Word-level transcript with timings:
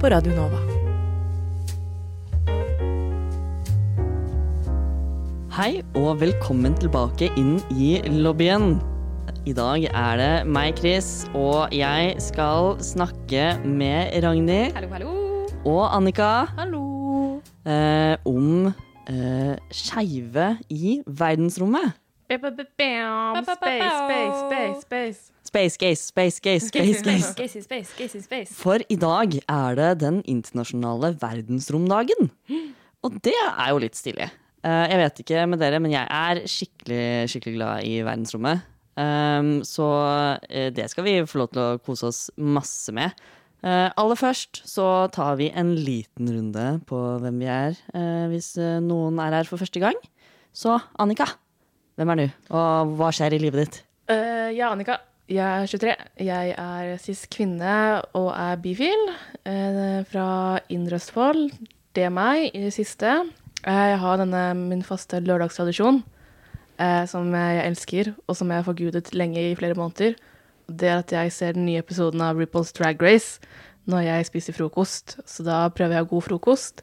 på 0.00 0.08
Radio 0.12 0.32
Nova. 0.36 0.58
Hei 5.58 5.80
og 5.98 6.20
velkommen 6.22 6.76
tilbake 6.78 7.30
inn 7.40 7.56
i 7.74 7.98
lobbyen. 8.22 8.76
I 9.48 9.54
dag 9.56 9.86
er 9.88 10.20
det 10.20 10.32
meg, 10.50 10.76
Chris, 10.78 11.24
og 11.36 11.72
jeg 11.74 12.14
skal 12.22 12.76
snakke 12.84 13.54
med 13.64 14.12
Ragnhild 14.22 14.76
Hallo, 14.76 14.90
hallo. 14.92 15.14
og 15.64 15.82
Annika 15.96 16.44
Hallo. 16.58 17.40
eh, 17.66 18.14
om 18.28 18.68
eh, 19.08 19.54
skeive 19.72 20.50
i 20.70 20.98
verdensrommet. 21.06 21.94
Space, 22.28 22.44
space, 23.56 24.38
space, 24.44 24.80
space. 24.84 25.32
Space 25.48 25.80
gaze, 25.80 26.02
space 26.10 26.42
gaze, 26.44 26.68
space 26.72 27.00
gaze. 27.02 27.32
Gacy 27.38 27.62
space, 27.64 27.94
gacy 27.96 28.20
space. 28.20 28.52
For 28.52 28.82
i 28.92 28.98
dag 29.00 29.38
er 29.40 29.78
det 29.78 29.92
den 30.02 30.20
internasjonale 30.28 31.14
verdensromdagen. 31.22 32.28
Og 33.06 33.16
det 33.24 33.36
er 33.38 33.70
jo 33.72 33.80
litt 33.80 33.96
stilig. 33.96 34.28
Eh, 34.66 34.84
jeg 34.92 35.00
vet 35.00 35.22
ikke 35.22 35.46
med 35.48 35.62
dere, 35.62 35.80
men 35.80 35.94
jeg 35.94 36.04
er 36.04 36.42
skikkelig, 36.50 37.06
skikkelig 37.32 37.56
glad 37.56 37.88
i 37.88 37.94
verdensrommet. 38.04 38.66
Um, 38.98 39.50
så 39.62 39.86
eh, 40.50 40.72
det 40.74 40.88
skal 40.90 41.06
vi 41.06 41.16
få 41.22 41.44
lov 41.44 41.52
til 41.54 41.62
å 41.62 41.80
kose 41.86 42.08
oss 42.10 42.22
masse 42.36 42.92
med. 42.94 43.14
Eh, 43.62 43.88
aller 43.88 44.18
først 44.18 44.62
så 44.68 45.06
tar 45.14 45.38
vi 45.38 45.48
en 45.54 45.72
liten 45.78 46.30
runde 46.30 46.68
på 46.86 46.98
hvem 47.22 47.40
vi 47.40 47.48
er, 47.50 47.78
eh, 47.94 48.24
hvis 48.30 48.52
noen 48.84 49.18
er 49.22 49.40
her 49.40 49.48
for 49.48 49.62
første 49.62 49.82
gang. 49.82 49.96
Så 50.54 50.76
Annika, 50.98 51.30
hvem 51.98 52.12
er 52.12 52.20
du, 52.20 52.26
og 52.50 52.98
hva 52.98 53.12
skjer 53.14 53.38
i 53.38 53.42
livet 53.42 53.64
ditt? 53.64 53.84
Uh, 54.10 54.50
jeg 54.50 54.64
er 54.64 54.72
Annika. 54.72 54.98
Jeg 55.28 55.44
er 55.44 55.66
23. 55.68 55.94
Jeg 56.24 56.52
er 56.56 56.94
cis 57.04 57.26
kvinne 57.28 57.72
og 58.16 58.30
er 58.32 58.56
bifil. 58.64 59.02
eh, 59.44 60.04
fra 60.08 60.58
Indre 60.72 60.96
Østfold. 60.96 61.50
Det 61.92 62.04
er 62.04 62.08
meg 62.08 62.46
i 62.54 62.62
det 62.62 62.72
siste. 62.72 63.28
Jeg 63.66 63.98
har 64.00 64.16
denne 64.16 64.54
min 64.56 64.82
faste 64.82 65.20
lørdagstradisjon 65.20 66.02
eh, 66.80 67.04
som 67.04 67.28
jeg 67.34 67.66
elsker, 67.66 68.14
og 68.26 68.36
som 68.36 68.48
jeg 68.48 68.56
har 68.56 68.64
forgudet 68.64 69.12
lenge 69.12 69.50
i 69.50 69.54
flere 69.54 69.74
måneder. 69.74 70.16
Det 70.66 70.88
er 70.88 70.98
at 71.02 71.12
jeg 71.12 71.32
ser 71.32 71.52
den 71.52 71.66
nye 71.66 71.84
episoden 71.84 72.20
av 72.24 72.36
RuPaul's 72.36 72.72
Drag 72.72 72.96
Race 73.02 73.38
når 73.84 74.06
jeg 74.08 74.26
spiser 74.26 74.56
frokost. 74.56 75.18
Så 75.26 75.44
da 75.44 75.68
prøver 75.68 75.98
jeg 75.98 76.08
god 76.08 76.22
frokost. 76.22 76.82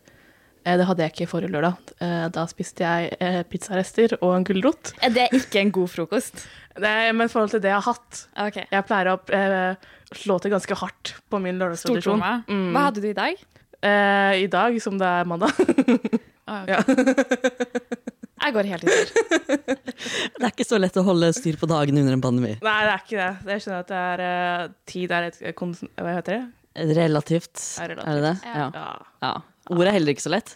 Eh, 0.65 0.77
det 0.81 0.85
hadde 0.89 1.05
jeg 1.05 1.13
ikke 1.13 1.27
forrige 1.29 1.53
lørdag. 1.53 1.77
Eh, 2.01 2.25
da 2.33 2.45
spiste 2.49 2.83
jeg 2.85 3.15
eh, 3.21 3.41
pizzarester 3.49 4.17
og 4.19 4.31
en 4.35 4.45
gulrot. 4.47 4.95
Er 5.05 5.13
det 5.13 5.27
ikke 5.37 5.61
en 5.61 5.73
god 5.75 5.91
frokost? 5.93 6.45
Det 6.75 6.89
men 7.15 7.29
i 7.29 7.31
forhold 7.31 7.53
til 7.53 7.61
det 7.63 7.69
jeg 7.71 7.77
har 7.79 7.85
hatt. 7.87 8.17
Okay. 8.49 8.65
Jeg 8.67 8.83
pleier 8.83 9.07
å 9.07 9.19
eh, 9.31 9.85
slå 10.19 10.35
til 10.43 10.51
ganske 10.51 10.75
hardt 10.75 11.13
på 11.31 11.39
min 11.39 11.55
lørdagstradisjon. 11.61 12.19
Mm. 12.51 12.65
Hva 12.75 12.81
hadde 12.89 12.99
du 12.99 13.07
i 13.07 13.15
dag? 13.15 13.39
Eh, 13.79 14.33
I 14.43 14.49
dag, 14.51 14.75
som 14.83 14.97
det 14.99 15.07
er 15.21 15.29
mandag. 15.29 15.55
Ah. 16.45 16.61
Ja. 16.69 16.77
Jeg 18.45 18.53
går 18.53 18.67
helt 18.69 18.83
i 18.85 18.91
surr. 18.93 19.13
Det 19.55 20.43
er 20.43 20.51
ikke 20.51 20.67
så 20.67 20.77
lett 20.77 20.97
å 21.01 21.03
holde 21.07 21.31
styr 21.33 21.55
på 21.57 21.65
dagene 21.71 22.03
under 22.03 22.13
en 22.13 22.21
pandemi. 22.21 22.51
Nei, 22.61 22.75
det 22.85 22.91
er 22.91 23.01
ikke 23.01 23.17
det. 23.17 23.29
Jeg 23.55 23.63
skjønner 23.63 23.79
at 23.81 23.89
det 23.89 24.01
er 24.11 24.21
uh, 24.21 24.75
tid 24.91 25.15
er 25.17 25.25
et 25.31 25.39
kons... 25.57 25.81
Hva 25.97 26.13
heter 26.19 26.35
det? 26.35 26.91
Relativt, 26.99 27.63
Er 27.81 27.95
relativt. 27.95 28.11
er 28.11 28.19
det 28.19 28.27
det? 28.27 28.35
Ja. 28.51 28.67
Ja. 28.75 28.85
Ja. 29.25 29.33
Ordet 29.73 29.87
er 29.89 29.97
heller 29.97 30.13
ikke 30.13 30.25
så 30.27 30.35
lett. 30.35 30.53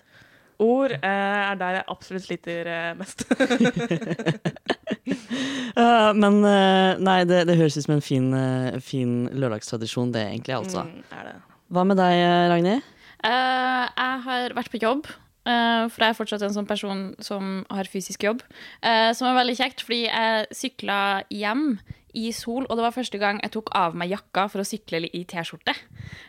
Ord 0.60 0.92
eh, 0.92 1.04
er 1.08 1.60
der 1.60 1.78
jeg 1.80 1.86
absolutt 1.94 2.26
sliter 2.28 2.70
eh, 2.70 2.92
mest. 3.00 3.26
Uh, 5.80 6.12
men 6.18 6.42
uh, 6.44 6.98
nei, 7.00 7.22
det, 7.30 7.44
det 7.48 7.56
høres 7.56 7.78
ut 7.78 7.86
som 7.86 7.94
en 7.96 8.04
fin, 8.04 8.26
uh, 8.34 8.76
fin 8.84 9.30
lørdagstradisjon, 9.32 10.12
det 10.12 10.26
egentlig, 10.26 10.56
altså. 10.58 10.84
Mm, 10.86 11.04
er 11.16 11.28
det. 11.30 11.36
Hva 11.72 11.84
med 11.88 12.00
deg, 12.02 12.20
Ragnhild? 12.52 12.88
Uh, 13.22 13.86
jeg 13.86 14.22
har 14.26 14.58
vært 14.58 14.72
på 14.74 14.82
jobb, 14.82 15.08
Uh, 15.48 15.88
for 15.90 16.04
jeg 16.04 16.12
er 16.12 16.18
fortsatt 16.18 16.44
en 16.46 16.54
sånn 16.54 16.68
person 16.68 17.00
som 17.24 17.64
har 17.72 17.88
fysisk 17.90 18.26
jobb. 18.28 18.42
eh, 18.84 19.10
som 19.16 19.30
er 19.30 19.38
veldig 19.40 19.56
kjekt, 19.58 19.82
fordi 19.88 20.04
jeg 20.04 20.46
sykla 20.54 21.24
hjem 21.32 21.80
i 22.18 22.30
sol, 22.36 22.66
og 22.66 22.78
det 22.78 22.86
var 22.86 22.96
første 22.96 23.20
gang 23.22 23.40
jeg 23.44 23.54
tok 23.54 23.70
av 23.78 23.98
meg 23.98 24.12
jakka 24.14 24.48
for 24.52 24.64
å 24.64 24.68
sykle 24.68 25.04
i 25.06 25.22
T-skjorte. 25.30 25.76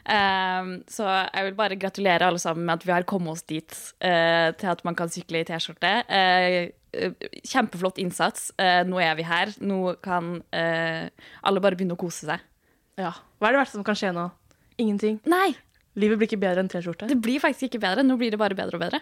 Um, 0.04 0.74
så 0.90 1.06
jeg 1.08 1.46
vil 1.46 1.56
bare 1.58 1.78
gratulere 1.80 2.28
alle 2.28 2.42
sammen 2.42 2.66
med 2.66 2.78
at 2.78 2.86
vi 2.86 2.94
har 2.94 3.06
kommet 3.08 3.36
oss 3.36 3.46
dit 3.48 3.72
uh, 4.04 4.50
til 4.60 4.72
at 4.72 4.84
man 4.86 4.98
kan 4.98 5.12
sykle 5.12 5.40
i 5.40 5.48
T-skjorte. 5.48 5.94
Eh, 6.10 6.58
eh, 6.92 7.30
kjempeflott 7.46 8.00
innsats. 8.02 8.50
Uh, 8.60 8.82
nå 8.88 9.00
er 9.04 9.16
vi 9.18 9.26
her. 9.28 9.54
Nå 9.64 9.96
kan 10.04 10.36
eh, 10.56 11.08
alle 11.46 11.64
bare 11.64 11.78
begynne 11.78 11.96
å 11.96 12.00
kose 12.00 12.28
seg. 12.28 12.46
Ja. 13.00 13.14
Hva 13.40 13.48
er 13.48 13.56
det 13.56 13.64
verste 13.64 13.78
som 13.78 13.86
kan 13.86 13.98
skje 13.98 14.12
nå? 14.16 14.28
Ingenting. 14.80 15.20
Nei, 15.28 15.54
Livet 15.98 16.20
blir 16.20 16.28
ikke 16.28 16.38
bedre 16.38 16.62
enn 16.62 16.68
T-skjorte. 16.70 17.08
det 17.10 17.18
blir 17.18 17.42
faktisk 17.42 17.66
ikke 17.66 17.80
bedre. 17.82 18.04
Nå 18.06 18.14
blir 18.20 18.30
det 18.30 18.38
bare 18.38 18.54
bedre 18.54 18.78
og 18.78 18.84
bedre. 18.84 19.00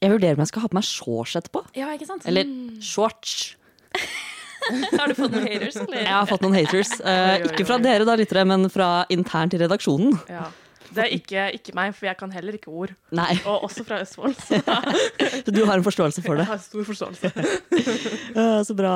Jeg 0.00 0.12
vurderer 0.14 0.38
om 0.38 0.42
jeg 0.46 0.50
skal 0.52 0.64
ha 0.64 0.70
på 0.72 0.78
meg 0.78 0.86
shorts 0.88 1.36
etterpå. 1.36 1.60
Ja, 1.76 1.90
ikke 1.92 2.08
sant? 2.08 2.24
Eller 2.30 2.48
shorts. 2.80 3.56
Har 5.00 5.08
du 5.10 5.14
fått 5.18 5.32
noen 5.34 5.46
haters, 5.48 5.76
eller? 5.82 6.00
Jeg 6.04 6.14
har 6.14 6.26
fått 6.30 6.42
noen 6.46 6.56
haters. 6.58 6.92
Uh, 7.10 7.36
ikke 7.50 7.64
fra 7.68 7.78
dere, 7.82 8.04
da, 8.08 8.14
lyttere, 8.20 8.44
men 8.48 8.68
fra 8.72 8.88
internt 9.12 9.54
i 9.56 9.60
redaksjonen. 9.62 10.16
Ja. 10.30 10.48
Det 10.90 11.04
er 11.04 11.12
ikke, 11.14 11.42
ikke 11.54 11.72
meg, 11.78 11.92
for 11.94 12.08
jeg 12.08 12.16
kan 12.18 12.32
heller 12.34 12.56
ikke 12.58 12.72
ord. 12.74 12.92
Nei, 13.14 13.36
Og 13.46 13.62
også 13.68 13.84
fra 13.86 14.00
Østfold. 14.02 14.34
Så 14.42 14.58
så 15.46 15.54
du 15.54 15.60
har 15.68 15.76
en 15.78 15.84
forståelse 15.86 16.22
for 16.24 16.34
det? 16.40 16.46
jeg 16.48 16.50
har 16.50 16.62
stor 16.64 16.88
forståelse. 16.88 17.30
Uh, 18.34 18.58
så 18.66 18.74
bra. 18.74 18.94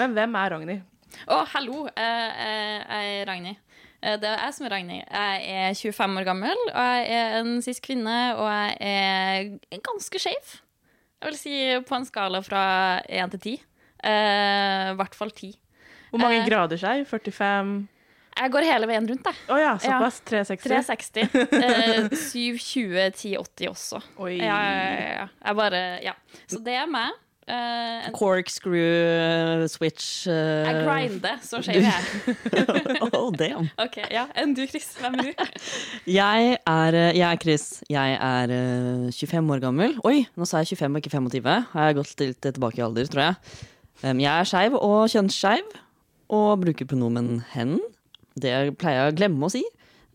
Men 0.00 0.16
hvem 0.16 0.34
er 0.42 0.50
Ragnhild? 0.56 0.82
Å, 1.30 1.38
hallo. 1.54 1.86
eh, 1.96 2.42
eh, 2.44 2.80
jeg 2.82 3.12
er 3.22 3.30
Ragnhild. 3.30 3.60
Eh, 4.02 4.16
Det 4.20 4.28
er 4.28 4.42
jeg 4.42 4.56
som 4.58 4.66
er 4.68 4.74
Ragnhild. 4.74 5.06
Jeg 5.06 5.46
er 5.70 5.78
25 5.78 6.18
år 6.20 6.26
gammel, 6.28 6.64
og 6.72 6.90
jeg 6.90 7.14
er 7.20 7.38
en 7.40 7.54
cis 7.64 7.80
kvinne, 7.80 8.16
og 8.36 8.50
jeg 8.50 8.76
er 9.70 9.80
ganske 9.86 10.20
skeiv. 10.20 10.50
Jeg 11.22 11.30
vil 11.30 11.38
si 11.40 11.54
på 11.88 11.96
en 11.96 12.04
skala 12.10 12.42
fra 12.44 12.64
1 13.08 13.32
til 13.38 13.40
10. 13.54 13.56
Eh, 14.04 14.92
I 14.92 14.96
hvert 14.98 15.14
fall 15.18 15.30
10. 15.32 15.54
Hvor 16.10 16.20
mange 16.22 16.40
Eh. 16.42 16.46
grader 16.48 16.76
seg? 16.80 17.06
45 17.08 17.86
Jeg 18.36 18.50
går 18.52 18.66
hele 18.68 18.86
veien 18.86 19.06
rundt, 19.08 19.24
jeg. 19.24 19.34
Oh 19.48 19.56
ja, 19.56 19.78
såpass. 19.80 20.20
360? 20.28 20.68
360. 20.68 21.22
Eh, 21.56 22.08
720, 22.12 23.06
1080 23.16 23.68
også. 23.70 24.02
Oi. 24.20 24.34
Ja, 24.36 24.58
ja, 24.60 24.82
ja, 24.82 25.12
ja. 25.22 25.28
Jeg 25.46 25.56
bare 25.56 25.84
Ja. 26.04 26.12
Så 26.46 26.60
det 26.62 26.74
er 26.76 26.86
meg. 26.86 27.14
Eh, 27.48 28.10
Corkscrew 28.10 29.66
switch. 29.70 30.26
uh, 30.26 30.66
jeg 30.66 30.80
grinder, 30.82 31.36
så 31.46 31.60
skeiv 31.62 31.78
er 31.78 31.94
jeg. 31.94 32.34
oh, 33.14 33.30
damn. 33.32 33.68
Ok, 33.78 34.00
ja. 34.10 34.26
Enn 34.34 34.52
du, 34.52 34.64
Chris? 34.66 34.88
Hvem 34.98 35.14
er 35.14 35.28
du? 35.30 35.46
Jeg 36.18 36.58
er, 36.66 36.94
eh, 36.98 37.12
jeg 37.16 37.22
er 37.30 37.38
Chris. 37.42 37.82
Jeg 37.88 38.18
er 38.20 38.50
eh, 38.50 39.06
25 39.14 39.54
år 39.54 39.62
gammel. 39.62 39.94
Oi, 40.04 40.26
nå 40.36 40.44
sa 40.46 40.58
jeg 40.64 40.74
25 40.76 40.98
og 40.98 41.00
ikke 41.04 41.14
25. 41.14 41.48
Har 41.72 41.86
jeg 41.88 41.96
gått 42.00 42.20
litt 42.20 42.40
tilbake 42.50 42.82
i 42.82 42.84
alder, 42.84 43.06
tror 43.10 43.22
jeg. 43.28 43.36
Um, 44.04 44.20
jeg 44.20 44.28
er 44.28 44.48
skeiv 44.48 44.76
og 44.76 45.08
kjønnsskeiv, 45.12 45.76
og 46.36 46.60
bruker 46.64 46.88
pronomen 46.88 47.40
hen. 47.54 47.78
Det 48.36 48.52
pleier 48.80 49.06
jeg 49.06 49.12
å 49.12 49.16
glemme 49.16 49.46
å 49.46 49.52
si. 49.52 49.62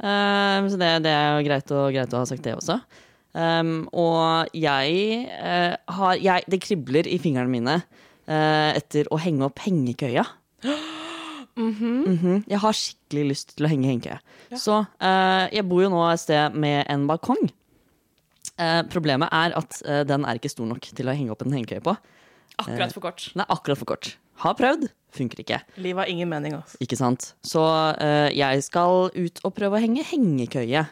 Um, 0.01 0.67
så 0.69 0.77
det, 0.81 0.91
det 1.05 1.13
er 1.13 1.45
greit, 1.45 1.71
greit 1.93 2.13
å 2.13 2.21
ha 2.21 2.27
sagt 2.29 2.45
det 2.45 2.55
også. 2.57 2.79
Um, 3.31 3.85
og 3.95 4.51
jeg 4.57 5.27
uh, 5.39 5.77
har 5.95 6.17
jeg, 6.19 6.43
Det 6.51 6.59
kribler 6.59 7.07
i 7.07 7.15
fingrene 7.21 7.47
mine 7.47 7.77
uh, 7.79 8.71
etter 8.75 9.07
å 9.07 9.19
henge 9.21 9.47
opp 9.47 9.61
hengekøya. 9.63 10.25
Mhm. 11.61 12.43
Jeg 12.47 12.59
har 12.63 12.75
skikkelig 12.75 13.23
lyst 13.27 13.55
til 13.55 13.67
å 13.67 13.71
henge 13.71 13.89
hengekøye. 13.89 14.19
Så 14.59 14.81
uh, 14.83 15.45
jeg 15.51 15.65
bor 15.67 15.83
jo 15.83 15.91
nå 15.93 16.03
et 16.09 16.21
sted 16.23 16.55
med 16.59 16.85
en 16.91 17.09
balkong. 17.09 17.49
Problemet 18.91 19.31
er 19.33 19.55
at 19.57 19.77
den 20.05 20.25
er 20.27 20.37
ikke 20.37 20.51
stor 20.51 20.67
nok 20.69 20.83
til 20.93 21.07
å 21.09 21.13
henge 21.17 21.31
opp 21.33 21.41
en 21.41 21.55
hengekøye 21.55 21.81
på. 21.81 21.95
Akkurat 22.63 22.95
for 22.95 23.03
kort. 23.03 23.27
Er 23.35 23.45
akkurat 23.47 23.79
for 23.79 23.89
kort. 23.93 24.13
Har 24.41 24.55
prøvd, 24.57 24.87
funker 25.13 25.43
ikke. 25.43 25.59
Livet 25.81 26.03
har 26.03 26.09
ingen 26.09 26.29
mening, 26.31 26.55
altså. 26.57 26.79
Ikke 26.81 26.97
sant? 26.97 27.33
Så 27.45 27.61
uh, 27.61 28.29
jeg 28.33 28.65
skal 28.65 29.11
ut 29.13 29.43
og 29.45 29.53
prøve 29.57 29.77
å 29.77 29.83
henge 29.83 30.05
hengekøye. 30.07 30.85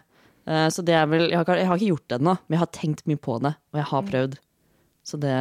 Uh, 0.50 0.68
så 0.74 0.86
det 0.86 0.96
er 0.98 1.10
vel 1.10 1.28
jeg 1.30 1.40
har, 1.40 1.62
jeg 1.62 1.70
har 1.70 1.82
ikke 1.82 1.92
gjort 1.96 2.08
det 2.12 2.20
ennå, 2.20 2.36
men 2.46 2.58
jeg 2.58 2.64
har 2.64 2.72
tenkt 2.78 3.06
mye 3.10 3.22
på 3.30 3.40
det. 3.46 3.56
Og 3.74 3.82
jeg 3.82 3.90
har 3.94 4.08
prøvd. 4.12 4.40
Så 5.10 5.18
det, 5.18 5.36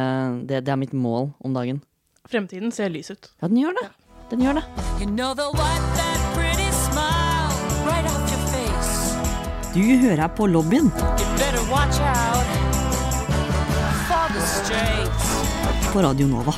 det, 0.49 0.63
det 0.65 0.73
er 0.73 0.81
mitt 0.81 0.95
mål 0.97 1.31
om 1.45 1.57
dagen. 1.57 1.83
Fremtiden 2.29 2.73
ser 2.73 2.89
lys 2.93 3.11
ut. 3.13 3.31
Ja, 3.41 3.49
den 3.49 3.61
gjør 3.61 3.77
det. 3.81 3.89
Den 4.29 4.45
gjør 4.45 4.61
det. 4.61 4.65
You 5.01 5.09
know 5.09 5.33
the 5.37 5.49
white, 5.53 5.85
that 5.97 6.19
pretty 6.37 6.69
smile 6.85 7.53
right 7.85 8.05
off 8.09 8.25
your 8.29 8.43
face. 8.53 9.15
Du 9.73 9.81
hører 10.07 10.27
på 10.33 10.49
lobbyen 10.49 10.89
better 11.39 11.71
watch 11.71 11.99
out 11.99 12.45
for 14.07 14.33
the 14.33 14.45
straits. 14.45 15.28
På 15.93 16.01
Radio 16.01 16.27
Nova. 16.29 16.53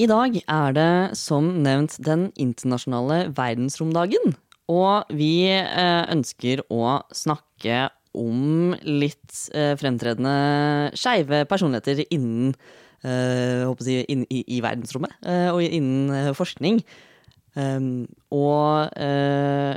I 0.00 0.06
dag 0.08 0.38
er 0.40 0.72
det 0.74 1.16
som 1.20 1.50
nevnt 1.62 1.98
den 2.02 2.30
internasjonale 2.40 3.26
verdensromdagen. 3.36 4.32
Og 4.72 5.12
vi 5.12 5.50
eh, 5.52 6.04
ønsker 6.10 6.64
å 6.72 7.02
snakke 7.14 7.90
om 8.18 8.74
litt 8.84 9.48
eh, 9.56 9.72
fremtredende 9.80 10.92
skeive 10.98 11.44
personligheter 11.50 12.04
innen 12.10 12.52
eh, 13.04 13.64
jeg, 13.86 14.04
inn, 14.12 14.26
i, 14.28 14.42
i 14.56 14.60
verdensrommet 14.64 15.16
eh, 15.24 15.48
og 15.52 15.62
innen 15.64 16.12
eh, 16.16 16.30
forskning. 16.36 16.82
Um, 17.52 18.06
og 18.32 18.94
eh, 18.96 19.76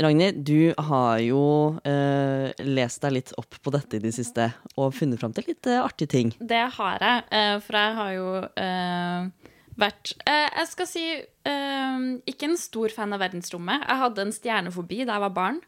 Ragnhild, 0.00 0.44
du 0.46 0.72
har 0.90 1.18
jo 1.20 1.42
eh, 1.84 2.48
lest 2.64 3.02
deg 3.02 3.18
litt 3.18 3.32
opp 3.40 3.58
på 3.60 3.72
dette 3.74 3.98
i 3.98 4.04
det 4.04 4.14
siste 4.16 4.46
og 4.78 4.94
funnet 4.96 5.20
fram 5.20 5.34
til 5.36 5.50
litt 5.50 5.68
artige 5.76 6.14
ting. 6.14 6.30
Det 6.40 6.62
har 6.78 7.04
jeg, 7.04 7.58
for 7.66 7.76
jeg 7.76 7.98
har 7.98 8.14
jo 8.16 8.30
vært 9.80 10.12
eh, 10.28 10.46
Jeg 10.60 10.68
skal 10.70 10.88
si 10.88 11.04
eh, 11.16 12.04
ikke 12.30 12.48
en 12.48 12.56
stor 12.60 12.92
fan 12.94 13.14
av 13.16 13.22
verdensrommet. 13.22 13.84
Jeg 13.86 14.00
hadde 14.02 14.24
en 14.26 14.34
stjernefobi 14.34 15.02
da 15.02 15.16
jeg 15.16 15.24
var 15.24 15.34
barn. 15.36 15.60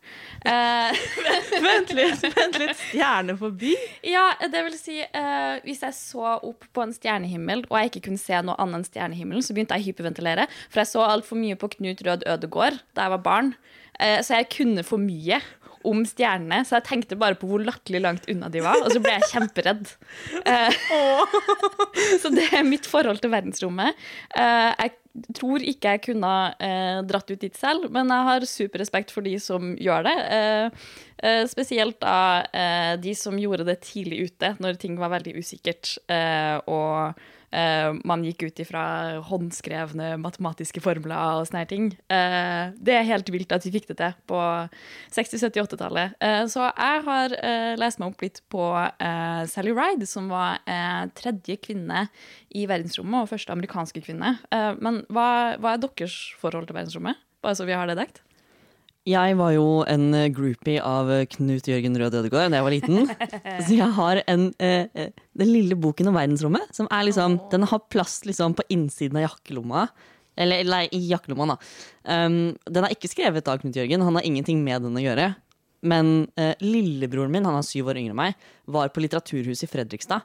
Eh, 0.48 1.02
Vent 1.66 1.92
litt, 1.96 2.24
vent 2.36 2.58
litt. 2.60 2.76
Stjernefobi? 2.88 3.74
ja, 4.08 4.26
det 4.52 4.64
vil 4.68 4.78
si 4.78 4.98
eh, 5.02 5.54
Hvis 5.66 5.84
jeg 5.86 5.96
så 5.98 6.36
opp 6.38 6.68
på 6.72 6.84
en 6.84 6.94
stjernehimmel 6.96 7.66
og 7.68 7.76
jeg 7.78 7.92
ikke 7.92 8.06
kunne 8.08 8.22
se 8.22 8.40
noe 8.44 8.56
annet 8.62 8.82
enn 8.82 8.88
stjernehimmelen, 8.88 9.44
så 9.44 9.56
begynte 9.56 9.76
jeg 9.78 9.84
å 9.84 9.90
hyperventilere. 9.90 10.48
For 10.68 10.82
jeg 10.82 10.92
så 10.92 11.06
altfor 11.06 11.40
mye 11.40 11.58
på 11.60 11.72
Knut 11.76 12.04
Rød 12.06 12.26
Ødegård 12.28 12.80
da 12.96 13.06
jeg 13.06 13.16
var 13.16 13.24
barn. 13.26 13.54
Eh, 14.00 14.20
så 14.24 14.40
jeg 14.40 14.50
kunne 14.54 14.84
for 14.86 15.02
mye 15.02 15.40
om 15.88 16.02
stjernene, 16.06 16.62
så 16.66 16.78
jeg 16.78 16.86
tenkte 16.88 17.18
bare 17.20 17.38
på 17.38 17.48
hvor 17.50 17.62
latterlig 17.64 18.02
langt 18.04 18.28
unna 18.30 18.50
de 18.52 18.62
var, 18.64 18.80
og 18.82 18.92
så 18.92 19.02
ble 19.02 19.16
jeg 19.16 19.30
kjemperedd. 19.32 19.92
Eh, 20.48 20.82
så 22.22 22.32
det 22.34 22.48
er 22.50 22.66
mitt 22.66 22.88
forhold 22.88 23.22
til 23.22 23.32
verdensrommet. 23.32 23.98
Eh, 24.36 24.70
jeg 24.70 25.26
tror 25.36 25.64
ikke 25.68 25.94
jeg 25.96 26.04
kunne 26.06 26.32
eh, 26.62 27.02
dratt 27.08 27.32
ut 27.32 27.42
dit 27.42 27.58
selv, 27.58 27.90
men 27.92 28.12
jeg 28.12 28.28
har 28.30 28.48
superrespekt 28.48 29.12
for 29.14 29.26
de 29.26 29.36
som 29.42 29.74
gjør 29.76 30.08
det. 30.08 30.16
Spesielt 31.52 32.02
eh, 32.08 32.94
de 33.02 33.12
som 33.18 33.36
gjorde 33.38 33.68
det 33.68 33.82
tidlig 33.86 34.32
ute, 34.32 34.54
når 34.62 34.80
ting 34.82 34.98
var 35.00 35.12
veldig 35.14 35.36
usikkert. 35.38 35.96
og 36.66 37.22
eh, 37.54 37.90
man 38.08 38.24
gikk 38.26 38.46
ut 38.48 38.62
ifra 38.64 38.84
håndskrevne 39.28 40.14
matematiske 40.22 40.82
formler 40.84 41.38
og 41.38 41.46
sånne 41.48 41.64
ting. 41.70 41.90
Uh, 42.10 42.72
det 42.76 42.96
er 42.96 43.08
helt 43.08 43.28
vilt 43.32 43.52
at 43.54 43.66
vi 43.66 43.74
fikk 43.74 43.90
det 43.92 43.98
til 44.00 44.16
på 44.30 44.40
60-, 45.14 45.42
70-, 45.44 45.68
80-tallet. 45.68 46.16
Uh, 46.22 46.44
så 46.50 46.66
jeg 46.70 47.04
har 47.08 47.36
eh, 47.38 47.74
lest 47.80 48.02
meg 48.02 48.12
opp 48.12 48.24
litt 48.24 48.42
på 48.52 48.64
Sally 49.52 49.72
Ride, 49.76 50.06
som 50.08 50.28
var 50.32 50.60
tredje 51.18 51.56
kvinne 51.62 52.06
i 52.54 52.64
verdensrommet, 52.70 53.24
og 53.24 53.30
første 53.30 53.54
amerikanske 53.54 54.02
kvinne. 54.04 54.34
Men 54.82 55.02
hva, 55.12 55.56
hva 55.60 55.74
er 55.74 55.82
deres 55.82 56.16
forhold 56.40 56.68
til 56.68 56.76
verdensrommet? 56.76 57.20
Bare 57.42 57.58
så 57.58 57.66
vi 57.68 57.76
har 57.76 57.90
det 57.90 57.98
dekt. 57.98 58.22
Jeg 59.08 59.34
var 59.34 59.50
jo 59.50 59.82
en 59.90 60.12
eh, 60.14 60.28
groupie 60.30 60.78
av 60.78 61.08
eh, 61.10 61.24
Knut 61.26 61.66
Jørgen 61.66 61.98
Rød 61.98 62.14
Ødegaard 62.20 62.52
da 62.52 62.60
jeg 62.60 62.66
var 62.68 62.74
liten. 62.74 63.08
Så 63.66 63.74
jeg 63.74 63.88
har 63.96 64.20
en, 64.30 64.44
eh, 64.62 64.86
eh, 64.94 65.10
den 65.38 65.50
lille 65.50 65.74
boken 65.74 66.12
om 66.12 66.18
verdensrommet. 66.20 66.70
Som 66.76 66.86
er 66.86 67.08
liksom, 67.08 67.40
Den 67.50 67.66
har 67.66 67.82
plass 67.90 68.20
liksom 68.28 68.54
på 68.54 68.66
innsiden 68.70 69.18
av 69.18 69.26
jakkelomma. 69.26 69.88
Eller, 70.38 70.62
eller 70.62 70.86
i 70.94 71.00
jakkelomma, 71.10 71.50
da. 71.50 71.56
Um, 72.08 72.54
den 72.64 72.86
er 72.86 72.94
ikke 72.94 73.10
skrevet 73.10 73.50
av 73.50 73.58
Knut 73.60 73.76
Jørgen. 73.76 74.04
Han 74.06 74.16
har 74.16 74.24
ingenting 74.24 74.62
med 74.64 74.86
den 74.86 74.96
å 74.96 75.02
gjøre. 75.02 75.32
Men 75.82 76.28
eh, 76.38 76.54
lillebroren 76.62 77.34
min, 77.34 77.46
han 77.48 77.58
er 77.58 77.66
syv 77.66 77.90
år 77.90 77.98
yngre 78.00 78.14
enn 78.14 78.20
meg, 78.20 78.46
var 78.70 78.92
på 78.94 79.02
Litteraturhuset 79.02 79.66
i 79.66 79.70
Fredrikstad 79.70 80.22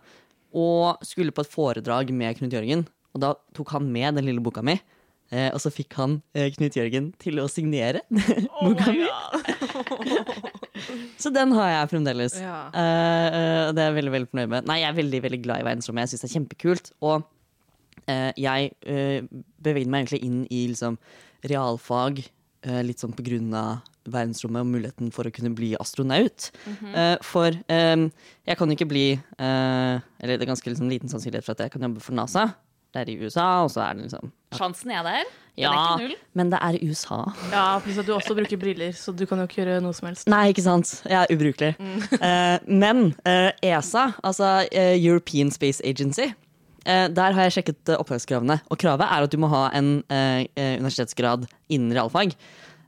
og 0.57 1.01
skulle 1.05 1.33
på 1.35 1.43
et 1.43 1.51
foredrag 1.51 2.13
med 2.15 2.37
Knut 2.37 2.53
Jørgen. 2.53 2.85
Og 3.17 3.23
da 3.23 3.33
tok 3.57 3.73
han 3.73 3.89
med 3.91 4.19
den 4.19 4.29
lille 4.29 4.43
boka 4.43 4.61
mi. 4.65 4.77
Eh, 5.27 5.49
og 5.51 5.59
så 5.59 5.71
fikk 5.73 5.97
han 5.99 6.19
eh, 6.37 6.47
Knut 6.55 6.77
Jørgen 6.77 7.09
til 7.19 7.41
å 7.43 7.49
signere 7.51 8.03
boka 8.61 8.93
mi. 8.95 9.07
Så 11.21 11.31
den 11.33 11.51
har 11.57 11.71
jeg 11.73 11.89
fremdeles. 11.91 12.37
Ja. 12.39 12.59
Eh, 12.71 13.27
eh, 13.27 13.63
det 13.75 13.83
er 13.83 13.89
jeg 13.89 13.97
veldig 13.97 14.13
veldig 14.13 14.29
fornøyd 14.31 14.53
med. 14.53 14.69
Nei, 14.69 14.79
Jeg 14.83 14.91
er 14.91 14.99
veldig 15.01 15.21
veldig 15.25 15.41
glad 15.43 15.63
i 15.63 15.67
verdensrommet. 15.67 16.05
Jeg 16.05 16.13
syns 16.13 16.23
det 16.23 16.29
er 16.29 16.35
kjempekult. 16.37 16.91
Og 17.01 17.27
eh, 18.07 18.31
jeg 18.39 18.71
uh, 18.87 19.43
bevegde 19.63 19.91
meg 19.91 20.05
egentlig 20.05 20.23
inn 20.23 20.41
i 20.53 20.63
liksom, 20.71 20.99
realfag 21.47 22.21
eh, 22.67 22.81
litt 22.85 23.01
sånn 23.01 23.15
på 23.17 23.25
grunn 23.25 23.51
av 23.57 23.81
verdensrommet 24.07 24.63
og 24.63 24.71
muligheten 24.71 25.11
for 25.15 25.27
å 25.27 25.33
kunne 25.33 25.51
bli 25.55 25.73
astronaut. 25.81 26.49
Eh, 26.67 27.15
for 27.25 27.51
eh, 27.51 28.05
jeg 28.47 28.59
kan 28.59 28.71
jo 28.71 28.77
ikke 28.77 28.89
bli 28.89 29.07
eh, 29.17 29.95
Eller 30.23 30.37
det 30.37 30.45
er 30.45 30.53
ganske 30.53 30.71
liksom, 30.71 30.89
liten 30.91 31.11
sannsynlighet 31.11 31.45
for 31.45 31.57
at 31.57 31.65
jeg 31.65 31.75
kan 31.75 31.87
jobbe 31.87 32.03
for 32.03 32.17
NASA. 32.17 32.49
Det 32.97 33.03
er 33.05 33.13
i 33.13 33.17
USA, 33.21 33.47
og 33.61 33.69
så 33.69 33.83
er 33.85 33.97
det 33.97 34.07
liksom 34.07 34.31
Sjansen 34.57 34.93
er 34.95 35.03
der. 35.05 35.27
Ja, 35.57 35.71
er 35.73 35.77
ikke 35.77 36.07
null. 36.07 36.15
men 36.37 36.51
det 36.53 36.59
er 36.61 36.77
i 36.77 36.87
USA. 36.89 37.17
Ja, 37.51 37.65
pluss 37.83 37.97
at 38.01 38.07
du 38.07 38.13
også 38.15 38.35
bruker 38.37 38.59
briller, 38.61 38.93
så 38.95 39.11
du 39.11 39.25
kan 39.27 39.41
jo 39.41 39.47
ikke 39.49 39.59
gjøre 39.59 39.79
noe 39.83 39.93
som 39.97 40.07
helst. 40.07 40.29
Nei, 40.29 40.47
ikke 40.53 40.63
sant. 40.65 40.93
Jeg 41.05 41.17
er 41.19 41.33
ubrukelig. 41.33 41.73
Eh, 42.27 42.57
men 42.65 43.11
uh, 43.27 43.51
ESA, 43.65 44.07
altså 44.25 44.47
uh, 44.65 44.95
European 44.95 45.51
Space 45.53 45.83
Agency, 45.85 46.29
eh, 46.85 47.07
der 47.13 47.35
har 47.35 47.47
jeg 47.47 47.57
sjekket 47.57 47.91
opptakskravene. 47.97 48.59
Og 48.71 48.79
kravet 48.81 49.05
er 49.05 49.27
at 49.27 49.33
du 49.33 49.37
må 49.41 49.49
ha 49.51 49.67
en 49.77 49.99
universitetsgrad 50.07 51.45
innen 51.69 51.93
realfag. 51.93 52.33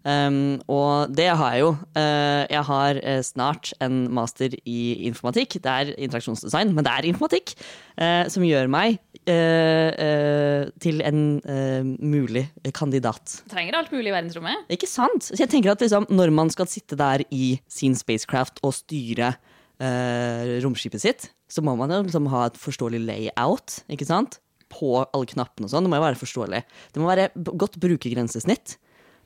Um, 0.10 0.58
og 0.72 1.12
det 1.14 1.28
har 1.28 1.54
jeg 1.54 1.62
jo. 1.62 1.74
Uh, 1.94 2.44
jeg 2.50 2.64
har 2.70 3.00
eh, 3.04 3.20
snart 3.26 3.72
en 3.84 4.08
master 4.16 4.56
i 4.66 4.80
informatikk. 5.10 5.60
Det 5.62 5.70
er 5.74 5.92
interaksjonsdesign, 5.98 6.74
men 6.74 6.88
det 6.88 6.94
er 6.94 7.08
informatikk. 7.10 7.54
Uh, 8.00 8.26
som 8.32 8.46
gjør 8.48 8.70
meg 8.72 8.98
uh, 9.28 10.66
til 10.82 11.04
en 11.06 11.22
mulig 12.00 12.48
kandidat. 12.76 13.40
Trenger 13.52 13.78
alt 13.80 13.94
mulig 13.94 14.10
i 14.10 14.16
verdensrommet. 14.16 14.66
Ikke 14.72 14.90
sant? 14.90 15.30
Så 15.30 15.40
jeg 15.44 15.52
tenker 15.52 15.74
at 15.74 15.84
liksom, 15.84 16.08
Når 16.10 16.32
man 16.34 16.50
skal 16.54 16.70
sitte 16.72 16.98
der 17.00 17.26
i 17.30 17.60
sin 17.70 17.96
spacecraft 18.00 18.64
og 18.64 18.76
styre 18.78 19.36
romskipet 19.80 21.00
sitt, 21.00 21.30
så 21.48 21.62
må 21.64 21.72
man 21.80 21.94
liksom 22.04 22.26
ha 22.34 22.50
et 22.50 22.58
forståelig 22.60 23.00
layout 23.00 23.78
ikke 23.88 24.08
sant? 24.10 24.42
på 24.70 25.00
alle 25.02 25.26
knappene. 25.26 25.66
og 25.66 25.72
sånn. 25.72 25.88
Det 25.88 25.90
må 25.90 25.98
jo 25.98 26.04
være 26.04 26.20
forståelig. 26.20 26.60
Det 26.94 27.02
må 27.02 27.08
være 27.10 27.30
godt 27.58 27.80
brukergrensesnitt. 27.82 28.76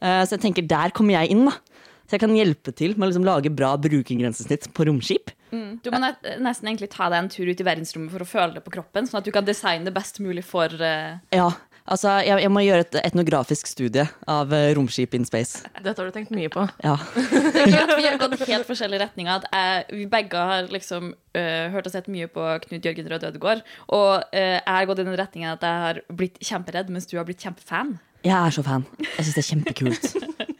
Eh, 0.03 0.23
så 0.27 0.35
jeg 0.35 0.43
tenker 0.47 0.67
der 0.67 0.93
kommer 0.95 1.17
jeg 1.21 1.31
inn. 1.33 1.47
da. 1.47 1.57
Så 2.03 2.17
jeg 2.17 2.25
kan 2.25 2.35
hjelpe 2.35 2.73
til 2.75 2.97
med 2.97 3.07
å 3.07 3.11
liksom 3.13 3.25
lage 3.25 3.51
bra 3.53 3.73
brukergrensesnitt 3.79 4.67
på 4.75 4.85
romskip. 4.89 5.31
Du 5.53 5.91
må 5.93 5.99
nesten 6.01 6.69
egentlig 6.69 6.89
ta 6.93 7.09
deg 7.11 7.19
en 7.19 7.29
tur 7.31 7.49
ut 7.49 7.59
i 7.61 7.65
verdensrommet 7.67 8.13
for 8.13 8.25
å 8.25 8.27
føle 8.27 8.57
det 8.57 8.63
på 8.65 8.73
kroppen, 8.73 9.05
sånn 9.09 9.19
at 9.21 9.27
du 9.27 9.33
kan 9.35 9.45
designe 9.45 9.85
det 9.85 9.93
best 9.95 10.17
mulig 10.23 10.41
for 10.47 10.73
uh... 10.81 11.19
Ja, 11.33 11.49
altså 11.85 12.15
jeg, 12.25 12.41
jeg 12.41 12.51
må 12.53 12.63
gjøre 12.65 12.85
et 12.87 12.97
etnografisk 13.03 13.69
studie 13.69 14.05
av 14.29 14.53
eh, 14.55 14.71
romskip 14.77 15.13
in 15.17 15.27
space. 15.29 15.61
Dette 15.77 15.93
har 15.93 16.09
du 16.09 16.15
tenkt 16.15 16.33
mye 16.33 16.49
på. 16.53 16.65
Ja. 16.85 16.95
Det 17.53 17.67
er 17.67 17.75
klart 17.75 17.93
vi 17.99 18.07
har 18.07 18.17
gått 18.21 18.47
helt 18.49 18.69
forskjellige 18.69 19.05
retninger. 19.05 19.43
At 19.43 19.45
jeg, 19.53 19.99
vi 20.01 20.07
begge 20.09 20.47
har 20.53 20.71
liksom 20.73 21.13
uh, 21.13 21.65
hørt 21.75 21.89
og 21.89 21.93
sett 21.93 22.09
mye 22.11 22.29
på 22.33 22.47
Knut 22.65 22.89
Jørgen 22.89 23.11
Rød 23.13 23.27
Ødegård. 23.29 23.61
Og 23.93 24.09
uh, 24.17 24.57
jeg 24.57 24.73
har 24.73 24.89
gått 24.89 25.03
i 25.03 25.05
den 25.05 25.21
retningen 25.21 25.53
at 25.53 25.67
jeg 25.69 25.85
har 25.85 26.01
blitt 26.09 26.41
kjemperedd, 26.41 26.89
mens 26.93 27.09
du 27.09 27.19
har 27.19 27.29
blitt 27.29 27.45
kjempefan. 27.45 27.99
Jeg 28.23 28.35
er 28.39 28.53
så 28.55 28.63
fan. 28.63 28.85
Jeg 29.03 29.25
syns 29.25 29.35
det 29.35 29.41
er 29.41 29.49
kjempekult. 29.49 30.05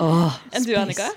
Åh, 0.04 0.40
Enn 0.56 0.66
du. 0.68 0.74
Annika? 0.76 1.08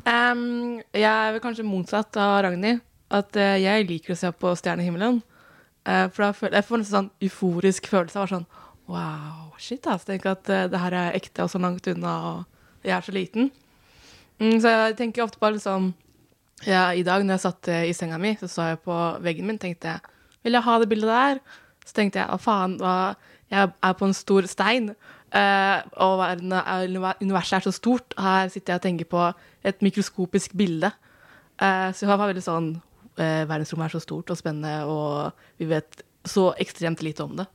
Um, 0.00 0.78
jeg 0.96 1.04
er 1.04 1.34
vel 1.34 1.42
kanskje 1.44 1.66
motsatt 1.66 2.16
av 2.16 2.38
Ragnhild. 2.46 2.80
At 3.12 3.36
uh, 3.36 3.56
jeg 3.60 3.88
liker 3.88 4.14
å 4.14 4.16
se 4.16 4.30
på 4.32 4.52
stjernehimmelen. 4.56 5.18
Uh, 5.84 6.06
for 6.08 6.24
da 6.24 6.30
føler 6.36 6.60
jeg 6.60 6.68
får 6.68 6.78
en 6.78 6.88
sånn 6.88 7.10
euforisk 7.26 7.88
følelse 7.90 8.20
av 8.20 8.30
sånn 8.32 8.48
Wow, 8.90 9.52
shit, 9.60 9.84
ass. 9.86 10.06
Tenk 10.08 10.24
at 10.30 10.48
uh, 10.48 10.64
det 10.72 10.80
her 10.80 10.96
er 10.96 11.18
ekte 11.18 11.44
og 11.44 11.52
så 11.52 11.60
langt 11.60 11.86
unna, 11.92 12.14
og 12.30 12.86
jeg 12.86 12.96
er 12.96 13.04
så 13.04 13.14
liten. 13.14 13.50
Mm, 14.40 14.56
så 14.62 14.72
jeg 14.72 14.96
tenker 15.02 15.26
ofte 15.26 15.40
på 15.40 15.52
liksom 15.52 15.92
ja, 16.64 16.90
I 16.96 17.04
dag 17.04 17.24
når 17.24 17.36
jeg 17.36 17.44
satt 17.44 17.68
i 17.72 17.92
senga 17.96 18.16
mi, 18.20 18.34
så 18.40 18.48
så 18.48 18.70
jeg 18.70 18.80
på 18.84 18.96
veggen 19.24 19.46
min, 19.48 19.60
tenkte 19.60 19.94
jeg 19.94 20.16
Vil 20.44 20.56
jeg 20.56 20.64
ha 20.64 20.78
det 20.80 20.88
bildet 20.88 21.12
der? 21.12 21.40
Så 21.84 21.96
tenkte 21.96 22.20
jeg 22.20 22.32
å 22.32 22.40
faen, 22.40 22.78
hva, 22.80 23.14
jeg 23.52 23.68
er 23.68 23.94
på 23.96 24.06
en 24.06 24.16
stor 24.16 24.46
stein. 24.48 24.92
Eh, 25.32 25.82
og 26.04 26.18
verden 26.20 26.52
er, 26.58 26.86
universet 27.20 27.58
er 27.60 27.66
så 27.68 27.72
stort. 27.76 28.14
Her 28.18 28.48
sitter 28.52 28.74
jeg 28.74 28.80
og 28.80 28.82
tenker 28.88 29.08
på 29.10 29.24
et 29.64 29.82
mikroskopisk 29.84 30.54
bilde. 30.56 30.90
Uh, 31.60 31.90
så 31.92 32.06
jeg 32.06 32.08
var 32.14 32.22
veldig 32.30 32.40
sånn 32.44 32.68
uh, 32.80 33.42
Verdensrommet 33.44 33.90
er 33.90 33.92
så 33.98 34.00
stort 34.00 34.30
og 34.32 34.38
spennende, 34.40 34.78
og 34.88 35.32
vi 35.60 35.66
vet 35.68 36.00
så 36.24 36.50
ekstremt 36.60 37.02
lite 37.04 37.24
om 37.24 37.36
det. 37.36 37.46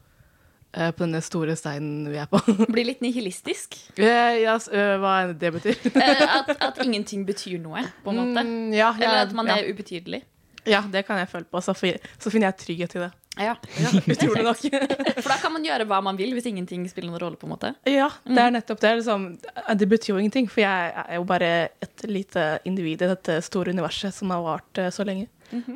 på 0.75 1.05
denne 1.05 1.21
store 1.23 1.53
steinen 1.55 2.09
vi 2.11 2.17
er 2.19 2.25
på. 2.27 2.37
Blir 2.75 2.83
litt 2.89 2.99
nihilistisk. 3.01 3.77
Ja, 3.97 4.57
s- 4.59 4.67
eh, 4.67 4.97
hva 4.99 5.31
det 5.31 5.51
betyr. 5.55 5.77
At, 6.39 6.49
at 6.59 6.81
ingenting 6.83 7.23
betyr 7.25 7.61
noe, 7.63 7.81
på 8.03 8.11
en 8.11 8.17
måte. 8.19 8.43
Mm, 8.43 8.73
ja, 8.75 8.89
ja, 8.99 9.05
Eller 9.07 9.21
at 9.29 9.33
man 9.37 9.47
ja. 9.47 9.55
er 9.61 9.69
ubetydelig. 9.71 10.19
ja, 10.67 10.81
det 10.91 11.05
kan 11.07 11.17
jeg 11.21 11.29
føle 11.31 11.45
på. 11.47 11.61
Så, 11.63 11.73
så 12.19 12.29
finner 12.33 12.49
jeg 12.51 12.57
trygghet 12.65 12.95
i 12.97 13.03
det. 13.05 13.11
Ja. 13.35 13.55
Ja, 13.81 13.91
utrolig 14.13 14.43
nok. 14.45 14.61
For 15.23 15.29
da 15.31 15.37
kan 15.41 15.53
man 15.55 15.65
gjøre 15.65 15.87
hva 15.89 16.01
man 16.05 16.19
vil 16.19 16.33
hvis 16.35 16.47
ingenting 16.49 16.85
spiller 16.91 17.11
noen 17.11 17.23
rolle. 17.23 17.39
på 17.39 17.49
en 17.49 17.53
måte 17.55 17.73
ja, 17.89 18.09
det 18.23 18.41
er 18.41 18.53
nettopp 18.55 18.81
det. 18.83 18.93
Liksom, 19.01 19.27
det 19.81 19.89
betyr 19.91 20.13
jo 20.13 20.19
ingenting, 20.21 20.47
for 20.51 20.63
jeg 20.63 20.91
er 21.05 21.17
jo 21.17 21.25
bare 21.27 21.51
et 21.83 22.05
lite 22.07 22.47
individ 22.67 23.03
i 23.03 23.11
dette 23.11 23.39
store 23.45 23.75
universet 23.75 24.15
som 24.15 24.31
har 24.33 24.43
vart 24.45 24.81
eh, 24.81 24.91
så 24.93 25.05
lenge. 25.07 25.27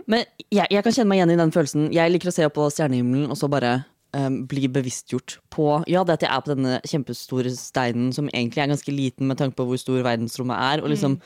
Men 0.10 0.24
jeg, 0.50 0.66
jeg 0.72 0.84
kan 0.84 0.96
kjenne 0.96 1.12
meg 1.12 1.20
igjen 1.20 1.34
i 1.36 1.40
den 1.40 1.54
følelsen. 1.54 1.88
Jeg 1.94 2.12
liker 2.14 2.32
å 2.32 2.36
se 2.36 2.48
på 2.54 2.68
stjernehimmelen 2.74 3.30
og 3.32 3.38
så 3.40 3.50
bare 3.52 3.76
um, 4.16 4.42
bli 4.50 4.70
bevisstgjort 4.72 5.38
på 5.54 5.68
Ja, 5.92 6.04
det 6.04 6.18
at 6.18 6.26
jeg 6.26 6.32
er 6.34 6.46
på 6.46 6.54
denne 6.54 6.80
kjempestore 6.88 7.54
steinen 7.56 8.10
som 8.16 8.32
egentlig 8.32 8.64
er 8.64 8.74
ganske 8.74 8.96
liten 8.96 9.30
med 9.30 9.40
tanke 9.42 9.60
på 9.60 9.68
hvor 9.70 9.82
stor 9.82 10.02
verdensrommet 10.06 10.58
er, 10.58 10.84
og 10.84 10.94
liksom 10.94 11.20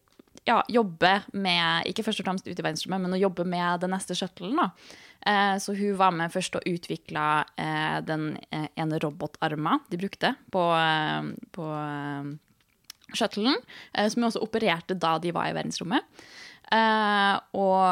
ja, 0.48 0.58
jobbe 0.68 1.12
med 1.36 1.88
Ikke 1.90 2.04
først 2.06 2.22
og 2.22 2.28
fremst 2.28 2.48
ut 2.48 2.58
i 2.58 2.64
verdensrommet, 2.64 3.02
men 3.04 3.16
å 3.16 3.22
jobbe 3.22 3.46
med 3.48 3.82
den 3.84 3.92
neste 3.94 4.16
shuttlen. 4.18 4.56
da. 4.58 4.70
Eh, 5.26 5.56
så 5.60 5.74
hun 5.76 5.96
var 6.00 6.14
med 6.16 6.32
først 6.32 6.56
og 6.56 6.68
utvikla 6.68 7.26
eh, 7.60 7.98
den 8.06 8.32
eh, 8.50 8.68
ene 8.80 9.00
robotarma 9.02 9.78
de 9.90 10.00
brukte 10.00 10.34
på, 10.52 10.62
eh, 10.76 11.32
på 11.52 11.66
eh, 11.76 12.30
shuttlen, 13.12 13.58
eh, 13.92 14.08
som 14.08 14.28
også 14.28 14.42
opererte 14.44 14.96
da 14.96 15.18
de 15.20 15.34
var 15.36 15.50
i 15.50 15.56
verdensrommet. 15.56 16.08
Eh, 16.70 17.36
og 17.58 17.82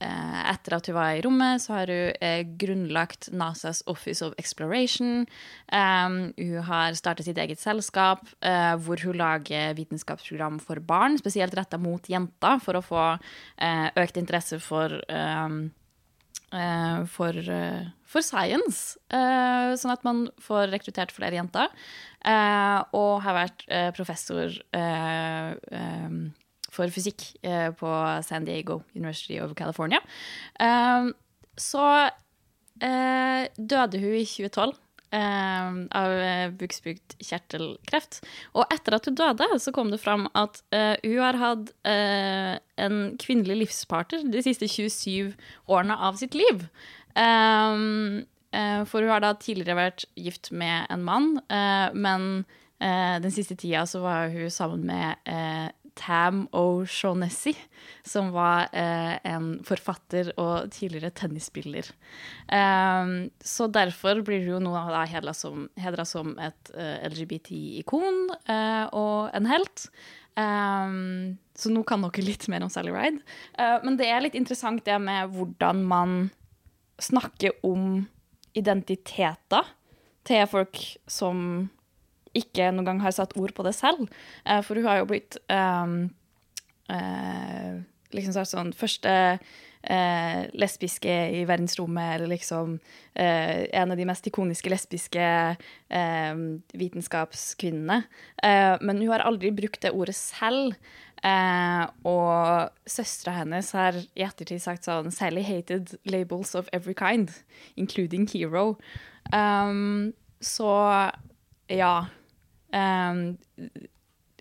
eh, 0.00 0.36
etter 0.48 0.76
at 0.78 0.86
hun 0.88 0.96
var 0.96 1.18
i 1.18 1.22
rommet, 1.24 1.60
så 1.60 1.74
har 1.74 1.92
hun 1.92 2.14
eh, 2.24 2.42
grunnlagt 2.56 3.28
NASAs 3.36 3.82
Office 3.92 4.24
of 4.24 4.32
Exploration. 4.40 5.26
Hun 5.68 6.60
har 6.70 6.96
startet 6.96 7.28
sitt 7.28 7.38
eget 7.40 7.60
selskap 7.60 8.22
hvor 8.40 9.02
hun 9.02 9.18
lager 9.18 9.74
vitenskapsprogram 9.76 10.60
for 10.62 10.80
barn, 10.80 11.18
spesielt 11.20 11.56
retta 11.58 11.78
mot 11.80 12.06
jenter, 12.08 12.60
for 12.62 12.78
å 12.78 12.84
få 12.84 13.02
økt 13.98 14.20
interesse 14.20 14.60
for 14.62 14.94
for, 17.16 17.40
for 18.06 18.24
science, 18.24 18.94
sånn 19.10 19.92
at 19.92 20.06
man 20.06 20.22
får 20.40 20.70
rekruttert 20.72 21.12
flere 21.12 21.36
jenter. 21.40 21.74
Og 22.94 23.12
har 23.26 23.40
vært 23.42 23.66
professor 23.98 24.54
for 26.76 26.92
fysikk 26.92 27.24
eh, 27.42 27.70
på 27.76 27.92
San 28.26 28.46
Diego 28.48 28.82
University 28.94 29.40
of 29.42 29.56
California. 29.58 30.02
Eh, 30.60 31.12
så 31.56 31.86
eh, 32.84 33.46
døde 33.56 34.02
hun 34.02 34.18
i 34.20 34.26
2012. 34.28 34.76
eh, 35.16 35.76
av 35.96 36.12
buksbrukt 36.58 37.16
kjertelkreft. 37.22 38.20
Og 38.58 38.66
etter 38.74 38.96
at 38.96 39.06
hun 39.08 39.16
døde, 39.16 39.46
så 39.62 39.72
kom 39.72 39.92
det 39.92 40.00
fram 40.02 40.26
at 40.36 40.60
eh, 40.74 40.96
hun 41.04 41.20
har 41.22 41.38
hatt 41.40 41.72
eh, 41.88 42.56
en 42.82 42.98
kvinnelig 43.22 43.60
livspartner 43.62 44.26
de 44.32 44.42
siste 44.44 44.68
27 44.68 45.32
årene 45.70 45.96
av 45.96 46.18
sitt 46.20 46.36
liv. 46.36 46.66
Um, 47.16 48.26
eh, 48.52 48.82
for 48.90 49.00
hun 49.00 49.14
har 49.14 49.24
da 49.24 49.32
tidligere 49.40 49.78
vært 49.78 50.04
gift 50.20 50.50
med 50.52 50.90
en 50.92 51.06
mann, 51.06 51.32
eh, 51.48 51.88
men 51.96 52.44
eh, 52.82 53.16
den 53.22 53.32
siste 53.32 53.56
tida 53.56 53.86
så 53.88 54.02
var 54.04 54.34
hun 54.34 54.52
sammen 54.52 54.84
med 54.90 55.22
eh, 55.24 55.70
Tam 55.96 56.44
O'Shaughnessy, 56.54 57.54
som 58.04 58.28
var 58.34 58.68
eh, 58.76 59.16
en 59.26 59.56
forfatter 59.66 60.30
og 60.36 60.68
tidligere 60.74 61.10
tennisspiller. 61.16 61.88
Um, 62.52 63.30
så 63.40 63.68
derfor 63.72 64.20
blir 64.26 64.44
hun 64.50 64.66
nå 64.68 64.74
da 64.92 65.06
hedra 65.08 65.34
som, 65.36 65.66
som 66.04 66.36
et 66.36 66.72
eh, 66.76 67.08
LGBT-ikon 67.08 68.22
eh, 68.44 68.84
og 68.92 69.32
en 69.36 69.50
helt. 69.50 69.88
Um, 70.36 71.38
så 71.56 71.72
nå 71.72 71.80
kan 71.88 72.04
dere 72.04 72.26
litt 72.26 72.44
mer 72.52 72.66
om 72.66 72.72
Sally 72.72 72.92
Ride. 72.92 73.24
Eh, 73.56 73.78
men 73.86 73.96
det 73.96 74.10
er 74.12 74.20
litt 74.24 74.36
interessant 74.36 74.84
det 74.84 74.98
med 75.00 75.32
hvordan 75.32 75.80
man 75.88 76.18
snakker 77.00 77.56
om 77.66 78.04
identiteter 78.56 79.64
til 80.26 80.44
folk 80.50 80.80
som 81.08 81.68
ikke 82.36 82.70
noen 82.74 82.90
gang 82.90 83.02
har 83.04 83.14
satt 83.16 83.36
ord 83.40 83.54
på 83.56 83.66
det 83.66 83.74
selv. 83.76 84.06
Eh, 84.44 84.62
for 84.66 84.78
hun 84.78 84.88
har 84.88 85.02
jo 85.02 85.10
blitt 85.10 85.38
um, 85.52 85.98
uh, 86.92 87.78
liksom 88.14 88.36
sånn 88.46 88.74
første 88.76 89.14
uh, 89.36 90.42
lesbiske 90.56 91.16
i 91.38 91.42
verdensrommet, 91.48 92.16
eller 92.16 92.32
liksom 92.34 92.76
uh, 92.78 93.62
en 93.70 93.94
av 93.94 93.98
de 93.98 94.06
mest 94.08 94.26
ikoniske 94.28 94.70
lesbiske 94.72 95.26
eh, 95.26 96.44
vitenskapskvinnene. 96.76 98.02
Men 98.42 99.02
hun 99.02 99.10
har 99.12 99.24
aldri 99.26 99.52
brukt 99.54 99.82
det 99.84 99.94
ordet 99.94 100.16
selv. 100.18 100.76
Uh, 101.24 101.88
og 102.06 102.68
søstera 102.86 103.38
hennes 103.38 103.70
har 103.74 103.96
i 103.98 104.22
ettertid 104.22 104.60
sagt 104.62 104.84
sånn 104.86 105.08
Sally 105.10 105.42
hated 105.42 105.94
labels 106.04 106.52
of 106.54 106.68
every 106.76 106.94
kind, 106.94 107.32
including 107.74 108.28
hero. 108.30 108.76
Um, 109.32 110.12
så 110.44 110.70
ja. 111.72 112.06
Um, 112.74 113.38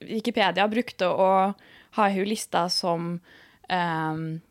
Wikipedia 0.02 0.68
brukte 0.68 1.08
å 1.08 1.30
ha 1.96 2.10
hun 2.12 2.28
lista 2.28 2.66
som 2.70 3.20
um, 3.70 4.42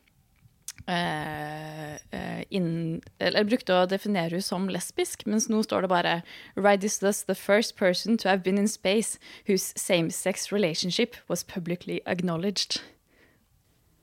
eh, 0.87 2.45
In, 2.55 3.01
eller 3.19 3.47
brukte 3.49 3.75
å 3.75 3.87
definere 3.89 4.37
henne 4.37 4.45
som 4.45 4.69
lesbisk, 4.71 5.25
mens 5.27 5.49
nå 5.51 5.63
står 5.65 5.85
det 5.85 5.91
bare 5.93 6.15
Ride 6.57 6.87
is 6.87 6.99
thus 7.03 7.23
the 7.25 7.35
first 7.35 7.77
person 7.77 8.19
to 8.19 8.29
have 8.29 8.43
been 8.45 8.59
in 8.59 8.69
space 8.69 9.19
whose 9.49 9.73
same-sex 9.77 10.53
relationship 10.53 11.17
was 11.29 11.43
publicly 11.43 12.01
acknowledged. 12.07 12.81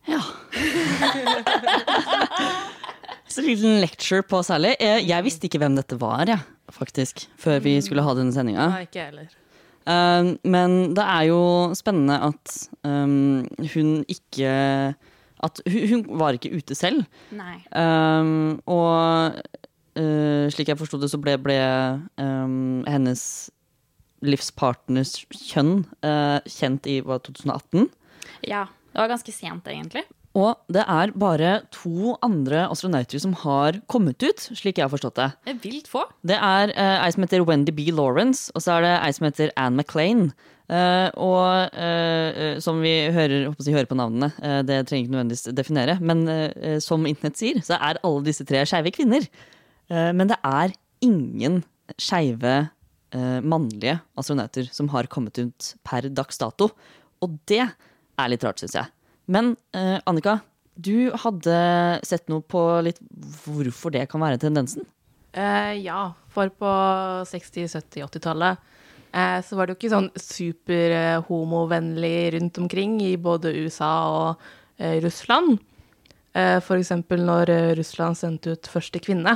Ja. 0.05 0.21
Så 3.27 3.41
en 3.41 3.47
liten 3.47 3.81
lecture 3.81 4.23
på 4.27 4.41
Sally. 4.43 4.73
Jeg, 4.79 5.05
jeg 5.07 5.23
visste 5.23 5.47
ikke 5.47 5.61
hvem 5.61 5.77
dette 5.77 5.95
var, 6.01 6.25
jeg, 6.27 6.41
faktisk, 6.73 7.27
før 7.39 7.61
vi 7.63 7.77
skulle 7.85 8.03
ha 8.03 8.15
denne 8.17 8.33
sendinga. 8.35 8.67
Ikke 8.83 8.99
jeg 8.99 9.13
heller. 9.13 9.40
Um, 9.91 10.36
men 10.48 10.95
det 10.95 11.03
er 11.03 11.27
jo 11.29 11.41
spennende 11.77 12.17
at 12.29 12.57
um, 12.88 13.43
hun 13.74 13.93
ikke 14.07 14.51
At 15.41 15.62
hun, 15.65 16.05
var 16.19 16.38
ikke 16.38 16.53
ute 16.53 16.75
selv. 16.77 17.03
Nei. 17.33 17.57
Um, 17.74 18.60
og 18.69 19.39
uh, 19.98 20.45
slik 20.53 20.69
jeg 20.69 20.77
forsto 20.77 21.00
det, 21.01 21.10
så 21.10 21.17
ble, 21.17 21.33
ble 21.41 21.57
hennes 22.86 23.24
livspartners 24.21 25.15
kjønn 25.33 25.79
uh, 26.05 26.38
kjent 26.45 26.86
i 26.86 27.00
hva, 27.01 27.17
2018. 27.25 27.89
Ja. 28.45 28.67
Det 28.91 29.00
var 29.00 29.07
ganske 29.13 29.31
sent, 29.31 29.67
egentlig. 29.71 30.03
Og 30.38 30.55
det 30.71 30.83
er 30.88 31.11
bare 31.19 31.57
to 31.75 32.13
andre 32.23 32.63
astronauter 32.71 33.19
som 33.19 33.33
har 33.41 33.81
kommet 33.91 34.23
ut, 34.23 34.45
slik 34.55 34.79
jeg 34.79 34.85
har 34.85 34.93
forstått 34.93 35.19
det. 35.19 35.27
Det 35.50 35.57
vilt 35.65 35.89
få. 35.91 36.05
Det 36.23 36.38
er 36.38 36.71
uh, 36.71 37.03
ei 37.03 37.11
som 37.11 37.25
heter 37.25 37.43
Wendy 37.43 37.73
B. 37.75 37.89
Lawrence, 37.91 38.47
og 38.55 38.63
så 38.63 38.77
er 38.77 38.88
det 38.88 38.93
ei 39.01 39.11
som 39.17 39.27
heter 39.27 39.51
Anne 39.59 39.81
McLean. 39.81 40.29
Uh, 40.71 41.11
og 41.19 41.73
uh, 41.75 42.27
eh, 42.31 42.59
som 42.63 42.79
vi 42.79 42.93
hører, 43.11 43.50
å 43.50 43.55
hører 43.59 43.89
på 43.89 43.97
navnene, 44.00 44.31
uh, 44.39 44.61
det 44.63 44.85
trenger 44.88 45.09
ikke 45.09 45.15
nødvendigvis 45.17 45.51
definere, 45.57 45.97
men 46.00 46.23
eh, 46.31 46.77
som 46.79 47.03
internett 47.09 47.41
sier, 47.41 47.59
så 47.65 47.75
er 47.75 48.00
alle 48.07 48.23
disse 48.29 48.47
tre 48.47 48.63
skeive 48.63 48.93
kvinner. 48.95 49.27
Eh, 49.91 50.11
men 50.15 50.31
det 50.31 50.39
er 50.47 50.73
ingen 51.03 51.61
skeive 52.00 52.53
eh, 53.11 53.39
mannlige 53.43 54.00
astronauter 54.19 54.69
som 54.71 54.91
har 54.93 55.09
kommet 55.11 55.39
ut 55.41 55.73
per 55.88 56.07
dags 56.13 56.39
dato. 56.41 56.71
Og 57.21 57.38
det 57.50 57.63
er 57.65 58.31
litt 58.31 58.45
rart, 58.45 58.61
syns 58.61 58.77
jeg. 58.77 58.91
Men 59.31 59.53
eh, 59.77 60.00
Annika, 60.09 60.39
du 60.75 61.11
hadde 61.23 61.55
sett 62.07 62.29
noe 62.31 62.41
på 62.43 62.61
litt 62.83 63.00
hvorfor 63.45 63.89
det 63.95 64.09
kan 64.11 64.21
være 64.23 64.41
tendensen? 64.41 64.83
Eh, 65.31 65.73
ja, 65.79 66.11
for 66.33 66.47
på 66.51 66.71
60-, 67.29 67.69
70-, 67.71 68.03
80-tallet 68.09 68.55
eh, 69.15 69.39
så 69.45 69.55
var 69.55 69.67
det 69.67 69.73
jo 69.73 69.77
ikke 69.79 69.93
sånn 69.93 70.11
super-homovennlig 70.19 72.33
rundt 72.35 72.55
omkring 72.59 72.93
i 73.05 73.15
både 73.15 73.53
USA 73.63 73.91
og 74.11 74.29
eh, 74.81 74.97
Russland. 75.03 75.59
Eh, 76.35 76.59
eksempel 76.59 77.19
når 77.27 77.50
eh, 77.53 77.75
Russland 77.79 78.15
sendte 78.19 78.51
ut 78.55 78.71
første 78.71 79.00
kvinne, 79.03 79.33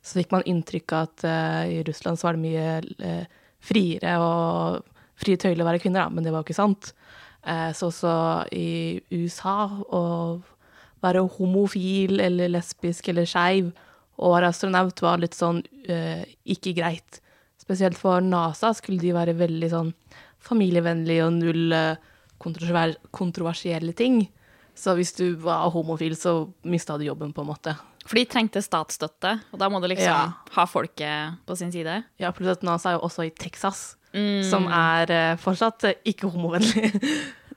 så 0.00 0.16
fikk 0.20 0.30
man 0.32 0.46
inntrykk 0.48 0.92
av 0.96 1.02
at 1.08 1.18
eh, 1.28 1.64
i 1.78 1.80
Russland 1.88 2.16
så 2.20 2.26
var 2.28 2.34
det 2.36 2.44
mye 2.44 2.68
eh, 3.08 3.24
friere 3.60 4.12
og 4.20 4.84
frie 5.20 5.36
tøyler 5.40 5.64
å 5.64 5.68
være 5.68 5.82
kvinner, 5.82 6.00
da, 6.04 6.08
men 6.12 6.24
det 6.24 6.32
var 6.32 6.40
jo 6.40 6.46
ikke 6.48 6.62
sant. 6.62 6.82
Eh, 7.46 7.70
så 7.72 7.88
også 7.88 8.14
i 8.52 9.00
USA 9.10 9.68
å 9.88 10.02
være 11.00 11.24
homofil 11.38 12.20
eller 12.20 12.52
lesbisk 12.52 13.08
eller 13.08 13.28
skeiv 13.28 13.70
og 14.20 14.34
være 14.34 14.50
astronaut 14.52 15.00
var 15.00 15.20
litt 15.22 15.36
sånn 15.36 15.62
uh, 15.88 16.24
ikke 16.44 16.74
greit. 16.76 17.22
Spesielt 17.60 17.96
for 17.96 18.20
NASA 18.20 18.74
skulle 18.76 19.00
de 19.00 19.14
være 19.16 19.32
veldig 19.38 19.70
sånn 19.72 19.94
familievennlige 20.44 21.24
og 21.26 21.36
null 21.36 21.72
eh, 21.76 22.00
kontroversielle 22.40 23.92
ting. 23.96 24.22
Så 24.76 24.94
hvis 24.96 25.12
du 25.16 25.26
var 25.40 25.68
homofil, 25.74 26.16
så 26.16 26.48
mista 26.68 26.96
du 26.96 27.04
jobben, 27.04 27.34
på 27.36 27.44
en 27.44 27.50
måte. 27.50 27.74
For 28.06 28.16
de 28.16 28.24
trengte 28.28 28.62
statsstøtte, 28.64 29.34
og 29.52 29.60
da 29.60 29.68
må 29.68 29.80
du 29.82 29.88
liksom 29.90 30.08
Ja. 30.08 30.32
ha 30.56 30.64
folket 30.66 31.36
på 31.46 31.56
sin 31.56 31.72
side. 31.72 32.04
Ja, 32.18 32.32
pluss 32.32 32.56
at 32.56 32.64
NASA 32.64 32.90
er 32.90 32.98
jo 32.98 33.04
også 33.08 33.26
i 33.28 33.30
Texas, 33.36 33.96
som 34.50 34.62
er 34.72 35.04
eh, 35.14 35.36
fortsatt 35.42 35.84
eh, 35.90 35.98
ikke 36.14 36.26
homovennlig. 36.32 36.86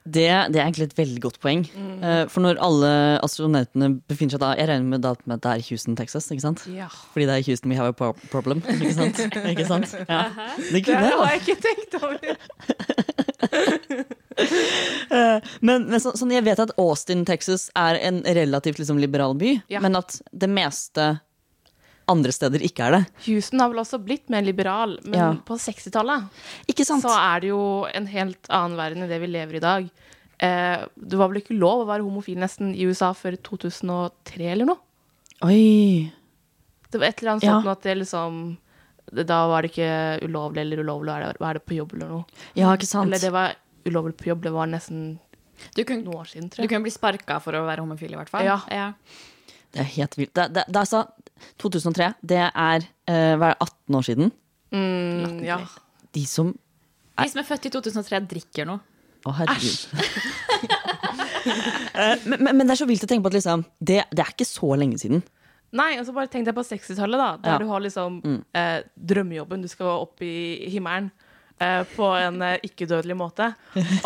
Det, 0.03 0.25
det 0.51 0.59
er 0.59 0.65
egentlig 0.65 0.89
et 0.89 0.97
veldig 0.97 1.21
godt 1.23 1.37
poeng. 1.39 1.61
Mm. 1.79 2.01
For 2.27 2.43
når 2.43 2.57
alle 2.59 2.89
astronautene 3.23 3.87
befinner 4.11 4.35
seg 4.35 4.41
da 4.43 4.49
Jeg 4.59 4.67
regner 4.67 4.83
med, 4.91 4.99
da, 5.05 5.13
med 5.23 5.37
at 5.37 5.43
det 5.45 5.51
er 5.53 5.63
Houston, 5.69 5.95
Texas, 5.95 6.27
ikke 6.27 6.43
sant? 6.43 6.59
ja. 6.67 6.89
Fordi 7.13 7.23
det 7.29 7.35
er 7.37 7.45
Houston 7.47 7.71
we 7.71 7.77
have 7.79 7.87
a 7.95 8.11
problem. 8.27 8.59
Ikke 8.67 8.91
sant? 8.99 9.15
ikke 9.47 9.63
sant? 9.69 9.87
Ja. 10.09 10.25
Det 10.59 10.75
Det 10.75 10.83
kunne 10.89 11.07
har 11.07 11.09
det, 11.23 11.31
jeg 11.31 11.39
ikke 11.39 11.55
tenkt 11.63 11.95
over. 12.03 12.19
Men, 15.63 15.85
men 15.87 15.99
så, 16.01 16.11
sånn, 16.17 16.31
jeg 16.33 16.43
vet 16.47 16.59
at 16.63 16.71
Austin, 16.81 17.23
Texas 17.27 17.67
er 17.77 17.99
en 18.03 18.21
relativt 18.25 18.79
liksom, 18.81 18.97
liberal 18.99 19.35
by, 19.39 19.55
Ja. 19.71 19.79
men 19.83 19.95
at 19.99 20.17
det 20.31 20.49
meste 20.51 21.13
andre 22.09 22.31
steder 22.35 22.59
ikke 22.65 22.83
er 22.87 22.91
det. 22.97 23.01
Houston 23.27 23.59
har 23.63 23.69
vel 23.69 23.79
også 23.83 23.99
blitt 24.03 24.29
mer 24.29 24.41
liberal, 24.43 24.97
men 25.05 25.13
Ja. 25.19 25.33
på 25.45 25.55
60-tallet 25.57 26.25
så 26.85 27.11
er 27.15 27.39
det 27.41 27.47
jo 27.49 27.85
en 27.93 28.05
helt 28.07 28.49
annen 28.49 28.75
verden 28.77 29.03
enn 29.03 29.09
det 29.09 29.21
vi 29.21 29.27
lever 29.27 29.53
i 29.53 29.57
i 29.57 29.59
dag. 29.59 29.89
Eh, 30.39 30.85
det 30.97 31.17
var 31.17 31.29
vel 31.29 31.41
ikke 31.41 31.57
lov 31.57 31.83
å 31.85 31.87
være 31.87 32.03
homofil 32.03 32.37
nesten 32.37 32.73
i 32.75 32.83
USA 32.85 33.13
før 33.13 33.37
2003 33.41 34.51
eller 34.51 34.65
noe? 34.65 34.77
Oi. 35.43 36.11
Det 36.91 36.99
var 36.99 37.07
et 37.07 37.21
eller 37.21 37.31
annet 37.33 37.43
Ja. 37.43 37.53
sånt 37.53 37.65
ja. 37.65 37.71
at 37.71 37.81
det 37.81 37.97
liksom 37.97 38.57
det, 39.13 39.27
Da 39.27 39.47
var 39.47 39.61
det 39.61 39.71
ikke 39.71 40.23
ulovlig 40.27 40.61
eller 40.61 40.77
ulovlig 40.83 41.11
å 41.11 41.37
være- 41.39 41.59
på 41.65 41.75
jobb 41.75 41.93
eller 41.93 42.07
noe. 42.09 42.25
Ja, 42.55 42.73
ikke 42.75 42.85
sant? 42.87 43.07
Eller 43.07 43.19
det 43.19 43.31
var 43.31 43.53
ulovlig 43.85 44.15
på 44.17 44.25
jobb, 44.31 44.41
det 44.41 44.51
var 44.51 44.65
nesten 44.67 45.19
Du 45.75 45.83
kunne, 45.83 46.03
noen 46.03 46.15
år 46.19 46.25
siden, 46.27 46.49
tror 46.49 46.57
jeg. 46.63 46.67
du 46.69 46.73
kunne 46.75 46.83
bli 46.83 46.91
sparka 46.91 47.39
for 47.41 47.53
å 47.53 47.65
være 47.65 47.79
homofil, 47.79 48.11
i 48.11 48.15
hvert 48.15 48.29
fall. 48.29 48.43
Ja. 48.43 48.59
Det 49.71 49.79
er 49.79 49.83
helt 49.83 50.15
vilt. 50.17 50.33
Det, 50.33 50.53
det, 50.53 50.63
det 50.67 50.75
er 50.75 50.79
altså 50.85 51.07
2003. 51.61 52.11
Det 52.21 52.39
er 52.49 52.85
eh, 53.07 53.35
hva 53.39 53.51
er 53.51 53.57
det, 53.57 53.67
18 53.67 53.99
år 53.99 54.07
siden. 54.09 54.31
Mm, 54.73 55.43
ja. 55.45 55.59
De 56.13 56.25
som 56.29 56.53
De 56.53 57.29
som 57.29 57.39
er 57.43 57.47
født 57.47 57.67
i 57.69 57.73
2003, 57.73 58.19
drikker 58.31 58.65
noe. 58.69 58.79
Å, 59.23 59.31
herregud. 59.39 59.77
Eh, 61.93 62.17
men, 62.25 62.39
men, 62.39 62.55
men 62.57 62.67
det 62.67 62.73
er 62.73 62.79
så 62.79 62.85
vilt 62.89 63.03
å 63.05 63.07
tenke 63.09 63.25
på 63.25 63.29
at 63.29 63.35
liksom, 63.37 63.63
det, 63.83 63.99
det 64.15 64.23
er 64.23 64.29
ikke 64.31 64.47
så 64.47 64.69
lenge 64.79 64.97
siden. 65.01 65.19
Nei, 65.75 65.89
og 65.99 66.05
så 66.07 66.13
bare 66.15 66.29
tenk 66.31 66.47
deg 66.47 66.55
på 66.57 66.63
60-tallet, 66.65 67.19
da. 67.19 67.27
Der 67.43 67.51
Ja. 67.55 67.57
du 67.61 67.67
har 67.69 67.83
liksom 67.83 68.15
eh, 68.55 68.79
drømmejobben. 68.95 69.61
Du 69.65 69.69
skal 69.69 69.89
opp 70.05 70.21
i 70.25 70.69
himmelen 70.73 71.09
eh, 71.59 71.81
på 71.95 72.07
en 72.17 72.39
eh, 72.47 72.55
ikke-dødelig 72.65 73.17
måte. 73.19 73.51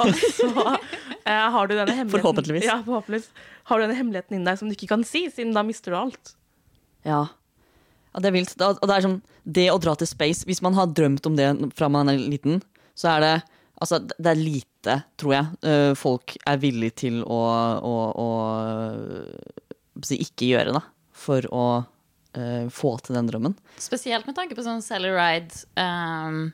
Og 0.02 0.12
så 0.18 0.50
eh, 0.74 1.46
har 1.54 1.70
du 1.70 1.76
denne 1.78 1.94
hemmeligheten 1.96 2.16
Forhåpentligvis. 2.18 2.68
Ja, 2.68 2.80
forhåpentligvis. 2.88 3.30
Har 3.70 3.80
du 3.80 3.86
denne 3.88 4.00
hemmeligheten 4.00 4.40
inni 4.40 4.50
deg 4.50 4.60
som 4.64 4.72
du 4.72 4.76
ikke 4.78 4.90
kan 4.96 5.06
si, 5.08 5.26
siden 5.34 5.54
da 5.56 5.64
mister 5.68 5.94
du 5.94 6.00
alt. 6.02 6.34
Ja. 7.08 7.22
ja, 8.12 8.22
det 8.22 8.30
er 8.30 8.36
vilt. 8.36 8.56
Og 8.60 8.84
det 8.84 8.96
er 8.96 9.06
sånn, 9.06 9.22
det 9.48 9.70
å 9.72 9.80
dra 9.80 9.94
til 9.96 10.10
space 10.10 10.44
Hvis 10.48 10.60
man 10.66 10.76
har 10.76 10.90
drømt 10.92 11.24
om 11.30 11.38
det 11.38 11.48
fra 11.78 11.88
man 11.92 12.12
er 12.12 12.20
liten, 12.20 12.60
så 12.98 13.16
er 13.16 13.24
det 13.24 13.36
Altså, 13.78 14.00
det 14.02 14.32
er 14.32 14.40
lite, 14.40 14.94
tror 15.22 15.34
jeg, 15.36 15.58
eh, 15.70 15.92
folk 15.94 16.34
er 16.50 16.58
villig 16.58 16.96
til 16.98 17.20
å, 17.22 17.42
å, 17.86 17.98
å 18.18 20.02
si, 20.02 20.18
ikke 20.26 20.50
gjøre, 20.50 20.74
da. 20.80 20.82
For 21.14 21.46
å 21.54 21.66
eh, 22.34 22.66
få 22.74 22.96
til 23.06 23.20
den 23.20 23.30
drømmen. 23.30 23.54
Spesielt 23.78 24.26
med 24.26 24.34
tanke 24.40 24.58
på 24.58 24.66
sånn 24.66 24.82
Sally 24.82 25.12
Ride, 25.14 25.62
ehm, 25.78 26.48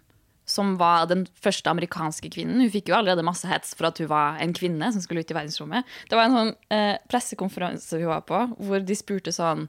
som 0.53 0.75
var 0.79 1.07
den 1.09 1.25
første 1.41 1.71
amerikanske 1.71 2.29
kvinnen. 2.33 2.61
Hun 2.61 2.71
fikk 2.73 2.91
jo 2.91 2.97
allerede 2.99 3.25
masse 3.25 3.49
hets 3.49 3.73
for 3.77 3.89
at 3.89 3.99
hun 4.01 4.11
var 4.11 4.39
en 4.43 4.53
kvinne 4.55 4.91
som 4.93 5.03
skulle 5.03 5.23
ut 5.25 5.33
i 5.33 5.37
verdensrommet. 5.37 5.89
Det 6.09 6.19
var 6.19 6.29
en 6.29 6.37
sånn 6.37 6.53
eh, 6.73 6.95
pressekonferanse 7.11 7.99
hun 8.01 8.11
var 8.11 8.23
på, 8.29 8.45
hvor 8.61 8.85
de 8.85 8.97
spurte 8.97 9.33
sånn 9.35 9.67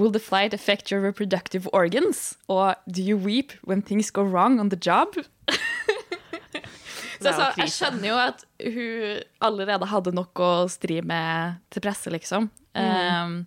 Will 0.00 0.08
the 0.08 0.22
flight 0.22 0.54
affect 0.56 0.90
your 0.90 1.02
reproductive 1.04 1.68
organs? 1.76 2.38
Og 2.48 2.74
do 2.88 3.02
you 3.04 3.16
weep 3.16 3.52
when 3.62 3.82
things 3.82 4.10
go 4.10 4.22
wrong 4.24 4.58
on 4.58 4.70
the 4.72 4.80
job? 4.80 5.18
Så 7.22 7.30
altså, 7.30 7.48
jeg 7.60 7.70
skjønner 7.70 8.08
jo 8.08 8.16
at 8.18 8.44
hun 8.74 9.20
allerede 9.46 9.88
hadde 9.92 10.14
nok 10.16 10.42
å 10.42 10.50
stri 10.72 10.98
med 11.06 11.60
til 11.70 11.84
presse, 11.84 12.10
liksom. 12.10 12.48
Ehm, 12.78 13.44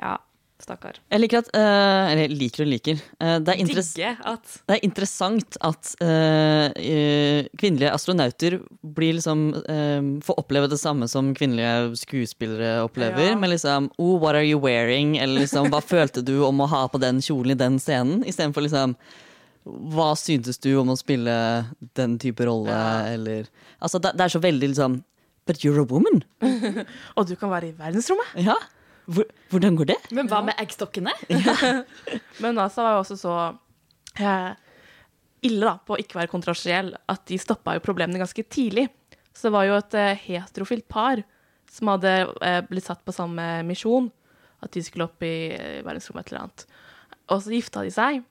ja, 0.00 0.16
stakkar. 0.62 0.98
Jeg 1.12 1.22
liker 1.22 1.42
at 1.42 1.50
uh, 1.54 2.12
Eller 2.12 2.32
liker 2.32 2.64
og 2.64 2.70
liker. 2.70 3.00
Uh, 3.18 3.38
det, 3.42 3.56
er 3.56 4.20
at 4.28 4.54
det 4.68 4.76
er 4.76 4.86
interessant 4.86 5.58
at 5.64 5.92
eh, 6.04 6.68
eh, 6.78 7.48
kvinnelige 7.58 7.92
astronauter 7.92 8.58
blir 8.82 9.16
liksom 9.16 9.42
får 10.24 10.38
oppleve 10.40 10.68
det 10.70 10.78
samme 10.80 11.08
som 11.10 11.32
kvinnelige 11.36 11.98
skuespillere 12.02 12.82
opplever. 12.86 13.32
Ja. 13.32 13.38
Med 13.38 13.52
liksom 13.54 13.90
oh, 13.98 14.16
what 14.22 14.36
are 14.38 14.46
you 14.46 14.60
wearing? 14.60 15.16
Eller 15.18 15.44
liksom 15.44 15.70
hva 15.72 15.82
følte 15.84 16.24
du 16.24 16.38
om 16.46 16.62
å 16.62 16.70
ha 16.70 16.86
på 16.90 17.00
den 17.02 17.20
kjolen 17.24 17.56
i 17.56 17.60
den 17.60 17.78
scenen? 17.82 18.22
Istedenfor 18.28 18.66
liksom 18.66 18.96
hva 19.94 20.12
syntes 20.18 20.58
du 20.62 20.72
om 20.80 20.90
å 20.90 20.98
spille 20.98 21.34
den 21.98 22.18
type 22.22 22.42
rolle, 22.46 22.76
eller 23.12 23.46
Altså, 23.82 24.00
det, 24.02 24.14
det 24.18 24.24
er 24.26 24.32
så 24.34 24.42
veldig 24.42 24.72
liksom 24.74 25.00
But 25.46 25.64
you're 25.64 25.80
a 25.80 25.86
woman. 25.86 26.22
Og 27.18 27.26
du 27.26 27.34
kan 27.34 27.50
være 27.50 27.72
i 27.72 27.74
verdensrommet. 27.74 28.28
Ja. 28.46 28.54
Hvor, 29.10 29.26
hvordan 29.50 29.76
går 29.78 29.90
det? 29.90 29.98
Men 30.14 30.28
hva 30.30 30.42
med 30.46 30.58
eggstokkene? 30.62 31.12
Men 32.42 32.56
NASA 32.58 32.84
var 32.84 32.96
jo 32.96 33.02
også 33.02 33.18
så 33.18 33.34
eh, 34.20 34.50
ille 35.48 35.66
da, 35.66 35.76
på 35.82 35.96
å 35.96 36.00
ikke 36.00 36.20
være 36.20 36.30
kontroversiell 36.30 36.92
at 37.10 37.24
de 37.28 37.38
stoppa 37.40 37.76
jo 37.76 37.84
problemene 37.84 38.22
ganske 38.22 38.44
tidlig. 38.46 38.86
Så 39.34 39.48
det 39.48 39.54
var 39.56 39.66
jo 39.68 39.78
et 39.78 39.96
eh, 39.98 40.26
heterofilt 40.28 40.86
par 40.92 41.24
som 41.72 41.90
hadde 41.92 42.12
eh, 42.44 42.60
blitt 42.68 42.86
satt 42.86 43.02
på 43.04 43.14
samme 43.16 43.62
misjon. 43.66 44.10
At 44.62 44.74
de 44.76 44.84
skulle 44.86 45.08
opp 45.08 45.24
i 45.26 45.34
eh, 45.56 45.80
verdensrommet 45.82 46.28
et 46.28 46.32
eller 46.32 46.44
annet. 46.44 46.66
Og 47.32 47.42
så 47.42 47.54
gifta 47.56 47.82
de 47.82 47.90
seg. 47.94 48.22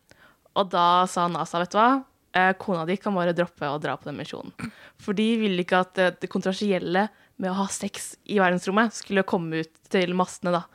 Og 0.59 0.71
da 0.71 1.03
sa 1.09 1.27
NASA, 1.31 1.59
vet 1.63 1.73
du 1.73 1.79
hva, 1.79 1.89
eh, 2.37 2.53
kona 2.59 2.85
di 2.87 2.97
kan 3.01 3.15
bare 3.15 3.35
droppe 3.35 3.67
å 3.67 3.79
dra 3.81 3.97
på 3.99 4.09
den 4.09 4.19
misjonen. 4.19 4.71
For 5.01 5.17
de 5.17 5.27
ville 5.41 5.65
ikke 5.65 5.83
at 5.85 6.01
eh, 6.01 6.13
det 6.21 6.31
kontroversielle 6.31 7.07
med 7.41 7.51
å 7.51 7.57
ha 7.63 7.67
sex 7.73 8.13
i 8.29 8.37
verdensrommet 8.41 8.93
skulle 8.95 9.25
komme 9.27 9.63
ut 9.65 9.73
til 9.91 10.13
massene, 10.17 10.53
da. 10.53 10.65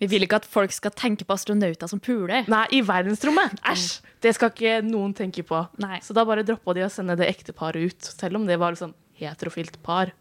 Vi 0.00 0.08
vil 0.08 0.24
ikke 0.24 0.38
at 0.40 0.46
folk 0.48 0.72
skal 0.72 0.94
tenke 0.96 1.26
på 1.28 1.34
astronauter 1.36 1.88
som 1.90 2.00
puler. 2.00 2.46
Nei, 2.48 2.62
i 2.72 2.80
verdensrommet. 2.84 3.58
Æsj! 3.68 4.00
Det 4.24 4.32
skal 4.36 4.52
ikke 4.52 4.78
noen 4.86 5.12
tenke 5.16 5.44
på. 5.44 5.60
Nei. 5.80 5.98
Så 6.04 6.16
da 6.16 6.24
bare 6.28 6.44
droppa 6.46 6.72
de 6.76 6.86
å 6.86 6.92
sende 6.92 7.18
det 7.20 7.28
ekteparet 7.28 7.84
ut, 7.84 8.08
selv 8.08 8.40
om 8.40 8.46
det 8.48 8.56
var 8.60 8.72
liksom 8.72 8.94
heterofilt 9.20 9.76
par. 9.84 10.14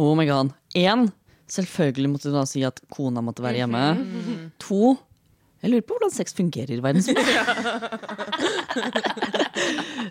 Oh 0.00 0.14
my 0.16 0.24
god. 0.28 0.54
Én, 0.76 1.10
selvfølgelig 1.52 2.12
måtte 2.14 2.32
du 2.32 2.36
da 2.36 2.46
si 2.48 2.64
at 2.64 2.80
kona 2.92 3.24
måtte 3.24 3.44
være 3.44 3.60
hjemme. 3.60 3.82
To, 4.64 4.96
jeg 5.60 5.72
lurer 5.72 5.84
på 5.84 5.96
hvordan 5.98 6.16
sex 6.16 6.36
fungerer 6.36 6.76
i 6.76 6.84
verdensrommet. 6.84 7.36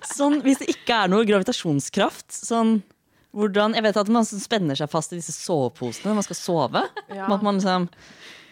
sånn, 0.18 0.42
hvis 0.46 0.62
det 0.62 0.70
ikke 0.74 1.02
er 1.02 1.14
noe 1.14 1.26
gravitasjonskraft, 1.26 2.30
sånn 2.34 2.78
hvordan, 3.36 3.76
Jeg 3.76 3.84
vet 3.84 3.98
at 4.00 4.10
man 4.16 4.26
spenner 4.28 4.78
seg 4.80 4.90
fast 4.92 5.12
i 5.14 5.20
disse 5.20 5.36
soveposene 5.36 6.10
når 6.12 6.20
man 6.22 6.26
skal 6.28 6.40
sove. 6.40 6.82
Ja. 7.12 7.28
At 7.36 7.44
man 7.46 7.60
liksom 7.60 7.90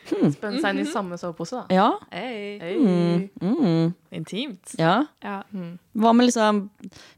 Spenne 0.03 0.59
seg 0.59 0.73
inn 0.73 0.81
i 0.81 0.89
samme 0.91 1.15
sovepose, 1.15 1.61
da. 1.61 1.71
Ja. 1.71 1.85
Hey. 2.11 2.57
Hey. 2.59 3.29
Mm, 3.39 3.93
Intimt. 4.11 4.73
ja. 4.75 5.05
Ja. 5.23 5.37
Hva 5.95 6.11
med 6.11 6.27
liksom 6.27 6.65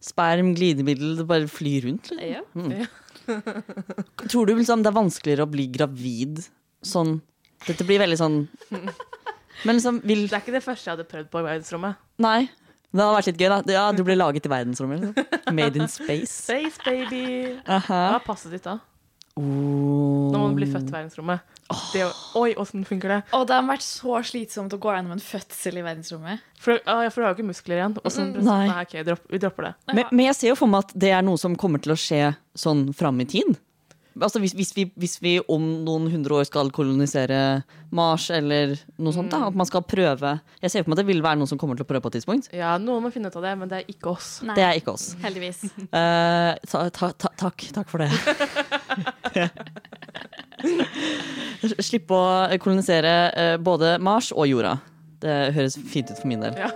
sperm, 0.06 0.51
glidemiddel, 0.58 1.15
det 1.17 1.25
bare 1.25 1.49
flyr 1.49 1.88
rundt? 1.88 2.12
Liksom? 2.13 2.69
Ja. 2.78 2.86
Tror 4.30 4.45
du 4.45 4.54
liksom 4.54 4.84
det 4.86 4.91
er 4.91 4.97
vanskeligere 4.99 5.47
å 5.47 5.49
bli 5.49 5.65
gravid 5.73 6.43
sånn 6.86 7.15
Dette 7.65 7.88
blir 7.88 7.97
veldig 8.04 8.19
sånn 8.19 8.36
Men 9.65 9.80
liksom 9.80 9.97
vil 10.06 10.28
Det 10.28 10.38
er 10.38 10.43
ikke 10.43 10.54
det 10.60 10.62
første 10.62 10.86
jeg 10.91 10.93
hadde 10.93 11.08
prøvd 11.10 11.32
på 11.34 11.41
i 11.41 11.45
verdensrommet. 11.47 11.97
Nei. 12.21 12.43
Det 12.96 13.04
hadde 13.04 13.16
vært 13.18 13.30
litt 13.30 13.42
gøy, 13.42 13.50
da. 13.52 13.76
Ja, 13.76 13.86
du 13.92 14.04
ble 14.08 14.16
laget 14.16 14.46
i 14.48 14.52
verdensrommet. 14.52 15.02
Liksom. 15.04 15.56
Made 15.58 15.82
in 15.82 15.90
space. 15.92 16.32
Space 16.32 16.80
baby. 16.86 17.26
Aha. 17.68 18.02
Hva 18.14 18.20
er 18.22 18.24
passet 18.24 18.56
ditt 18.56 18.64
da? 18.68 18.80
Oh. 19.36 20.32
Når 20.32 20.40
man 20.40 20.54
blir 20.56 20.70
født 20.72 20.88
i 20.88 20.94
verdensrommet. 20.96 21.56
Det, 21.92 22.06
oi, 22.40 22.54
åssen 22.62 22.86
funker 22.88 23.12
det? 23.12 23.18
Og 23.36 23.44
det 23.50 23.56
har 23.58 23.66
vært 23.68 23.84
så 23.84 24.22
slitsomt 24.24 24.72
å 24.78 24.80
gå 24.80 24.94
gjennom 24.96 25.16
en 25.18 25.24
fødsel 25.24 25.82
i 25.82 25.84
verdensrommet. 25.84 26.44
For, 26.62 26.80
ah, 26.88 27.02
ja, 27.04 27.12
for 27.12 27.20
du 27.20 27.28
har 27.28 27.34
jo 27.34 27.40
ikke 27.42 27.50
muskler 27.50 27.82
igjen. 27.82 27.98
Og 28.00 28.08
mm, 28.16 28.34
Nei. 28.46 28.60
nei, 28.70 28.82
ok, 28.86 28.96
dropp, 29.10 29.26
vi 29.34 29.42
dropper 29.44 29.68
det. 29.68 29.74
Men, 29.92 30.04
men 30.14 30.28
jeg 30.30 30.38
ser 30.40 30.54
jo 30.54 30.60
for 30.62 30.72
meg 30.72 30.88
at 30.88 30.96
det 31.04 31.12
er 31.18 31.26
noe 31.26 31.42
som 31.42 31.58
kommer 31.60 31.84
til 31.84 31.96
å 31.96 32.00
skje 32.00 32.22
sånn 32.56 32.88
fram 32.96 33.20
i 33.26 33.28
tid. 33.36 33.58
Altså 34.15 34.39
hvis, 34.39 34.54
hvis, 34.56 34.69
vi, 34.78 34.86
hvis 34.95 35.17
vi 35.19 35.34
om 35.51 35.60
noen 35.84 36.06
hundre 36.13 36.38
år 36.39 36.45
skal 36.47 36.69
kolonisere 36.71 37.63
Mars 37.95 38.30
eller 38.32 38.78
noe 38.95 39.12
sånt, 39.15 39.32
da, 39.34 39.41
at 39.49 39.56
man 39.60 39.67
skal 39.67 39.84
prøve 39.84 40.38
Jeg 40.62 40.71
ser 40.71 40.84
for 40.86 40.89
meg 40.93 40.95
at 40.95 41.01
det 41.04 41.10
vil 41.10 41.23
være 41.25 41.36
noen 41.41 41.49
som 41.51 41.60
kommer 41.60 41.75
til 41.75 41.84
å 41.84 41.89
prøve 41.89 42.04
på 42.06 42.10
et 42.13 42.17
tidspunkt. 42.21 42.47
Ja, 42.56 42.78
noen 42.80 43.04
må 43.04 43.10
finne 43.12 43.28
ut 43.28 43.36
av 43.36 43.43
det, 43.43 43.51
men 43.60 43.67
det 43.71 43.78
er 43.82 43.86
ikke 43.91 44.08
oss. 44.13 44.30
Nei, 44.47 44.56
Det 44.56 44.63
er 44.63 44.73
ikke 44.80 44.93
oss. 44.95 45.06
heldigvis. 45.23 45.60
Uh, 45.91 46.56
ta, 46.71 46.78
ta, 46.95 47.08
ta, 47.12 47.28
takk. 47.43 47.58
Takk 47.75 47.88
for 47.91 47.99
det. 48.06 48.10
Slippe 51.84 52.15
å 52.15 52.47
kolonisere 52.63 53.13
eh, 53.36 53.58
både 53.62 53.97
Mars 53.99 54.32
og 54.32 54.47
jorda. 54.49 54.78
Det 55.25 55.36
høres 55.56 55.75
fint 55.91 56.12
ut 56.12 56.19
for 56.21 56.28
min 56.32 56.41
del. 56.45 56.54
Ja. 56.56 56.69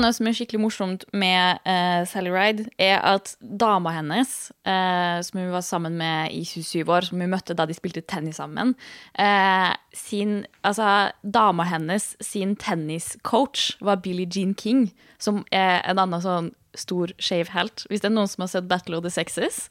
Noe 0.00 0.14
som 0.14 0.28
er 0.28 0.34
skikkelig 0.36 0.60
morsomt 0.62 1.04
med 1.14 1.60
uh, 1.68 2.02
Sally 2.08 2.32
Ride, 2.32 2.66
er 2.80 2.98
at 3.04 3.34
dama 3.40 3.92
hennes, 3.94 4.32
uh, 4.66 5.20
som 5.24 5.40
hun 5.40 5.52
var 5.54 5.64
sammen 5.66 5.98
med 6.00 6.34
i 6.34 6.42
27 6.46 6.82
år, 6.88 7.08
som 7.08 7.22
hun 7.22 7.32
møtte 7.32 7.56
da 7.56 7.66
de 7.68 7.76
spilte 7.76 8.02
tennis 8.10 8.40
sammen 8.40 8.74
uh, 9.18 9.72
sin, 9.94 10.42
altså, 10.66 11.10
Dama 11.22 11.66
hennes 11.68 12.12
sin 12.24 12.56
tenniscoach 12.60 13.74
var 13.84 14.02
Billie 14.04 14.28
Jean 14.30 14.54
King, 14.58 14.88
som 15.18 15.44
er 15.54 15.80
en 15.84 16.00
annen 16.02 16.22
sånn 16.22 16.52
stor 16.74 17.12
skeiv 17.22 17.52
helt. 17.54 17.86
Hvis 17.90 18.02
det 18.02 18.10
er 18.10 18.16
noen 18.16 18.30
som 18.30 18.46
har 18.46 18.54
sett 18.56 18.70
Battle 18.70 18.98
of 18.98 19.06
the 19.06 19.12
Sexes 19.14 19.68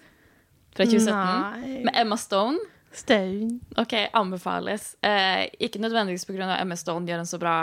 fra 0.74 0.88
2017, 0.88 1.10
Nei. 1.12 1.82
med 1.88 2.00
Emma 2.00 2.18
Stone 2.18 2.62
Stone. 2.94 3.58
Ok, 3.82 3.96
anbefales. 4.14 4.92
Ikke 5.58 5.82
nødvendigvis 5.82 6.28
pga. 6.30 6.60
Emma 6.60 6.78
Stone 6.78 7.10
gjør 7.10 7.24
en 7.24 7.30
så 7.30 7.40
bra 7.42 7.56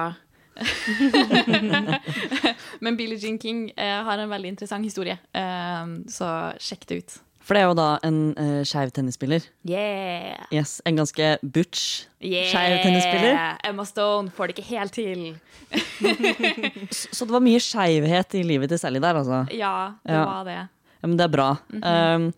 Men 2.84 2.96
Billie 2.96 3.18
Jean 3.20 3.38
King 3.40 3.66
eh, 3.76 3.98
har 4.06 4.18
en 4.22 4.30
veldig 4.30 4.52
interessant 4.54 4.86
historie, 4.86 5.16
eh, 5.36 5.96
så 6.12 6.30
sjekk 6.60 6.86
det 6.90 7.00
ut. 7.02 7.16
For 7.40 7.56
det 7.56 7.62
er 7.64 7.70
jo 7.70 7.74
da 7.78 7.86
en 8.06 8.18
uh, 8.36 8.60
skeiv 8.68 8.90
tennisspiller. 8.94 9.46
Yeah! 9.66 10.44
Yes, 10.54 10.76
En 10.86 10.98
ganske 11.00 11.32
butch 11.42 12.04
yeah. 12.22 12.46
skeiv 12.52 12.76
tennisspiller. 12.84 13.40
Emma 13.66 13.86
Stone 13.88 14.30
får 14.36 14.52
det 14.52 14.58
ikke 14.58 14.68
helt 14.68 14.94
til. 14.94 15.24
Så, 16.94 17.08
så 17.14 17.26
det 17.26 17.34
var 17.34 17.42
mye 17.42 17.58
skeivhet 17.62 18.36
i 18.38 18.44
livet 18.46 18.70
til 18.72 18.78
Sally 18.82 19.00
der, 19.02 19.18
altså. 19.22 19.40
Ja, 19.56 19.72
det 20.06 20.14
Ja. 20.14 20.22
var 20.28 20.44
det. 20.46 20.58
Ja, 21.00 21.08
men 21.08 21.16
det 21.18 21.24
er 21.26 21.32
bra. 21.32 21.48
um, 21.72 22.28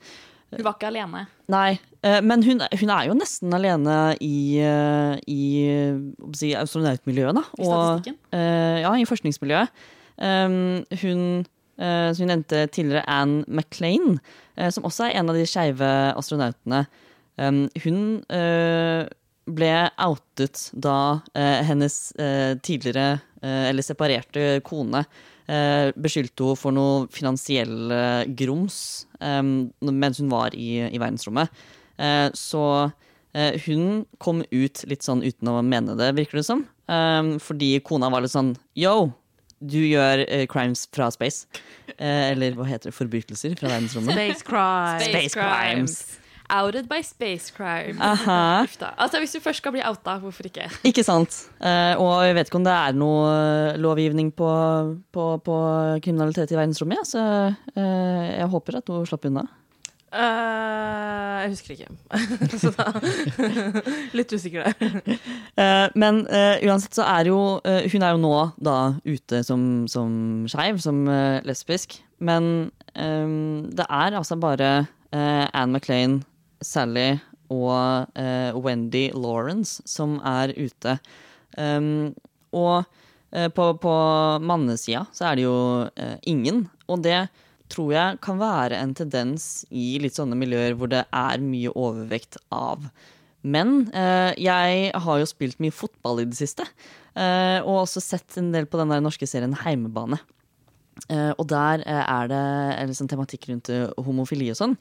Hun 0.52 0.66
var 0.66 0.76
ikke 0.76 0.90
alene. 0.90 1.24
nei, 1.52 1.78
eh, 2.04 2.20
men 2.24 2.42
hun, 2.44 2.60
hun 2.60 2.92
er 2.92 3.08
jo 3.08 3.16
nesten 3.16 3.54
alene 3.56 3.96
i, 4.20 4.58
eh, 4.60 5.14
i 5.30 5.42
eh, 5.70 6.02
si, 6.36 6.52
astronautmiljøet, 6.58 7.38
da. 7.38 7.44
I 7.56 7.64
statistikken? 7.64 8.18
Og, 8.32 8.82
ja, 8.84 8.92
i 9.00 9.08
forskningsmiljøet. 9.08 9.82
Um, 10.22 10.84
hun, 11.02 11.24
eh, 11.80 12.10
som 12.12 12.22
vi 12.24 12.28
nevnte 12.28 12.66
tidligere, 12.74 13.06
Anne 13.08 13.44
McLean, 13.48 14.20
eh, 14.56 14.68
som 14.70 14.84
også 14.88 15.08
er 15.08 15.18
en 15.18 15.32
av 15.32 15.40
de 15.40 15.48
skeive 15.48 15.90
astronautene. 16.12 16.84
Um, 17.40 17.64
hun 17.82 17.98
eh, 18.28 19.08
ble 19.48 19.74
outet 20.04 20.68
da 20.76 20.96
eh, 21.34 21.60
hennes 21.66 21.96
eh, 22.20 22.54
tidligere, 22.62 23.22
eh, 23.42 23.68
eller 23.72 23.86
separerte 23.86 24.60
kone, 24.68 25.06
eh, 25.06 25.28
beskyldte 25.46 26.46
hun 26.46 26.58
for 26.58 26.74
noe 26.74 27.06
finansiell 27.12 27.90
eh, 27.92 28.26
grums 28.38 29.06
eh, 29.20 29.40
mens 29.42 30.20
hun 30.22 30.30
var 30.32 30.54
i, 30.54 30.84
i 30.86 31.00
verdensrommet. 31.02 31.50
Eh, 31.98 32.28
så 32.38 32.62
eh, 33.34 33.58
hun 33.66 34.04
kom 34.22 34.44
ut 34.50 34.84
litt 34.88 35.02
sånn 35.06 35.24
uten 35.26 35.50
å 35.52 35.58
mene 35.66 35.96
det, 35.98 36.12
virker 36.18 36.40
det 36.40 36.46
som. 36.48 36.64
Eh, 36.86 37.34
fordi 37.42 37.74
kona 37.86 38.10
var 38.12 38.24
litt 38.24 38.34
sånn 38.34 38.54
Yo, 38.78 39.12
du 39.62 39.78
gjør 39.82 40.24
eh, 40.28 40.46
crimes 40.50 40.86
fra 40.94 41.10
space. 41.14 41.46
Eh, 41.98 42.32
eller 42.32 42.56
hva 42.58 42.66
heter 42.66 42.90
det? 42.90 42.96
Forbrytelser 42.96 43.54
fra 43.58 43.70
verdensrommet. 43.74 44.14
Space 44.16 44.46
crime. 44.48 45.06
Space 45.10 45.38
crimes. 45.38 46.00
Outed 46.52 46.88
by 46.88 47.00
space 47.00 47.50
crime. 47.56 47.96
Aha. 48.00 48.66
Altså, 49.02 49.18
hvis 49.18 49.32
du 49.32 49.40
først 49.40 49.62
skal 49.62 49.72
bli 49.72 49.82
outa, 49.88 50.18
hvorfor 50.20 50.46
ikke? 50.46 50.68
Ikke 50.90 51.04
sant. 51.06 51.32
Eh, 51.64 51.94
og 51.96 52.26
jeg 52.26 52.36
vet 52.36 52.50
ikke 52.50 52.60
om 52.60 52.66
det 52.66 52.74
er 52.74 52.98
noe 52.98 53.24
eh, 53.32 53.80
lovgivning 53.80 54.32
på, 54.36 54.50
på, 55.12 55.24
på 55.46 55.56
kriminalitet 56.04 56.52
i 56.52 56.58
verdensrommet, 56.58 57.00
ja, 57.00 57.08
så 57.08 57.24
eh, 57.72 58.28
jeg 58.36 58.52
håper 58.52 58.82
at 58.82 58.92
hun 58.92 59.08
slapp 59.08 59.28
unna. 59.30 59.46
Uh, 60.12 61.40
jeg 61.40 61.52
husker 61.54 61.72
ikke. 61.72 61.86
Så 62.60 62.68
da 62.76 62.90
Litt 64.12 64.32
usikker 64.36 64.66
der. 64.66 64.98
uh, 65.56 65.86
men 65.96 66.18
uh, 66.28 66.60
uansett 66.68 66.98
så 66.98 67.06
er 67.08 67.30
jo 67.30 67.38
Hun 67.64 68.04
er 68.04 68.12
jo 68.12 68.20
nå 68.20 68.34
da 68.60 68.76
ute 69.08 69.40
som, 69.46 69.86
som 69.88 70.44
skeiv, 70.52 70.82
som 70.84 71.06
lesbisk. 71.48 71.96
Men 72.20 72.68
um, 72.92 73.70
det 73.72 73.88
er 73.88 74.18
altså 74.20 74.36
bare 74.36 74.84
Anne 75.12 75.76
McLean, 75.76 76.22
Sally 76.66 77.10
og 77.52 78.08
eh, 78.18 78.56
Wendy 78.56 79.10
Lawrence 79.12 79.84
som 79.88 80.18
er 80.24 80.54
ute. 80.56 80.96
Um, 81.58 82.14
og 82.56 82.84
eh, 83.30 83.48
på, 83.52 83.68
på 83.82 83.94
mannesida 84.40 85.04
så 85.12 85.30
er 85.30 85.38
det 85.38 85.46
jo 85.46 85.56
eh, 85.92 86.16
ingen. 86.28 86.66
Og 86.88 87.04
det 87.04 87.26
tror 87.72 87.92
jeg 87.94 88.20
kan 88.24 88.40
være 88.40 88.80
en 88.80 88.94
tendens 88.96 89.66
i 89.70 89.96
litt 90.00 90.16
sånne 90.16 90.36
miljøer 90.38 90.76
hvor 90.76 90.92
det 90.92 91.04
er 91.08 91.44
mye 91.44 91.72
overvekt 91.72 92.40
av 92.52 92.88
men 93.42 93.90
Eh, 93.92 94.32
jeg 94.40 94.90
har 95.04 95.18
jo 95.18 95.28
spilt 95.28 95.58
mye 95.62 95.74
fotball 95.74 96.22
i 96.22 96.28
det 96.30 96.38
siste, 96.38 96.64
eh, 97.18 97.58
og 97.60 97.82
også 97.82 98.00
sett 98.00 98.38
en 98.38 98.52
del 98.54 98.68
på 98.70 98.78
den 98.80 98.92
der 98.92 99.02
norske 99.02 99.26
serien 99.26 99.56
Heimebane. 99.64 100.20
Eh, 101.08 101.32
og 101.36 101.48
der 101.50 101.82
eh, 101.82 102.04
er 102.06 102.30
det 102.30 102.42
en 102.78 102.94
sånn 102.94 103.10
tematikk 103.10 103.48
rundt 103.50 103.70
eh, 103.72 103.90
homofili 104.06 104.50
og 104.52 104.58
sånn. 104.58 104.76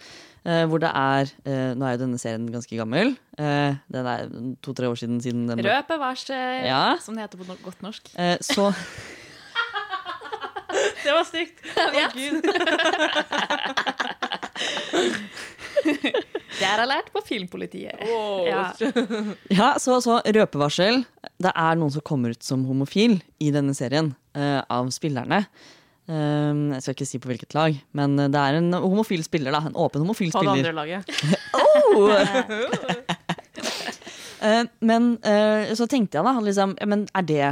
Eh, 0.45 0.65
hvor 0.69 0.79
det 0.83 0.89
er 0.91 1.31
eh, 1.45 1.73
Nå 1.77 1.85
er 1.87 1.95
jo 1.97 2.01
denne 2.05 2.19
serien 2.21 2.47
ganske 2.53 2.77
gammel. 2.79 3.15
eh, 3.37 3.75
den 3.91 4.05
er 4.13 4.27
to-tre 4.63 4.87
år 4.91 4.95
siden. 4.99 5.21
siden 5.21 5.47
den 5.49 5.59
ble- 5.59 5.69
Rød 5.71 5.87
bevarsel, 5.87 6.65
Ja. 6.65 6.97
som 7.01 7.15
det 7.15 7.23
heter 7.27 7.37
på 7.41 7.47
no 7.47 7.55
godt 7.63 7.81
norsk. 7.81 8.09
Eh, 8.17 8.37
så 8.41 8.71
Det 11.03 11.11
var 11.11 11.23
stygt. 11.27 11.59
Jeg 11.97 12.09
Gud. 12.15 12.41
Det 16.61 16.67
har 16.67 16.81
jeg 16.83 16.89
lært 16.91 17.09
på 17.13 17.21
Filmpolitiet. 17.25 18.01
Ja. 18.47 18.71
Ja, 19.59 19.69
så, 19.81 19.97
så 20.03 20.19
røpevarsel. 20.25 21.01
Det 21.41 21.51
er 21.55 21.75
noen 21.79 21.91
som 21.93 22.03
kommer 22.05 22.33
ut 22.35 22.43
som 22.45 22.63
homofil 22.69 23.17
i 23.41 23.49
denne 23.53 23.73
serien 23.77 24.13
eh, 24.37 24.61
av 24.71 24.89
spillerne. 24.93 25.43
Um, 26.11 26.73
jeg 26.75 26.83
skal 26.83 26.95
ikke 26.97 27.07
si 27.07 27.19
på 27.23 27.29
hvilket 27.31 27.53
lag, 27.55 27.77
men 27.95 28.17
det 28.19 28.35
er 28.35 28.57
en 28.59 28.73
homofil 28.75 29.23
spiller. 29.23 29.53
da 29.55 29.61
En 29.69 29.77
åpen 29.79 30.03
homofil 30.03 30.33
På 30.33 30.41
det 30.43 30.49
spiller. 30.49 30.71
andre 30.71 30.75
laget. 30.75 31.03
Eh, 34.41 34.63
men 34.81 35.11
eh, 35.21 35.69
så 35.77 35.85
tenkte 35.85 36.17
jeg 36.17 36.25
da 36.25 36.31
liksom, 36.41 36.71
men 36.89 37.03
er 37.13 37.25
det, 37.29 37.49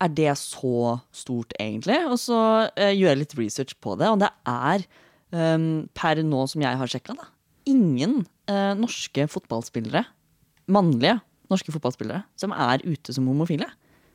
er 0.00 0.12
det 0.16 0.30
så 0.40 0.94
stort 1.12 1.52
egentlig? 1.60 1.98
Og 2.08 2.16
så 2.22 2.38
uh, 2.64 2.92
gjør 2.96 3.10
jeg 3.10 3.20
litt 3.20 3.34
research 3.36 3.74
på 3.84 3.92
det, 4.00 4.08
og 4.08 4.22
det 4.22 4.30
er 4.48 4.86
um, 5.36 5.66
per 5.92 6.22
nå 6.24 6.46
som 6.48 6.64
jeg 6.64 6.80
har 6.80 6.92
sjekka, 6.94 7.18
da, 7.18 7.28
ingen 7.68 8.22
eh, 8.48 8.72
norske 8.78 9.26
fotballspillere, 9.30 10.04
mannlige 10.72 11.18
norske 11.50 11.74
fotballspillere, 11.74 12.24
som 12.40 12.54
er 12.56 12.82
ute 12.86 13.14
som 13.14 13.28
homofile. 13.28 13.68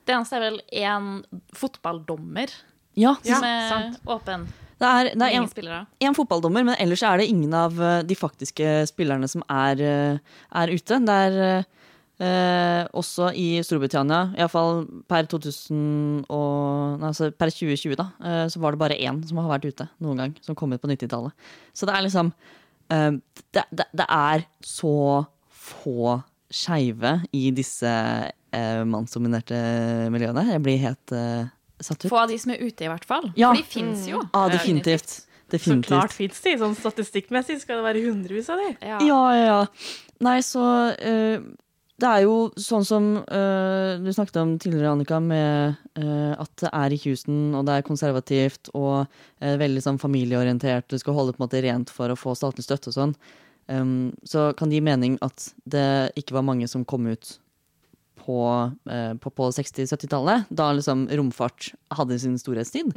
Det 0.06 0.16
eneste 0.16 0.40
er 0.40 0.46
vel 0.48 0.60
én 0.74 1.12
fotballdommer 1.56 2.52
Ja, 2.96 3.16
som 3.24 3.44
er 3.44 3.90
åpen. 4.08 4.46
det 4.80 4.88
er, 4.90 5.10
det 5.16 5.28
er 5.28 5.38
en, 5.40 5.88
en 6.10 6.16
fotballdommer, 6.18 6.66
men 6.68 6.76
ellers 6.80 7.04
er 7.04 7.20
det 7.22 7.30
ingen 7.32 7.54
av 7.56 7.80
eh, 7.82 8.02
de 8.08 8.16
faktiske 8.16 8.86
spillerne 8.92 9.28
som 9.32 9.44
er, 9.52 9.82
eh, 9.84 10.38
er 10.62 10.74
ute. 10.74 11.00
Det 11.08 11.16
er 11.30 11.38
eh, 12.20 12.82
også 12.96 13.32
i 13.36 13.48
Storbritannia, 13.66 14.34
iallfall 14.40 14.86
per 15.12 15.28
2000 15.32 16.26
og, 16.30 17.04
altså 17.04 17.32
per 17.36 17.52
2020, 17.52 17.96
da, 18.00 18.10
eh, 18.24 18.46
så 18.52 18.62
var 18.64 18.76
det 18.76 18.84
bare 18.84 19.00
én 19.00 19.20
som 19.28 19.42
har 19.44 19.52
vært 19.58 19.68
ute 19.72 19.90
noen 20.04 20.24
gang, 20.24 20.38
som 20.46 20.56
kom 20.56 20.76
ut 20.76 20.84
på 20.84 20.92
90-tallet. 20.92 21.36
Så 21.76 21.88
det 21.88 21.96
er 21.96 22.06
liksom 22.08 22.32
eh, 22.92 23.12
det, 23.56 23.66
det, 23.72 23.90
det 23.92 24.08
er 24.08 24.48
så 24.64 24.96
få 25.52 26.22
skeive 26.56 27.18
i 27.36 27.50
disse 27.56 27.90
eh, 27.90 28.82
mannsdominerte 28.88 29.58
miljøene. 30.14 30.46
Jeg 30.54 30.64
blir 30.64 30.84
helt 30.84 31.16
eh, 31.16 31.48
satt 31.82 32.06
ut. 32.06 32.10
Få 32.12 32.24
av 32.24 32.32
de 32.32 32.38
som 32.40 32.54
er 32.56 32.64
ute, 32.64 32.86
i 32.86 32.92
hvert 32.92 33.06
fall. 33.08 33.30
Ja. 33.36 33.52
For 33.52 33.62
de 33.62 33.68
fins 33.76 34.08
jo. 34.10 34.22
Ja, 34.32 34.48
definitivt. 34.54 35.22
Så 35.52 35.76
klart 35.86 36.16
fins 36.16 36.42
de. 36.42 36.56
Sånn 36.58 36.74
statistikkmessig 36.78 37.60
skal 37.62 37.80
det 37.80 37.86
være 37.86 38.02
hundrevis 38.08 38.50
av 38.50 38.64
de. 38.64 38.72
Ja. 38.82 38.98
Ja, 39.06 39.22
ja, 39.36 39.46
ja. 39.46 39.60
Nei, 40.26 40.40
så 40.44 40.64
uh, 40.96 41.46
Det 42.02 42.10
er 42.10 42.24
jo 42.26 42.50
sånn 42.60 42.88
som 42.88 43.12
uh, 43.22 43.96
du 44.02 44.10
snakket 44.12 44.42
om 44.42 44.56
tidligere, 44.60 44.96
Annika, 44.96 45.22
med 45.22 45.78
uh, 46.02 46.34
at 46.34 46.52
det 46.64 46.72
er 46.74 46.96
i 46.96 47.00
Houston, 47.06 47.54
og 47.56 47.70
det 47.70 47.78
er 47.78 47.88
konservativt 47.88 48.74
og 48.74 49.06
veldig 49.40 49.86
sånn 49.86 50.02
familieorientert. 50.02 50.90
Du 50.90 50.98
skal 51.00 51.16
holde 51.16 51.36
på 51.36 51.44
en 51.44 51.46
måte 51.46 51.64
rent 51.64 51.94
for 51.94 52.12
å 52.12 52.20
få 52.20 52.34
statlig 52.36 52.66
støtte 52.66 52.92
og 52.92 52.98
sånn. 52.98 53.18
Um, 53.70 54.14
så 54.28 54.52
kan 54.58 54.70
det 54.70 54.78
gi 54.78 54.86
mening 54.86 55.16
at 55.26 55.52
det 55.66 56.12
ikke 56.20 56.36
var 56.38 56.46
mange 56.46 56.68
som 56.70 56.84
kom 56.86 57.08
ut 57.10 57.38
på, 58.26 58.40
eh, 58.90 59.14
på, 59.22 59.30
på 59.38 59.52
60-70-tallet, 59.54 60.50
da 60.50 60.72
liksom 60.74 61.06
romfart 61.14 61.70
hadde 61.94 62.18
sin 62.20 62.36
storhetstid. 62.42 62.92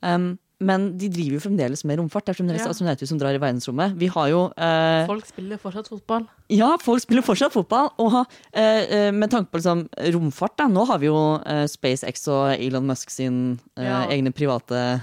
Um, 0.00 0.36
men 0.60 0.82
de 1.00 1.08
driver 1.08 1.38
jo 1.38 1.40
fremdeles 1.40 1.82
med 1.88 1.96
romfart. 1.96 2.26
Det 2.28 2.34
er 2.34 2.38
fremdeles 2.42 2.64
Ja. 2.66 2.68
astronauter 2.74 3.08
som 3.08 3.16
drar 3.20 3.32
i 3.32 3.40
verdensrommet. 3.40 3.94
Vi 3.96 4.10
har 4.12 4.26
jo 4.28 4.40
eh, 4.60 5.06
Folk 5.08 5.24
spiller 5.24 5.56
fortsatt 5.56 5.88
fotball. 5.88 6.26
ja, 6.52 6.74
folk 6.84 7.00
spiller 7.00 7.24
fortsatt 7.24 7.54
fotball. 7.54 7.88
Og 8.04 8.18
eh, 8.52 8.82
eh, 8.84 9.10
med 9.16 9.30
tanke 9.32 9.48
på 9.50 9.56
liksom, 9.62 9.86
romfart, 10.12 10.58
da, 10.60 10.66
nå 10.68 10.84
har 10.90 11.00
vi 11.00 11.08
jo 11.08 11.16
eh, 11.48 11.64
SpaceX 11.72 12.28
og 12.28 12.52
Elon 12.60 12.84
Musk 12.92 13.08
sin 13.10 13.58
eh, 13.78 13.88
Ja. 13.88 14.02
egne 14.12 14.34
private 14.36 15.00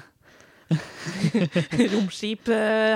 Romskip, 1.93 2.49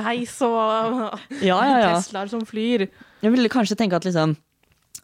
heis 0.06 0.38
og 0.46 1.18
Ja, 1.42 1.58
ja, 1.66 1.78
ja. 1.82 1.92
Teslaer 1.98 2.30
som 2.32 2.46
flyr. 2.46 2.88
Jeg 3.24 3.34
ville 3.34 3.50
kanskje 3.52 3.78
tenke 3.80 3.96
at 3.98 4.06
liksom 4.08 4.36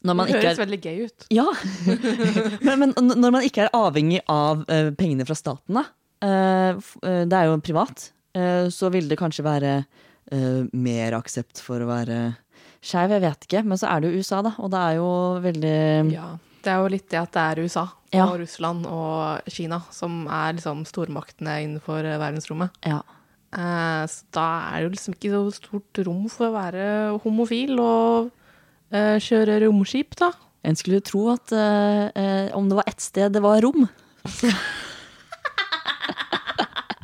Det 0.08 0.28
høres 0.32 0.58
er 0.58 0.64
veldig 0.64 0.80
gøy 0.82 1.06
ut. 1.08 1.28
Ja, 1.34 1.46
men, 2.68 2.88
men 2.88 2.96
når 2.96 3.34
man 3.36 3.46
ikke 3.48 3.66
er 3.66 3.76
avhengig 3.76 4.22
av 4.32 4.64
uh, 4.70 4.90
pengene 4.98 5.28
fra 5.28 5.38
staten, 5.38 5.80
da. 5.80 5.86
Uh, 6.24 6.80
det 7.04 7.38
er 7.38 7.50
jo 7.50 7.60
privat. 7.62 8.10
Uh, 8.38 8.68
så 8.74 8.92
vil 8.94 9.10
det 9.10 9.20
kanskje 9.20 9.48
være 9.48 9.80
mer 10.76 11.16
aksept 11.16 11.62
for 11.64 11.80
å 11.80 11.86
være 11.88 12.18
skeiv. 12.84 13.14
Jeg 13.16 13.24
vet 13.24 13.46
ikke. 13.46 13.62
Men 13.64 13.80
så 13.80 13.88
er 13.88 14.02
det 14.04 14.10
jo 14.10 14.20
USA, 14.20 14.42
da. 14.44 14.50
Og 14.60 14.74
det 14.74 14.82
er 14.82 14.98
jo 14.98 15.12
veldig 15.46 15.78
Ja. 16.12 16.26
Det 16.66 16.74
er 16.74 16.82
jo 16.84 16.90
litt 16.92 17.06
det 17.08 17.22
at 17.22 17.32
det 17.32 17.44
er 17.46 17.62
USA 17.64 17.86
Ja. 18.12 18.26
og 18.26 18.42
Russland 18.42 18.84
og 18.92 19.48
Kina 19.48 19.78
som 19.96 20.26
er 20.28 20.58
liksom 20.58 20.82
stormaktene 20.90 21.54
innenfor 21.64 22.04
verdensrommet. 22.04 22.76
Ja. 22.84 23.00
Så 24.12 24.28
da 24.36 24.48
er 24.74 24.82
det 24.82 24.84
jo 24.84 24.92
liksom 24.98 25.16
ikke 25.16 25.32
så 25.32 25.56
stort 25.62 26.02
rom 26.10 26.28
for 26.28 26.50
å 26.50 26.58
være 26.58 26.84
homofil 27.24 27.80
og 27.80 28.34
kjøre 28.92 29.62
romskip, 29.66 30.16
da. 30.20 30.32
En 30.68 30.76
skulle 30.76 31.00
tro 31.06 31.30
at 31.32 31.54
eh, 31.56 32.08
eh, 32.12 32.56
om 32.58 32.68
det 32.70 32.78
var 32.80 32.90
ett 32.90 33.02
sted 33.02 33.32
det 33.34 33.44
var 33.46 33.62
rom. 33.62 33.88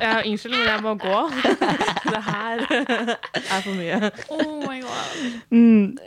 Ja, 0.04 0.18
unnskyld, 0.26 0.52
men 0.52 0.66
jeg 0.68 0.82
må 0.82 0.90
gå. 1.00 1.18
det 2.12 2.20
her 2.26 2.62
er 2.66 3.60
for 3.62 3.70
mye. 3.78 4.10
Oh 4.28 4.58
my 4.60 4.80
god. 4.82 6.00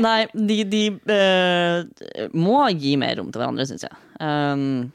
Nei, 0.00 0.20
de, 0.32 0.56
de 0.70 0.84
eh, 1.12 2.30
må 2.32 2.62
gi 2.80 2.94
mer 2.96 3.18
rom 3.18 3.28
til 3.34 3.42
hverandre, 3.42 3.66
syns 3.68 3.84
jeg. 3.84 3.98
Um, 4.22 4.92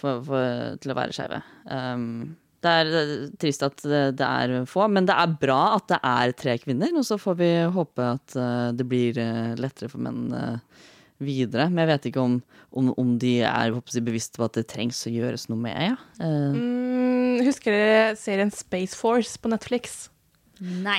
for, 0.00 0.24
for, 0.26 0.80
til 0.82 0.94
å 0.94 0.98
være 0.98 1.14
skeive. 1.14 1.42
Um, 1.68 2.32
det 2.62 2.70
er 2.70 2.90
eh, 3.00 3.12
trist 3.42 3.64
at 3.66 3.82
det, 3.82 4.22
er 4.26 4.52
få, 4.70 4.86
men 4.92 5.06
det 5.08 5.14
er 5.18 5.34
bra 5.40 5.60
at 5.76 5.88
det 5.90 5.98
er 6.06 6.34
tre 6.38 6.56
kvinner. 6.62 6.92
Og 6.98 7.06
så 7.06 7.18
får 7.20 7.38
vi 7.40 7.50
håpe 7.74 8.08
at 8.14 8.36
eh, 8.38 8.68
det 8.78 8.86
blir 8.88 9.18
eh, 9.18 9.54
lettere 9.58 9.90
for 9.90 10.02
menn 10.04 10.28
videre. 11.22 11.68
Men 11.70 11.84
jeg 11.84 11.90
vet 11.92 12.06
ikke 12.10 12.22
om, 12.22 12.36
om, 12.78 12.90
om 12.98 13.14
de 13.22 13.36
er 13.46 13.72
jeg, 13.74 14.04
bevisst 14.06 14.38
på 14.38 14.46
at 14.46 14.58
det 14.58 14.66
trengs 14.70 15.02
å 15.06 15.12
gjøres 15.12 15.48
noe 15.50 15.60
med. 15.62 15.78
Ja. 15.92 15.96
Eh, 16.22 16.60
Mm, 17.32 17.46
husker 17.46 17.72
dere 17.72 18.16
serien 18.20 18.50
Space 18.52 18.96
Force 18.98 19.38
på 19.40 19.48
Netflix? 19.48 20.10
Nei. 20.60 20.98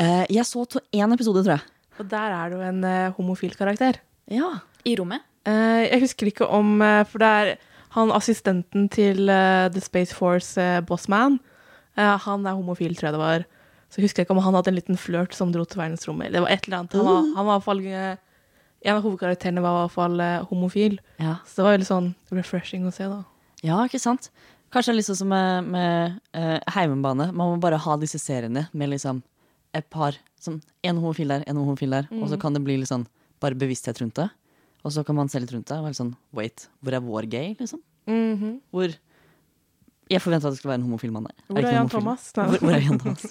eh, 0.00 0.22
jeg 0.32 0.46
så 0.48 0.62
to 0.70 0.80
én 0.94 1.12
episode, 1.12 1.42
tror 1.44 1.58
jeg. 1.58 1.66
Og 2.00 2.08
der 2.10 2.32
er 2.34 2.50
det 2.50 2.56
jo 2.58 2.64
en 2.70 3.12
homofil 3.18 3.52
karakter. 3.58 3.98
Ja. 4.32 4.48
I 4.88 4.94
rommet? 4.98 5.22
Eh, 5.44 5.84
jeg 5.90 6.00
husker 6.06 6.30
ikke 6.30 6.48
om 6.48 6.78
For 7.10 7.20
det 7.20 7.28
er 7.28 7.52
han 7.94 8.12
assistenten 8.14 8.88
til 8.92 9.28
uh, 9.30 9.70
The 9.72 9.82
Space 9.82 10.14
Force 10.14 10.58
uh, 10.60 10.80
Bossman. 10.86 11.38
uh, 11.98 12.16
han 12.26 12.46
er 12.46 12.56
homofil, 12.58 12.96
tror 12.98 13.10
jeg 13.10 13.16
det 13.16 13.22
var. 13.22 13.44
Så 13.94 14.00
jeg 14.00 14.08
husker 14.08 14.24
ikke 14.24 14.34
om 14.34 14.40
han 14.42 14.56
hadde 14.58 14.72
en 14.72 14.78
liten 14.80 14.96
flørt 14.98 15.36
som 15.38 15.52
dro 15.54 15.62
til 15.70 15.78
verdensrommet. 15.78 16.32
Det 16.34 16.40
var 16.42 16.50
et 16.50 16.64
eller 16.66 16.80
annet. 16.80 16.94
Han 16.98 17.06
var, 17.06 17.28
han 17.36 17.46
var 17.46 17.60
fall 17.62 17.82
eh, 17.86 18.16
En 18.84 18.96
av 18.98 19.04
hovedkarakterene 19.04 19.62
var 19.62 19.76
i 19.76 19.82
hvert 19.84 19.94
fall 19.94 20.18
eh, 20.20 20.42
homofil. 20.50 20.96
ja. 21.22 21.36
Så 21.46 21.60
det 21.60 21.64
var 21.64 21.76
veldig 21.76 21.86
sånn 21.86 22.08
refreshing 22.34 22.88
å 22.88 22.90
se, 22.92 23.06
da. 23.06 23.20
Ja, 23.62 23.76
ikke 23.86 24.00
sant? 24.02 24.32
Kanskje 24.74 24.96
litt 24.96 25.06
sånn 25.06 25.20
som 25.22 25.30
med, 25.30 25.70
med 25.70 26.18
eh, 26.34 26.58
Heimenbane. 26.74 27.28
Man 27.30 27.54
må 27.54 27.60
bare 27.62 27.78
ha 27.78 27.94
disse 28.02 28.18
seriene 28.18 28.66
med 28.74 28.90
liksom 28.96 29.22
et 29.78 29.86
par. 29.94 30.18
Sånn 30.42 30.58
en 30.82 30.98
homofil 30.98 31.30
der, 31.30 31.46
en 31.46 31.62
homofil 31.62 31.94
der. 31.94 32.10
Og 32.18 32.26
så 32.32 32.40
kan 32.42 32.58
det 32.58 32.64
bli 32.66 32.80
litt 32.82 32.90
sånn 32.90 33.06
bare 33.40 33.54
bevissthet 33.54 34.02
rundt 34.02 34.18
det. 34.18 34.26
Og 34.84 34.92
så 34.92 35.04
kan 35.06 35.16
man 35.16 35.30
se 35.32 35.40
litt 35.40 35.52
rundt 35.54 35.70
deg 35.70 35.80
og 35.80 35.88
være 35.88 35.96
sånn 35.96 36.14
Wait, 36.36 36.68
hvor 36.84 36.96
er 36.96 37.04
vår 37.04 37.28
gay, 37.32 37.54
liksom? 37.58 37.80
Hvor 38.74 38.92
Jeg 40.12 40.20
forventa 40.20 40.50
at 40.50 40.52
det 40.52 40.60
skulle 40.60 40.74
være 40.74 40.82
en 40.82 40.88
homofil 40.90 41.12
mann 41.14 41.28
der. 41.30 41.36
Hvor 41.48 41.62
det 41.64 41.70
er 41.70 41.78
Jan? 41.78 41.88
Thomas? 41.92 42.26
Nei. 42.36 42.48
Hvor, 42.50 42.64
hvor 42.66 42.76
er 42.76 42.84
Jan 42.84 43.00
Thomas? 43.00 43.24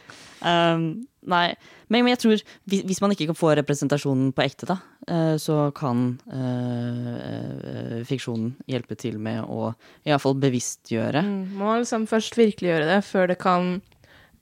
um, 0.50 0.86
nei, 1.30 1.44
men, 1.86 2.02
men 2.02 2.10
jeg 2.10 2.18
tror 2.24 2.34
hvis, 2.66 2.82
hvis 2.90 3.00
man 3.04 3.14
ikke 3.14 3.28
kan 3.30 3.38
få 3.38 3.52
representasjonen 3.60 4.32
på 4.34 4.42
ekte, 4.42 4.66
da, 4.72 4.76
uh, 5.06 5.36
så 5.38 5.60
kan 5.78 6.02
uh, 6.26 7.12
uh, 7.22 8.00
fiksjonen 8.10 8.56
hjelpe 8.66 8.98
til 8.98 9.20
med 9.22 9.46
å 9.46 9.70
iallfall 10.02 10.34
bevisstgjøre. 10.42 11.22
Mm, 11.22 11.38
Man 11.54 11.62
må 11.62 11.78
liksom 11.84 12.08
først 12.10 12.34
virkeliggjøre 12.42 12.90
det 12.90 12.98
før 13.06 13.30
det 13.30 13.38
kan 13.42 13.76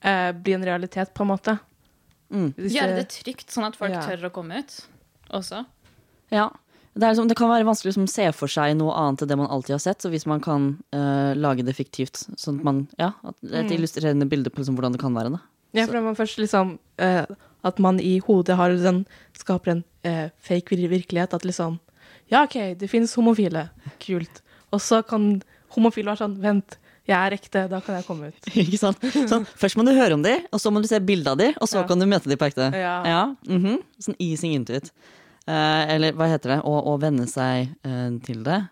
eh, 0.00 0.32
bli 0.32 0.56
en 0.56 0.64
realitet, 0.64 1.12
på 1.16 1.24
en 1.24 1.32
måte. 1.34 1.58
Mm. 2.32 2.50
Gjøre 2.56 2.96
det 2.98 3.06
trygt, 3.12 3.50
sånn 3.52 3.68
at 3.68 3.76
folk 3.78 3.92
Ja. 3.94 4.02
tør 4.08 4.30
å 4.30 4.32
komme 4.34 4.64
ut 4.64 4.80
også. 5.36 5.64
Ja. 6.32 6.50
Det, 6.94 7.08
liksom, 7.08 7.26
det 7.26 7.34
kan 7.34 7.50
være 7.50 7.66
vanskelig 7.66 7.90
å 7.90 7.92
liksom, 7.94 8.10
se 8.10 8.28
for 8.38 8.50
seg 8.50 8.76
noe 8.78 8.94
annet 8.94 9.24
enn 9.24 9.30
det 9.32 9.38
man 9.40 9.50
alltid 9.50 9.74
har 9.74 9.82
sett. 9.82 10.04
Så 10.04 10.12
hvis 10.12 10.28
man 10.30 10.42
kan 10.44 10.68
uh, 10.94 11.32
lage 11.34 11.66
det 11.66 11.74
fiktivt, 11.74 12.22
sånn 12.38 12.60
at 12.60 12.68
man 12.68 12.84
Ja, 13.00 13.10
at 13.26 13.34
det 13.42 13.50
mm. 13.50 13.58
et 13.64 13.74
illustrerende 13.78 14.28
bilde 14.30 14.52
på 14.54 14.62
liksom, 14.62 14.78
hvordan 14.78 14.94
det 14.94 15.02
kan 15.02 15.16
være. 15.16 15.34
Da. 15.34 15.42
Ja, 15.74 15.88
for 15.88 15.98
man 16.04 16.14
først 16.14 16.38
liksom 16.38 16.76
uh, 17.02 17.26
At 17.66 17.80
man 17.82 17.98
i 17.98 18.20
hodet 18.22 18.54
har 18.60 18.76
den 18.78 19.02
skaper 19.34 19.72
en 19.72 19.82
uh, 20.06 20.30
fake 20.38 20.78
virkelighet. 20.78 21.34
At 21.34 21.44
liksom 21.44 21.80
Ja, 22.30 22.44
OK, 22.44 22.78
det 22.78 22.90
finnes 22.92 23.16
homofile. 23.18 23.68
Kult. 23.98 24.44
Og 24.70 24.80
så 24.80 25.02
kan 25.02 25.42
homofile 25.74 26.12
være 26.12 26.22
sånn 26.22 26.38
Vent, 26.44 26.78
jeg 27.10 27.18
er 27.18 27.34
ekte, 27.36 27.66
da 27.68 27.82
kan 27.84 27.98
jeg 27.98 28.06
komme 28.06 28.30
ut. 28.30 28.46
Ikke 28.62 28.78
sant? 28.80 29.02
Sånn, 29.02 29.44
først 29.58 29.76
må 29.76 29.84
du 29.84 29.92
høre 29.92 30.14
om 30.16 30.22
de, 30.24 30.38
og 30.54 30.62
så 30.62 30.70
må 30.72 30.80
du 30.80 30.88
se 30.88 31.02
bilde 31.04 31.34
av 31.34 31.42
de, 31.42 31.50
og 31.58 31.68
så 31.68 31.82
Ja. 31.82 31.88
kan 31.90 32.00
du 32.00 32.06
møte 32.08 32.30
de 32.30 32.38
på 32.40 32.46
ekte. 32.48 32.70
Ja. 32.72 33.34
mhm. 33.50 33.82
Sånn 34.00 34.16
easing 34.22 34.54
into 34.54 34.78
it. 34.78 34.94
Eh, 35.44 35.82
eller 35.94 36.14
hva 36.16 36.30
heter 36.32 36.56
det? 36.56 36.60
Å, 36.64 36.78
å 36.92 36.94
venne 37.00 37.26
seg 37.30 37.74
eh, 37.84 38.08
til 38.24 38.44
det 38.46 38.62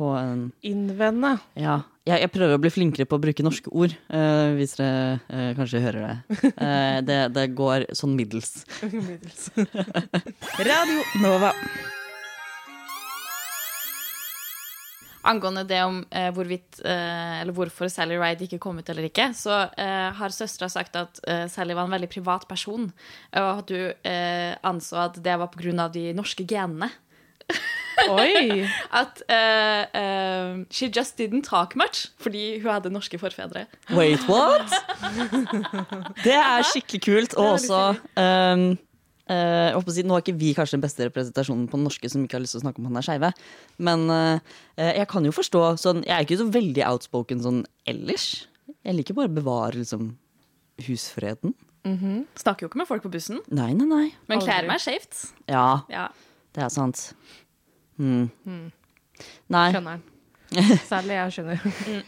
på 0.00 0.12
en 0.16 0.48
Innvende. 0.64 1.36
Ja. 1.60 1.82
Jeg, 2.08 2.22
jeg 2.24 2.32
prøver 2.32 2.56
å 2.56 2.62
bli 2.62 2.72
flinkere 2.72 3.06
på 3.06 3.18
å 3.18 3.22
bruke 3.22 3.44
norske 3.44 3.70
ord, 3.76 3.92
eh, 4.08 4.54
hvis 4.56 4.78
dere 4.78 5.20
eh, 5.28 5.50
kanskje 5.58 5.82
hører 5.84 6.06
det. 6.06 6.40
Eh, 6.54 6.98
det. 7.04 7.20
Det 7.36 7.46
går 7.58 7.90
sånn 7.98 8.16
middels. 8.16 8.62
Radio 10.70 11.04
Nova. 11.20 11.52
Angående 15.28 15.66
det 15.68 15.82
om 15.84 15.98
eh, 16.10 16.30
hvorvidt 16.32 16.80
eh, 16.80 17.40
Eller 17.42 17.52
hvorfor 17.52 17.90
Sally 17.92 18.16
Ride 18.20 18.46
ikke 18.46 18.60
kom 18.62 18.78
ut 18.80 18.88
eller 18.88 19.08
ikke, 19.10 19.30
så 19.36 19.66
eh, 19.76 20.08
har 20.16 20.32
søstera 20.32 20.70
sagt 20.72 20.96
at 20.96 21.20
eh, 21.28 21.44
Sally 21.52 21.76
var 21.76 21.88
en 21.88 21.96
veldig 21.96 22.08
privat 22.12 22.46
person, 22.48 22.88
og 23.36 23.50
at 23.58 23.68
du 23.68 23.92
eh, 24.08 24.56
anså 24.64 24.96
at 25.04 25.20
det 25.22 25.36
var 25.40 25.52
pga. 25.52 25.88
de 25.92 26.12
norske 26.16 26.46
genene. 26.48 26.90
Oi! 28.08 28.64
At 28.96 29.20
eh, 29.28 29.82
eh, 30.00 30.64
she 30.70 30.88
just 30.88 31.18
didn't 31.18 31.44
talk 31.44 31.76
much 31.76 32.08
fordi 32.18 32.60
hun 32.62 32.72
hadde 32.72 32.90
norske 32.90 33.18
forfedre. 33.18 33.66
Wait, 33.90 34.20
what? 34.28 34.72
Det 36.24 36.36
er 36.36 36.64
skikkelig 36.72 37.02
kult. 37.02 37.34
Og 37.34 37.52
også 37.58 37.94
um, 38.16 38.78
å 39.30 39.82
si, 39.94 40.02
Nå 40.06 40.16
er 40.16 40.22
ikke 40.24 40.34
vi 40.40 40.52
kanskje 40.56 40.76
den 40.78 40.82
beste 40.84 41.06
representasjonen 41.06 41.68
på 41.70 41.78
den 41.78 41.86
norske 41.86 42.10
som 42.10 42.24
ikke 42.24 42.38
har 42.38 42.42
lyst 42.44 42.56
til 42.56 42.60
å 42.62 42.64
snakke 42.64 42.82
om 42.82 42.88
han 42.90 42.98
er 43.00 43.06
skeive, 43.06 43.30
men 43.78 44.04
uh, 44.10 44.38
jeg 44.76 45.06
kan 45.12 45.24
jo 45.28 45.32
forstå 45.36 45.62
sånn, 45.82 46.02
Jeg 46.06 46.14
er 46.16 46.26
ikke 46.26 46.40
så 46.42 46.48
veldig 46.50 46.84
outspoken 46.90 47.42
sånn 47.44 47.60
ellers. 47.86 48.26
Jeg 48.86 48.96
liker 48.98 49.14
bare 49.18 49.30
å 49.30 49.36
bevare 49.40 49.78
liksom 49.82 50.12
husfreden. 50.86 51.54
Snakker 52.36 52.66
jo 52.66 52.70
ikke 52.70 52.80
med 52.82 52.88
folk 52.88 53.02
på 53.06 53.10
bussen, 53.12 53.40
Nei, 53.48 53.70
nei, 53.76 53.86
nei. 53.88 54.06
men 54.28 54.40
kler 54.44 54.66
meg 54.68 54.80
skjevt. 54.82 55.30
Ja, 55.48 55.82
Ja. 55.92 56.08
det 56.56 56.64
er 56.66 56.72
sant. 56.72 57.12
Hmm. 58.00 58.30
Nei. 59.52 59.66
Skjønner 59.74 60.00
Særlig 60.90 61.14
jeg 61.14 61.32
skjønner. 61.36 62.04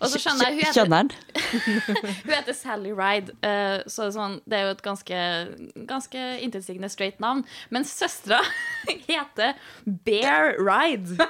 Og 0.00 0.10
så 0.12 0.20
skjønner 0.22 0.50
jeg, 0.50 0.54
hun 0.58 0.92
heter, 0.92 1.16
hun 2.24 2.32
heter 2.34 2.56
Sally 2.56 2.92
Ride, 2.96 3.34
eh, 3.46 3.80
så 3.90 4.08
sånn, 4.14 4.38
det 4.48 4.58
er 4.58 4.66
jo 4.68 4.74
et 4.76 4.84
ganske, 4.84 5.22
ganske 5.88 6.26
intetsigende 6.44 6.90
straight 6.92 7.20
navn. 7.24 7.44
Men 7.74 7.86
søstera 7.88 8.40
heter 9.08 9.58
Bear 10.06 10.54
Ride. 10.60 11.18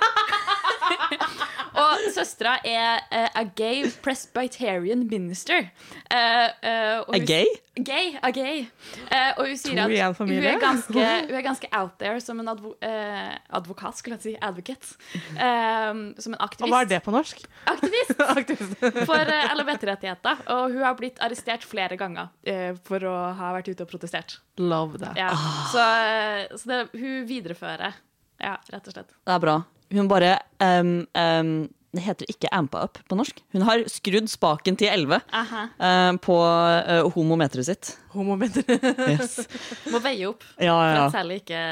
og 1.78 2.08
søstera 2.14 2.56
er 2.66 3.00
uh, 3.12 3.28
a 3.40 3.44
gay 3.56 3.86
presbyterian 4.04 5.06
minister. 5.10 5.70
Uh, 6.10 6.18
uh, 6.62 6.98
og 7.06 7.14
hun- 7.16 7.26
gay? 7.28 7.46
Gay, 7.78 8.16
a 8.26 8.32
gay. 8.34 8.64
Eh, 9.06 9.34
og 9.38 9.44
hun 9.46 9.56
sier 9.56 9.76
To 9.78 9.84
at 9.86 10.16
hun 10.18 10.30
er, 10.34 10.56
ganske, 10.58 10.94
hun 11.28 11.36
er 11.38 11.44
ganske 11.46 11.68
out 11.78 11.92
there 12.00 12.18
som 12.20 12.40
en 12.42 12.48
advo, 12.50 12.72
eh, 12.82 13.36
advokat, 13.54 13.94
skulle 14.00 14.16
jeg 14.18 14.24
si. 14.24 14.32
Advocate. 14.42 14.96
Eh, 15.36 16.00
som 16.18 16.34
en 16.34 16.40
aktivist. 16.42 16.66
Og 16.66 16.72
hva 16.74 16.80
er 16.82 16.90
det 16.90 16.98
på 17.06 17.14
norsk? 17.14 17.44
Aktivist 17.70 18.18
Aktivist. 18.34 18.82
for 19.06 19.30
uh, 19.30 19.54
LHBT-rettigheter. 19.54 20.42
Og 20.56 20.74
hun 20.74 20.82
har 20.88 20.98
blitt 20.98 21.22
arrestert 21.22 21.62
flere 21.70 21.94
ganger 22.00 22.32
eh, 22.42 22.72
for 22.88 23.06
å 23.06 23.14
ha 23.38 23.52
vært 23.60 23.70
ute 23.70 23.86
og 23.86 23.92
protestert. 23.94 24.40
Love 24.58 24.98
that. 24.98 25.14
Ja. 25.14 25.30
Så, 25.70 25.78
eh, 25.78 26.58
så 26.58 26.72
det, 26.72 26.80
hun 26.98 27.28
viderefører. 27.30 27.94
Ja, 28.42 28.56
rett 28.74 28.90
og 28.90 28.94
slett. 28.98 29.14
Det 29.22 29.38
er 29.38 29.46
bra. 29.46 29.60
Hun 29.94 30.08
bare 30.10 30.34
um, 30.60 31.06
um, 31.16 31.52
Det 31.96 32.02
heter 32.04 32.28
ikke 32.28 32.50
ampa 32.52 32.82
up 32.84 32.98
på 33.08 33.16
norsk. 33.16 33.38
Hun 33.56 33.62
har 33.64 33.80
skrudd 33.88 34.28
spaken 34.28 34.76
til 34.76 34.90
11 34.92 35.16
uh, 35.32 36.10
på 36.20 36.36
uh, 36.36 37.08
homometeret 37.14 37.64
sitt. 37.70 37.92
Homometer. 38.12 38.62
Yes. 39.08 39.38
Må 39.92 40.00
veie 40.04 40.28
opp 40.28 40.44
Ja, 40.60 40.74
ja, 40.74 40.90
ja. 40.92 41.06
at 41.06 41.16
særlig 41.16 41.40
ikke 41.42 41.62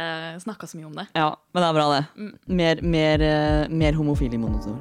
snakka 0.46 0.66
så 0.70 0.80
mye 0.80 0.88
om 0.88 0.96
det. 0.96 1.06
ja, 1.12 1.28
men 1.52 1.62
det 1.62 1.68
er 1.68 1.76
bra, 1.76 1.86
det. 1.92 2.30
Mer, 2.62 2.80
mer, 2.96 3.26
uh, 3.26 3.74
mer 3.84 3.98
homofil 4.00 4.32
i 4.32 4.40
monotor. 4.40 4.80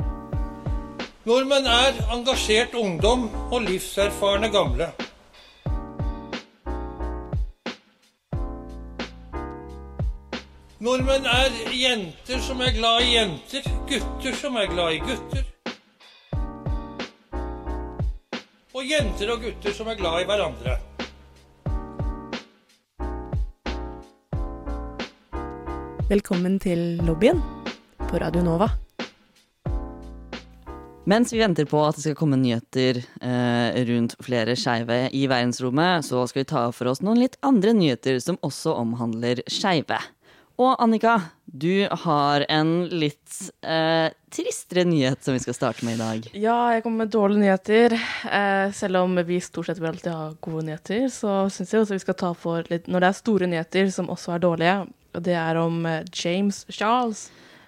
Nordmenn 1.26 1.66
er 1.68 2.00
engasjert 2.14 2.76
ungdom 2.78 3.28
og 3.52 3.64
livserfarne 3.66 4.52
gamle. 4.54 4.92
Nordmenn 10.86 11.26
er 11.26 11.54
jenter 11.74 12.42
som 12.46 12.60
er 12.62 12.76
glad 12.76 13.02
i 13.02 13.16
jenter, 13.16 13.66
gutter 13.90 14.36
som 14.38 14.58
er 14.60 14.68
glad 14.70 14.94
i 14.94 15.00
gutter. 15.02 15.48
Og 18.76 18.86
jenter 18.86 19.32
og 19.34 19.42
gutter 19.48 19.74
som 19.74 19.90
er 19.90 19.98
glad 19.98 20.20
i 20.22 20.28
hverandre. 20.30 20.76
Velkommen 26.12 26.60
til 26.62 27.02
lobbyen 27.02 27.42
på 28.06 28.22
Radio 28.22 28.46
Nova. 28.46 28.70
Mens 31.10 31.34
vi 31.34 31.42
venter 31.42 31.66
på 31.70 31.82
at 31.86 31.98
det 31.98 32.04
skal 32.06 32.18
komme 32.20 32.38
nyheter 32.38 33.02
eh, 33.02 33.82
rundt 33.90 34.14
flere 34.26 34.54
skeive 34.58 35.08
i 35.14 35.26
verdensrommet, 35.30 36.06
så 36.06 36.28
skal 36.30 36.44
vi 36.44 36.52
ta 36.54 36.68
for 36.74 36.94
oss 36.94 37.02
noen 37.02 37.24
litt 37.26 37.40
andre 37.46 37.74
nyheter 37.74 38.22
som 38.22 38.38
også 38.46 38.78
omhandler 38.86 39.42
skeive. 39.50 39.98
Og 40.56 40.78
Annika, 40.80 41.18
du 41.52 41.84
har 42.06 42.46
en 42.48 42.70
litt 42.88 43.34
eh, 43.68 44.08
tristere 44.32 44.86
nyhet 44.88 45.20
som 45.26 45.36
vi 45.36 45.42
skal 45.44 45.56
starte 45.58 45.84
med 45.84 45.98
i 45.98 46.00
dag. 46.00 46.28
Ja, 46.40 46.56
jeg 46.72 46.86
kommer 46.86 47.04
med 47.04 47.12
dårlige 47.12 47.42
nyheter. 47.44 47.96
Eh, 48.30 48.70
selv 48.76 49.02
om 49.02 49.18
vi 49.28 49.42
stort 49.44 49.68
sett 49.68 49.82
vil 49.84 49.90
alltid 49.92 50.14
ha 50.16 50.30
gode 50.46 50.64
nyheter, 50.70 51.10
så 51.12 51.42
syns 51.52 51.74
jeg 51.76 51.84
også 51.84 51.98
vi 51.98 52.04
skal 52.06 52.18
ta 52.22 52.30
for 52.40 52.64
litt 52.72 52.88
Når 52.88 53.04
det 53.04 53.10
er 53.10 53.18
store 53.20 53.50
nyheter 53.52 53.92
som 53.92 54.08
også 54.14 54.38
er 54.38 54.46
dårlige, 54.46 54.78
og 55.16 55.26
det 55.28 55.36
er 55.42 55.60
om 55.60 55.82
eh, 55.92 56.06
James 56.16 56.64
Charles, 56.72 57.26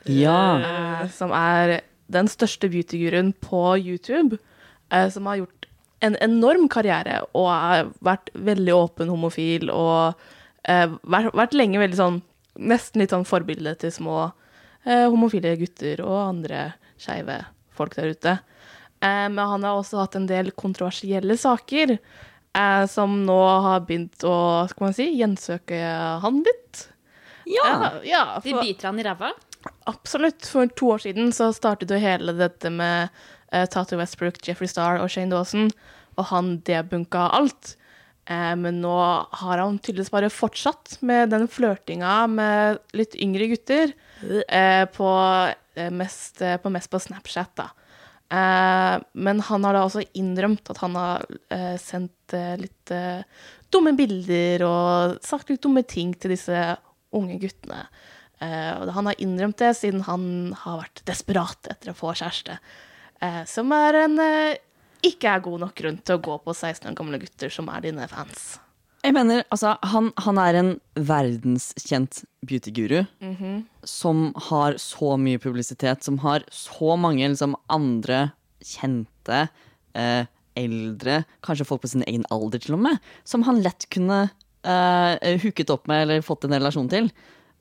Ja. 0.08 0.40
eh, 0.64 1.04
som 1.12 1.36
er 1.36 1.82
den 2.08 2.32
største 2.32 2.70
beautyguruen 2.72 3.34
på 3.44 3.66
YouTube, 3.84 4.40
eh, 4.96 5.10
som 5.12 5.28
har 5.28 5.42
gjort 5.42 5.68
en 6.08 6.16
enorm 6.24 6.70
karriere 6.72 7.20
og 7.36 7.50
har 7.52 7.92
vært 8.06 8.32
veldig 8.32 8.74
åpen 8.80 9.10
homofil 9.12 9.68
og 9.74 10.16
eh, 10.64 10.88
vært, 11.04 11.34
vært 11.36 11.56
lenge 11.58 11.82
veldig 11.84 12.00
sånn 12.00 12.22
Nesten 12.58 13.04
litt 13.04 13.14
sånn 13.14 13.28
forbilde 13.28 13.76
til 13.82 13.94
små 13.94 14.18
eh, 14.84 15.06
homofile 15.08 15.56
gutter 15.60 16.02
og 16.06 16.18
andre 16.22 16.62
skeive 17.00 17.42
folk 17.78 17.96
der 17.98 18.14
ute. 18.16 18.38
Eh, 19.00 19.28
men 19.30 19.40
han 19.40 19.66
har 19.66 19.78
også 19.78 20.02
hatt 20.02 20.18
en 20.18 20.28
del 20.30 20.52
kontroversielle 20.58 21.38
saker 21.38 21.98
eh, 21.98 22.86
som 22.90 23.20
nå 23.26 23.40
har 23.68 23.86
begynt 23.88 24.26
å 24.26 24.38
skal 24.72 24.90
man 24.90 24.98
si, 24.98 25.10
gjensøke 25.20 25.82
han 26.24 26.42
litt. 26.46 26.88
Ja. 27.48 27.98
ja 28.04 28.24
De 28.44 28.56
biter 28.58 28.90
han 28.90 29.00
i 29.00 29.06
ræva. 29.06 29.32
Absolutt. 29.90 30.46
For 30.46 30.68
to 30.68 30.94
år 30.96 31.04
siden 31.06 31.32
så 31.36 31.52
startet 31.56 31.92
jo 31.92 32.00
hele 32.02 32.36
dette 32.38 32.72
med 32.74 33.10
eh, 33.52 33.68
Tato 33.70 34.00
Westbrook, 34.00 34.42
Jeffrey 34.44 34.70
Star 34.70 35.02
og 35.04 35.12
Shane 35.14 35.32
Dawson, 35.34 35.70
og 36.18 36.32
han 36.32 36.58
debunka 36.68 37.30
alt. 37.38 37.76
Eh, 38.28 38.56
men 38.60 38.82
nå 38.84 38.94
har 39.40 39.62
han 39.62 39.78
tydeligvis 39.80 40.12
bare 40.12 40.32
fortsatt 40.34 40.98
med 41.08 41.32
den 41.32 41.48
flørtinga 41.52 42.16
med 42.32 42.82
litt 42.98 43.16
yngre 43.24 43.48
gutter 43.54 43.94
eh, 44.44 44.84
på, 44.92 45.12
eh, 45.80 45.92
mest, 45.96 46.44
på 46.64 46.72
mest 46.74 46.92
på 46.92 47.00
Snapchat, 47.08 47.54
da. 47.60 47.72
Men 48.28 49.40
han 49.48 49.64
har 49.64 49.78
da 49.78 49.86
også 49.86 50.02
innrømt 50.20 50.68
at 50.68 50.82
han 50.82 50.98
har 51.00 51.22
sendt 51.80 52.34
litt 52.60 52.92
dumme 53.72 53.94
bilder 53.96 54.66
og 54.68 55.14
sagt 55.24 55.48
litt 55.48 55.62
dumme 55.64 55.86
ting 55.88 56.12
til 56.12 56.34
disse 56.36 56.66
unge 57.16 57.38
guttene. 57.40 57.86
Han 58.44 59.08
har 59.08 59.24
innrømt 59.24 59.64
det 59.64 59.72
siden 59.80 60.04
han 60.10 60.28
har 60.66 60.82
vært 60.82 61.06
desperat 61.08 61.72
etter 61.72 61.94
å 61.94 61.96
få 61.96 62.12
kjæreste. 62.20 62.60
Som 63.48 63.72
er 63.80 64.02
en 64.02 64.20
ikke 65.06 65.34
er 65.34 65.44
god 65.46 65.66
nok 65.66 65.76
grunn 65.78 66.00
til 66.02 66.18
å 66.18 66.24
gå 66.24 66.38
på 66.46 66.56
16 66.56 66.90
år 66.90 66.96
gamle 66.98 67.20
gutter 67.22 67.54
som 67.54 67.70
er 67.74 67.84
dine 67.86 68.08
fans. 68.12 68.58
Jeg 69.06 69.14
mener, 69.14 69.44
altså, 69.54 69.76
han, 69.88 70.10
han 70.20 70.40
er 70.42 70.58
en 70.58 70.72
verdenskjent 70.96 72.24
beautyguru 72.48 73.06
som 73.88 74.32
har 74.50 74.80
så 74.82 75.14
mye 75.22 75.40
publisitet, 75.40 76.04
som 76.04 76.18
har 76.26 76.44
så 76.52 76.98
mange 77.00 77.30
liksom, 77.30 77.56
andre 77.72 78.32
kjente, 78.66 79.46
eh, 79.96 80.26
eldre, 80.58 81.22
kanskje 81.46 81.68
folk 81.70 81.84
på 81.86 81.92
sin 81.94 82.04
egen 82.10 82.26
alder 82.34 82.64
til 82.64 82.76
og 82.76 82.84
med, 82.88 83.00
som 83.24 83.46
han 83.48 83.62
lett 83.62 83.86
kunne 83.94 84.26
eh, 84.66 85.38
hooket 85.44 85.72
opp 85.72 85.88
med 85.88 86.08
eller 86.08 86.26
fått 86.26 86.48
en 86.48 86.58
relasjon 86.58 86.90
til. 86.92 87.12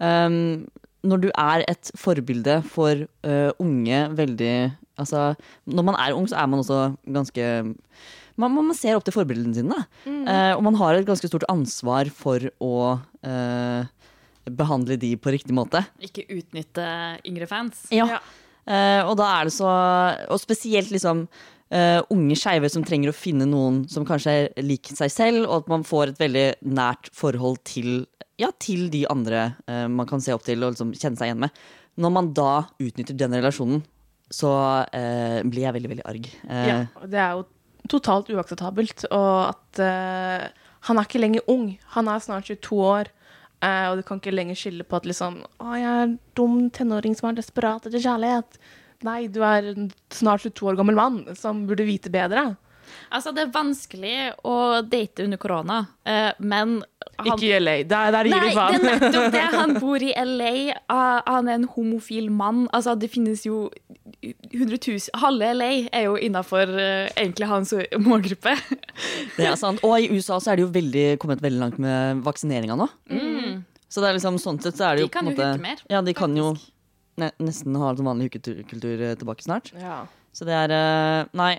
Um, 0.01 0.67
når 1.07 1.23
du 1.27 1.29
er 1.33 1.65
et 1.69 1.91
forbilde 1.99 2.61
for 2.73 3.07
uh, 3.27 3.51
unge, 3.63 4.03
veldig 4.17 4.57
Altså, 4.97 5.35
når 5.69 5.85
man 5.85 5.97
er 6.01 6.15
ung, 6.17 6.25
så 6.25 6.39
er 6.41 6.47
man 6.49 6.63
også 6.63 6.79
ganske 7.05 7.49
man, 8.41 8.55
man 8.55 8.73
ser 8.73 8.97
opp 8.97 9.05
til 9.05 9.13
forbildene 9.13 9.53
sine. 9.53 9.77
Mm. 10.07 10.23
Uh, 10.25 10.53
og 10.55 10.63
man 10.65 10.79
har 10.81 10.97
et 10.97 11.09
ganske 11.09 11.29
stort 11.29 11.45
ansvar 11.53 12.09
for 12.09 12.49
å 12.65 12.77
uh, 12.97 14.09
behandle 14.49 14.97
de 15.01 15.13
på 15.21 15.35
riktig 15.35 15.53
måte. 15.57 15.83
Ikke 16.01 16.25
utnytte 16.33 16.87
yngre 17.29 17.49
fans. 17.51 17.85
Ja. 17.93 18.23
Eh, 18.67 19.01
og 19.07 19.15
da 19.21 19.27
er 19.31 19.47
det 19.47 19.53
så 19.55 19.69
Og 20.35 20.41
spesielt 20.43 20.91
liksom 20.91 21.29
eh, 21.75 22.01
unge 22.13 22.37
skeive 22.39 22.69
som 22.73 22.85
trenger 22.87 23.11
å 23.11 23.17
finne 23.17 23.47
noen 23.49 23.83
som 23.91 24.07
kanskje 24.07 24.35
er 24.37 24.67
lik 24.67 24.91
seg 24.95 25.13
selv, 25.13 25.47
og 25.47 25.65
at 25.65 25.73
man 25.73 25.87
får 25.87 26.13
et 26.13 26.23
veldig 26.23 26.47
nært 26.77 27.11
forhold 27.17 27.63
til, 27.67 28.07
ja, 28.41 28.53
til 28.63 28.89
de 28.93 29.07
andre 29.11 29.49
uh, 29.71 29.87
man 29.91 30.09
kan 30.09 30.23
se 30.23 30.35
opp 30.35 30.45
til 30.47 30.63
og 30.63 30.75
liksom 30.75 30.95
kjenne 30.97 31.19
seg 31.19 31.31
igjen 31.31 31.45
med. 31.47 31.61
Når 31.97 32.13
man 32.13 32.33
da 32.37 32.53
utnytter 32.83 33.17
den 33.17 33.37
relasjonen 33.39 33.85
så 34.27 34.53
uh, 34.85 35.41
blir 35.47 35.63
jeg 35.63 35.77
veldig, 35.77 35.91
veldig 35.93 36.07
arg. 36.11 36.25
Ja, 36.51 36.81
det 37.07 37.21
er 37.23 37.37
jo 37.39 37.45
totalt 37.87 38.33
uakseptabelt. 38.35 39.07
Og 39.15 39.37
at 39.53 39.79
han 40.89 40.99
er 40.99 41.07
ikke 41.07 41.21
lenger 41.23 41.47
ung. 41.53 41.69
Han 41.95 42.11
er 42.11 42.25
snart 42.25 42.51
22 42.51 42.81
år. 42.83 43.13
og 43.63 43.95
du 43.97 44.03
kan 44.03 44.19
ikke 44.19 44.35
lenger 44.35 44.59
skylde 44.59 44.85
på 44.85 44.99
at 44.99 45.07
liksom 45.07 45.39
Å, 45.63 45.69
jeg 45.79 45.93
er 46.03 46.17
dum 46.35 46.59
tenåring 46.75 47.15
som 47.15 47.31
er 47.31 47.39
desperat 47.39 47.87
etter 47.87 48.03
kjærlighet. 48.03 48.59
Nei, 49.05 49.27
du 49.29 49.43
er 49.45 49.73
en 49.75 49.91
snart 50.15 50.47
22 50.47 50.71
år 50.73 50.79
gammel 50.79 50.97
mann 50.97 51.25
som 51.37 51.67
burde 51.69 51.85
vite 51.89 52.11
bedre. 52.13 52.55
Altså, 53.11 53.33
det 53.35 53.43
er 53.43 53.51
vanskelig 53.55 54.15
å 54.47 54.81
date 54.87 55.25
under 55.27 55.39
korona, 55.43 55.81
eh, 56.07 56.31
men 56.39 56.79
han, 57.19 57.27
Ikke 57.33 57.49
i 57.49 57.59
LA. 57.59 57.75
Der, 57.89 58.13
der 58.15 58.29
gir 58.29 58.37
Nei, 58.37 58.53
du 58.53 58.55
det 58.55 58.77
er 58.79 59.01
nettopp 59.01 59.33
det. 59.35 59.43
Han 59.57 59.75
bor 59.83 60.03
i 60.03 60.13
LA. 60.15 60.53
ah, 60.93 61.21
Han 61.27 61.49
er 61.49 61.59
en 61.61 61.69
homofil 61.75 62.31
mann. 62.31 62.69
Altså, 62.77 62.95
det 62.95 63.11
finnes 63.11 63.43
jo 63.47 63.71
100 64.23 64.79
000 64.87 65.21
Halve 65.23 65.51
LA 65.59 65.71
er 65.93 66.07
jo 66.07 66.17
innafor 66.17 66.71
egentlig 67.17 67.49
hans 67.51 67.75
målgruppe. 68.07 68.55
Det 69.37 69.47
er 69.51 69.59
sant. 69.61 69.83
Og 69.87 69.99
i 70.01 70.11
USA 70.15 70.39
så 70.43 70.53
er 70.55 70.61
de 70.61 70.67
jo 70.67 70.71
veldig, 70.75 71.07
kommet 71.23 71.43
veldig 71.45 71.63
langt 71.63 71.79
med 71.83 72.23
vaksineringa 72.27 72.79
nå. 72.79 72.89
Så 73.89 74.03
det 74.03 74.09
er 74.11 74.17
liksom 74.19 74.39
sånn 74.43 74.59
sett 74.63 74.79
så 74.79 74.91
er 74.91 74.97
det 74.99 75.05
jo 75.07 75.11
De 75.11 75.15
kan 75.15 75.29
jo 75.29 75.35
måte 75.35 75.51
hooke 75.53 75.63
mer, 75.63 75.83
Ja, 75.93 76.01
de 76.03 76.15
kan 76.17 76.35
jo 76.37 76.55
nesten 77.17 77.77
ha 77.81 77.91
en 77.95 78.05
vanlig 78.07 78.29
hookekultur 78.31 79.01
eh, 79.11 79.15
tilbake 79.21 79.43
snart. 79.47 79.73
Ja. 79.81 80.03
Så 80.37 80.45
det 80.49 80.53
er 80.57 80.75
eh, 80.77 81.29
Nei, 81.39 81.55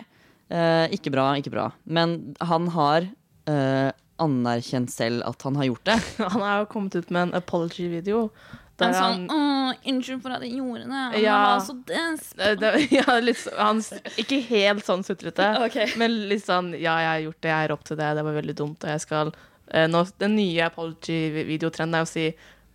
eh, 0.54 0.86
ikke 0.94 1.12
bra, 1.14 1.32
ikke 1.40 1.54
bra. 1.54 1.72
Men 1.86 2.36
han 2.46 2.68
har 2.76 3.08
eh, 3.50 3.90
anerkjent 4.22 4.90
selv 4.94 5.26
at 5.28 5.42
han 5.46 5.58
har 5.60 5.70
gjort 5.72 5.86
det. 5.90 5.98
Han 6.34 6.42
har 6.42 6.64
jo 6.64 6.72
kommet 6.72 6.96
ut 6.98 7.10
med 7.14 7.28
en 7.30 7.36
apology-video. 7.38 8.30
En 8.78 8.92
Der 8.92 8.94
sånn 8.94 9.24
han 9.26 9.30
«Åh, 9.34 9.70
'Unnskyld 9.90 10.22
for 10.22 10.36
at 10.36 10.44
jeg 10.46 10.60
gjorde 10.60 10.84
det. 10.86 10.94
Han 10.94 11.16
Ja. 11.24 11.38
var 11.58 11.64
så 11.66 11.74
desp-» 11.90 12.38
Eh, 12.38 12.94
ja, 13.00 13.34
så- 13.34 13.54
han, 13.58 13.82
ikke 14.22 14.38
helt 14.52 14.86
sånn 14.86 15.02
sutrete, 15.06 15.48
okay. 15.66 15.88
men 15.98 16.14
litt 16.30 16.46
sånn 16.46 16.72
Ja, 16.78 16.94
jeg 17.02 17.10
har 17.10 17.24
gjort 17.26 17.42
det, 17.42 17.50
jeg 17.50 17.66
er 17.66 17.74
opp 17.74 17.84
til 17.90 17.98
det, 17.98 18.12
det 18.20 18.24
var 18.28 18.38
veldig 18.38 18.56
dumt, 18.56 18.84
og 18.86 18.90
jeg 18.94 19.02
skal 19.02 19.32
eh, 19.74 19.88
nå, 19.90 20.04
Den 20.22 20.36
nye 20.38 20.70
apology-videotrenden 20.70 21.98
er 21.98 22.06
å 22.06 22.10
si 22.10 22.28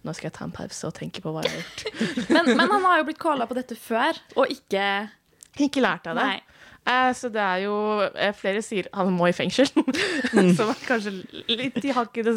nå 0.03 0.15
skal 0.17 0.29
jeg 0.31 0.37
ta 0.39 0.47
en 0.47 0.55
pause 0.55 0.89
og 0.89 0.95
tenke 0.97 1.23
på 1.25 1.33
hva 1.35 1.45
jeg 1.47 1.53
har 1.53 1.61
gjort. 1.63 1.85
Men, 2.35 2.53
men 2.57 2.67
han 2.67 2.87
har 2.89 3.03
jo 3.03 3.07
blitt 3.11 3.21
calla 3.23 3.47
på 3.47 3.57
dette 3.59 3.77
før, 3.79 4.19
og 4.37 4.51
ikke 4.51 4.87
Ikke 5.63 5.83
lært 5.85 6.07
av 6.11 6.17
det. 6.19 6.29
Eh, 6.89 7.11
så 7.15 7.29
det 7.31 7.43
er 7.43 7.61
jo 7.63 7.75
eh, 8.11 8.33
Flere 8.35 8.63
sier 8.65 8.89
han 8.97 9.13
må 9.15 9.29
i 9.31 9.37
fengsel. 9.37 9.69
Som 10.59 10.73
er 10.73 10.81
kanskje 10.89 11.13
litt 11.53 11.79
i 11.85 11.95
hakket 11.95 12.33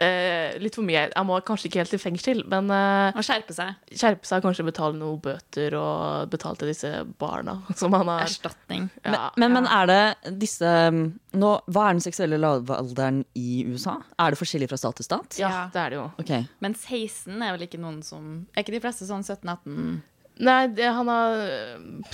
eh, 0.00 0.56
Litt 0.60 0.74
for 0.78 0.86
mye. 0.86 1.06
Jeg 1.12 1.26
må 1.28 1.36
kanskje 1.46 1.68
ikke 1.68 1.80
helt 1.82 1.94
i 1.96 2.00
fengsel, 2.00 2.42
men 2.50 2.70
eh, 2.74 3.16
Å 3.20 3.24
skjerpe 3.24 3.54
seg. 3.56 3.76
skjerpe 3.92 4.26
seg 4.28 4.42
kanskje 4.44 4.66
betale 4.66 4.96
noen 4.98 5.20
bøter 5.22 5.76
og 5.78 6.30
betale 6.32 6.60
til 6.60 6.72
disse 6.72 6.90
barna 7.20 7.58
som 7.80 7.94
han 7.96 8.08
har 8.10 8.24
Erstatning. 8.26 8.88
ja, 9.04 9.30
Men, 9.36 9.52
men 9.56 9.68
ja. 9.68 9.80
er 9.82 9.90
det 9.92 10.36
disse 10.40 10.70
nå, 10.90 11.50
Hva 11.70 11.88
er 11.88 11.98
den 11.98 12.04
seksuelle 12.04 12.40
lavalderen 12.40 13.22
i 13.38 13.64
USA? 13.70 13.98
Er 14.18 14.32
det 14.34 14.40
forskjellig 14.40 14.70
fra 14.72 14.80
stat 14.80 15.00
til 15.00 15.08
stat? 15.10 15.38
Ja, 15.40 15.66
det 15.72 15.84
er 15.84 15.90
det 15.94 16.00
jo. 16.00 16.06
Okay. 16.24 16.46
Men 16.64 16.74
16 16.78 17.36
er 17.40 17.54
vel 17.56 17.66
ikke 17.68 17.80
noen 17.82 18.00
som 18.06 18.46
Er 18.56 18.64
ikke 18.64 18.76
de 18.78 18.82
fleste 18.86 19.06
sånn 19.08 19.22
17-18? 19.26 20.00
Nei, 20.40 20.60
det, 20.72 20.86
han 20.88 21.08
har 21.12 21.34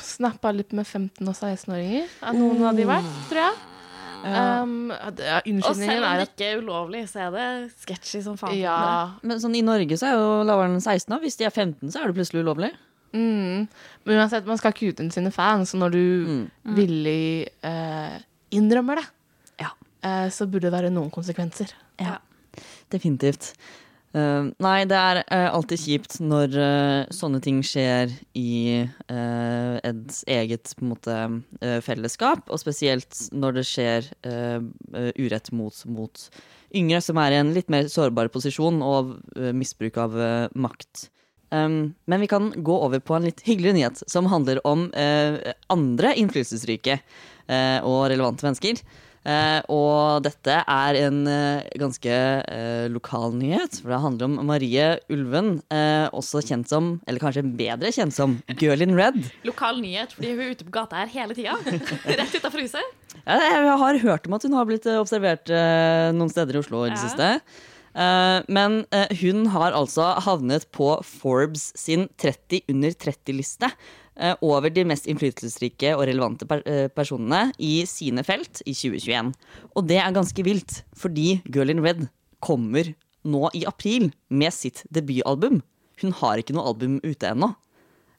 snappa 0.03 0.51
litt 0.51 0.72
med 0.74 0.82
15- 0.82 1.22
og 1.30 1.34
16-åringer. 1.37 2.09
Er 2.26 2.34
noen 2.34 2.64
av 2.66 2.74
de 2.74 2.87
vært, 2.89 3.11
tror 3.30 3.39
jeg. 3.45 3.59
Um, 4.27 4.91
ja, 4.91 5.39
Og 5.45 5.77
selv 5.79 6.05
om 6.05 6.16
det 6.18 6.27
ikke 6.31 6.47
er 6.51 6.59
ulovlig, 6.62 7.03
så 7.11 7.27
er 7.27 7.31
det 7.35 7.47
sketchy 7.85 8.22
som 8.24 8.37
faen. 8.41 8.57
Ja. 8.59 9.12
Men 9.22 9.39
sånn, 9.43 9.55
I 9.59 9.62
Norge 9.62 9.99
så 10.01 10.09
er 10.11 10.16
jo 10.18 10.43
lavere 10.49 10.72
enn 10.72 10.81
16. 10.83 11.07
Da. 11.12 11.18
Hvis 11.22 11.39
de 11.39 11.47
er 11.47 11.55
15, 11.55 11.93
så 11.95 12.03
er 12.03 12.11
det 12.11 12.16
plutselig 12.18 12.43
ulovlig. 12.43 12.72
Mm. 13.14 13.66
Men 14.05 14.18
uansett, 14.18 14.47
man 14.49 14.59
skal 14.61 14.74
ikke 14.74 14.91
ut 14.93 15.05
sine 15.14 15.31
fans, 15.33 15.72
og 15.77 15.81
når 15.85 15.95
du 15.95 16.03
villig 16.77 17.49
eh, 17.64 18.16
innrømmer 18.57 19.01
det, 19.01 19.07
Ja. 19.62 19.70
eh, 20.03 20.27
så 20.35 20.47
burde 20.51 20.66
det 20.68 20.74
være 20.74 20.91
noen 20.91 21.11
konsekvenser. 21.14 21.72
Ja, 22.01 22.18
Definitivt. 22.91 23.55
Eh, 24.17 24.49
nei, 24.64 24.77
det 24.89 24.97
er 24.97 25.19
uh, 25.29 25.49
alltid 25.59 25.83
kjipt 25.83 26.14
når 26.25 26.55
uh, 26.57 27.01
sånne 27.12 27.41
ting 27.45 27.59
skjer 27.67 28.12
i 28.39 28.53
et 29.07 30.17
eget 30.31 30.73
på 30.77 30.85
en 30.85 30.91
måte, 30.91 31.17
fellesskap, 31.85 32.49
og 32.51 32.61
spesielt 32.61 33.19
når 33.35 33.59
det 33.59 33.64
skjer 33.69 34.09
urett 35.17 35.51
mot, 35.55 35.79
mot 35.89 36.25
yngre, 36.77 37.01
som 37.05 37.21
er 37.23 37.35
i 37.35 37.39
en 37.41 37.53
litt 37.55 37.71
mer 37.73 37.89
sårbar 37.93 38.31
posisjon, 38.35 38.81
og 38.85 39.14
misbruk 39.57 39.99
av 40.03 40.17
makt. 40.59 41.07
Um, 41.55 41.95
men 42.11 42.25
vi 42.25 42.29
kan 42.31 42.51
gå 42.67 42.77
over 42.89 43.01
på 43.01 43.17
en 43.17 43.29
litt 43.29 43.45
hyggelig 43.47 43.77
nyhet, 43.79 44.05
som 44.11 44.29
handler 44.33 44.61
om 44.69 44.89
andre 45.73 46.14
innflytelsesrike 46.19 46.99
og 47.87 48.01
relevante 48.12 48.49
mennesker. 48.49 48.83
Eh, 49.27 49.59
og 49.74 50.22
dette 50.22 50.55
er 50.70 50.99
en 51.01 51.16
eh, 51.27 51.64
ganske 51.83 52.12
eh, 52.14 52.85
lokal 52.95 53.33
nyhet, 53.35 53.81
for 53.83 53.91
det 53.91 53.99
handler 54.05 54.29
om 54.29 54.37
Marie 54.47 54.85
Ulven, 55.11 55.49
eh, 55.74 56.07
også 56.14 56.45
kjent 56.47 56.70
som, 56.70 56.93
eller 57.11 57.18
kanskje 57.24 57.43
bedre 57.59 57.91
kjent 57.91 58.14
som, 58.14 58.37
Girl 58.61 58.85
in 58.87 58.95
Red. 58.95 59.18
Lokal 59.49 59.81
nyhet, 59.83 60.14
fordi 60.14 60.31
hun 60.37 60.45
er 60.47 60.55
ute 60.55 60.68
på 60.68 60.77
gata 60.79 61.01
her 61.03 61.11
hele 61.11 61.35
tida. 61.35 61.57
Rett 62.20 62.39
utafor 62.39 62.62
huset. 62.62 62.95
Ja, 63.27 63.41
Jeg 63.41 63.79
har 63.83 63.99
hørt 64.07 64.29
om 64.31 64.39
at 64.39 64.47
hun 64.47 64.55
har 64.55 64.68
blitt 64.70 64.87
eh, 64.87 65.01
observert 65.03 65.51
eh, 65.51 66.12
noen 66.14 66.31
steder 66.31 66.55
i 66.55 66.62
Oslo 66.62 66.85
i 66.87 66.93
det 66.95 67.01
Ja. 67.01 67.09
siste. 67.09 67.33
Eh, 67.97 68.39
men 68.53 68.83
hun 69.24 69.47
har 69.57 69.74
altså 69.74 70.12
havnet 70.22 70.70
på 70.77 70.93
Forbes 71.03 71.72
sin 71.81 72.07
30 72.22 72.62
under 72.70 72.95
30-liste 72.95 73.72
eh, 73.72 73.74
over 74.41 74.73
de 74.73 74.85
mest 74.89 75.09
innflytelsesrike 75.11 75.91
og 75.97 76.07
relevante 76.09 76.47
eh, 76.64 76.87
personene 76.89 77.51
i 77.61 77.85
sine 77.89 78.25
felt 78.25 78.62
i 78.64 78.73
2021. 78.73 79.33
Og 79.77 79.89
det 79.89 79.99
er 80.01 80.14
ganske 80.17 80.47
vilt, 80.47 80.81
fordi 80.97 81.43
Girl 81.53 81.75
in 81.75 81.83
Red 81.85 82.07
kommer 82.41 82.95
nå 83.27 83.51
i 83.59 83.64
april 83.69 84.11
med 84.29 84.55
sitt 84.55 84.85
debutalbum. 84.95 85.61
Hun 86.01 86.17
har 86.21 86.41
ikke 86.41 86.57
noe 86.57 86.69
album 86.71 86.99
ute 87.05 87.29
ennå. 87.29 87.53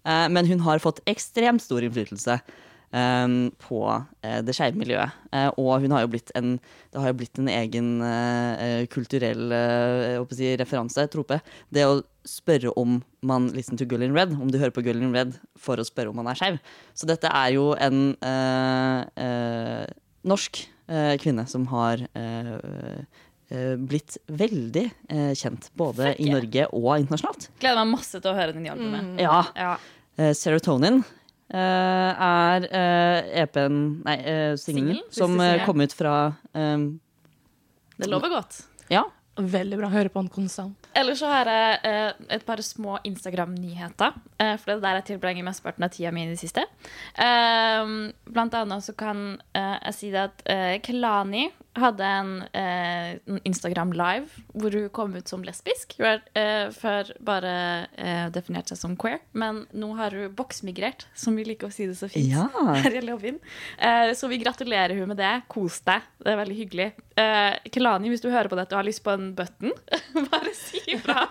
Eh, 0.08 0.28
men 0.34 0.48
hun 0.50 0.64
har 0.68 0.84
fått 0.84 1.02
ekstremt 1.10 1.64
stor 1.64 1.86
innflytelse 1.86 2.40
eh, 2.40 2.56
på 2.92 3.80
eh, 4.24 4.38
det 4.48 4.54
skeive 4.56 4.80
miljøet. 4.80 5.12
Eh, 5.36 5.50
og 5.60 5.82
hun 5.84 5.92
har 5.92 6.06
jo 6.06 6.12
blitt 6.14 6.32
en, 6.40 6.54
det 6.94 7.02
har 7.04 7.12
jo 7.12 7.18
blitt 7.20 7.40
en 7.42 7.50
egen 7.52 7.90
eh, 8.02 8.86
kulturell 8.94 9.52
si, 10.32 10.54
referanse, 10.62 11.08
trope. 11.12 11.42
Det 11.74 11.84
å 11.86 12.00
spørre 12.28 12.72
om 12.80 13.02
man 13.28 13.50
listen 13.56 13.78
to 13.80 13.86
Girl 13.88 14.04
in 14.08 14.16
Red, 14.16 14.34
om 14.40 14.48
du 14.52 14.58
hører 14.58 14.72
på 14.76 14.84
Girl 14.86 15.04
in 15.04 15.14
Red 15.16 15.36
for 15.60 15.80
å 15.80 15.86
spørre 15.88 16.12
om 16.14 16.18
man 16.22 16.32
er 16.32 16.40
skeiv. 16.40 16.58
Så 16.96 17.08
dette 17.10 17.28
er 17.28 17.54
jo 17.58 17.74
en 17.76 18.16
eh, 18.24 19.04
eh, 19.20 19.86
norsk 20.28 20.64
eh, 20.88 21.14
kvinne 21.22 21.48
som 21.48 21.68
har 21.76 22.08
blitt 23.48 24.18
veldig 24.28 24.82
kjent, 25.40 25.70
både 25.80 26.10
Fuck 26.10 26.18
i. 26.20 26.26
Norge 26.34 26.66
og 26.76 26.88
internasjonalt. 27.00 27.46
Gleder 27.62 27.78
meg 27.80 27.94
masse 27.94 28.20
til 28.20 28.34
å 28.34 28.36
høre 28.36 28.52
den 28.58 28.66
i 28.68 28.72
albumet. 28.74 29.14
Ja, 29.24 29.38
Ja. 29.56 29.70
Eh, 30.20 30.34
Serotonin 30.36 31.04
er 31.56 32.66
eh, 32.68 33.42
EP-en 33.44 33.78
Nei, 34.04 34.18
uh, 34.26 34.56
singelen 34.60 35.04
som 35.14 35.38
eh, 35.40 35.62
kom 35.66 35.80
ut 35.80 35.94
fra 35.96 36.16
um, 36.52 36.90
Det 37.96 38.10
lover 38.12 38.34
godt. 38.36 38.66
Ja. 38.92 39.06
Veldig 39.38 39.78
bra. 39.78 39.90
Høre 39.94 40.10
på 40.10 40.18
han 40.18 40.30
konstant. 40.34 40.88
Ellers 40.98 41.20
så 41.22 41.30
har 41.30 41.50
jeg 41.52 41.78
eh, 41.86 42.30
et 42.34 42.46
par 42.46 42.62
små 42.66 42.96
Instagram-nyheter. 43.06 44.16
Eh, 44.42 44.56
for 44.58 44.72
det 44.72 44.78
er 44.78 44.82
der 44.86 44.98
jeg 44.98 45.06
tilbringer 45.12 45.46
mesteparten 45.46 45.86
av 45.86 45.92
tida 45.94 46.12
mi 46.14 46.24
i 46.26 46.32
det 46.32 46.40
siste. 46.42 46.64
Eh, 47.22 47.92
blant 48.34 48.58
annet 48.58 48.86
så 48.86 48.96
kan 48.98 49.28
eh, 49.54 49.76
jeg 49.76 49.98
si 50.00 50.10
det 50.14 50.24
at 50.24 50.42
eh, 50.50 50.74
Kelani 50.86 51.46
hadde 51.80 52.04
en, 52.08 52.32
eh, 52.58 53.18
Instagram 53.48 53.92
live 53.98 54.44
hvor 54.54 54.74
hun 54.76 54.90
kom 54.94 55.16
ut 55.16 55.28
som 55.30 55.44
lesbisk. 55.46 55.96
Hun 56.00 56.08
har 56.10 56.22
eh, 56.38 56.70
før 56.76 57.12
bare 57.24 57.54
eh, 57.98 58.28
definert 58.34 58.70
seg 58.72 58.80
som 58.82 58.96
queer, 59.00 59.20
men 59.38 59.64
nå 59.78 59.92
har 60.00 60.16
hun 60.18 60.34
boksmigrert, 60.38 61.08
som 61.18 61.36
vi 61.38 61.46
liker 61.48 61.70
å 61.70 61.74
si 61.74 61.88
det 61.90 61.98
så 62.00 62.10
fint 62.12 62.32
Ja. 62.34 62.48
her 62.84 62.98
i 62.98 63.04
lobbyen. 63.06 63.40
Eh, 63.78 64.12
så 64.18 64.30
vi 64.32 64.42
gratulerer 64.42 64.96
hun 65.00 65.08
med 65.14 65.22
det. 65.22 65.34
Kos 65.52 65.80
deg. 65.88 66.06
Det 66.24 66.34
er 66.34 66.42
veldig 66.42 66.58
hyggelig. 66.62 66.90
Eh, 67.18 67.54
Kelani, 67.74 68.12
hvis 68.14 68.22
du 68.26 68.30
hører 68.34 68.52
på 68.52 68.58
dette 68.60 68.76
og 68.76 68.82
har 68.84 68.90
lyst 68.90 69.04
på 69.06 69.14
en 69.16 69.32
button, 69.38 69.74
bare 70.32 70.54
si 70.58 70.82
ifra. 70.94 71.26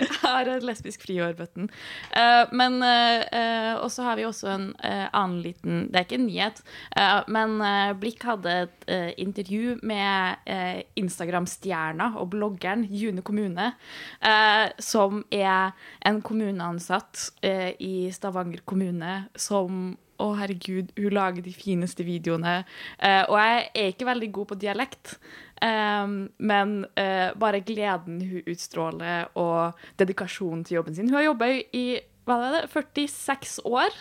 Har 0.24 0.48
et 0.48 0.64
lesbisk 0.66 1.04
friår-button. 1.06 1.68
Uh, 2.14 2.44
men 2.56 2.80
uh, 2.82 3.22
eh, 3.36 3.72
Og 3.80 3.90
så 3.92 4.04
har 4.06 4.18
vi 4.18 4.26
også 4.28 4.50
en 4.52 4.66
eh, 4.84 5.06
annen 5.16 5.40
liten 5.44 5.86
Det 5.90 5.98
er 5.98 6.06
ikke 6.06 6.18
en 6.18 6.26
nyhet, 6.26 6.60
eh, 6.96 7.16
men 7.32 7.56
eh, 7.64 7.92
Blikk 8.00 8.24
hadde 8.28 8.56
et 8.64 8.86
eh, 8.90 9.10
intervju 9.20 9.78
med 9.86 10.44
eh, 10.50 10.82
Instagram-stjerna 11.00 12.12
og 12.20 12.30
bloggeren 12.34 12.84
June 12.90 13.24
kommune, 13.26 13.72
eh, 14.20 14.66
som 14.82 15.24
er 15.32 15.72
en 16.06 16.20
kommuneansatt 16.24 17.30
eh, 17.46 17.72
i 17.80 18.10
Stavanger 18.14 18.62
kommune 18.68 19.24
som 19.38 19.96
å, 20.20 20.30
herregud, 20.38 20.92
hun 20.98 21.14
lager 21.16 21.44
de 21.44 21.52
fineste 21.54 22.04
videoene. 22.06 22.60
Eh, 23.00 23.22
og 23.24 23.38
jeg 23.40 23.62
er 23.72 23.92
ikke 23.94 24.08
veldig 24.10 24.30
god 24.36 24.50
på 24.50 24.58
dialekt, 24.66 25.14
eh, 25.62 26.12
men 26.52 26.76
uh, 26.98 27.30
bare 27.40 27.64
gleden 27.64 28.20
hun 28.26 28.46
utstråler, 28.50 29.30
og 29.38 29.80
dedikasjonen 30.00 30.64
til 30.64 30.80
jobben 30.80 30.96
sin. 30.96 31.10
Hun 31.10 31.20
har 31.20 31.30
jobba 31.30 31.52
i 31.76 31.86
hva 32.28 32.36
er 32.46 32.54
det, 32.54 32.70
46 32.70 33.58
år 33.66 33.94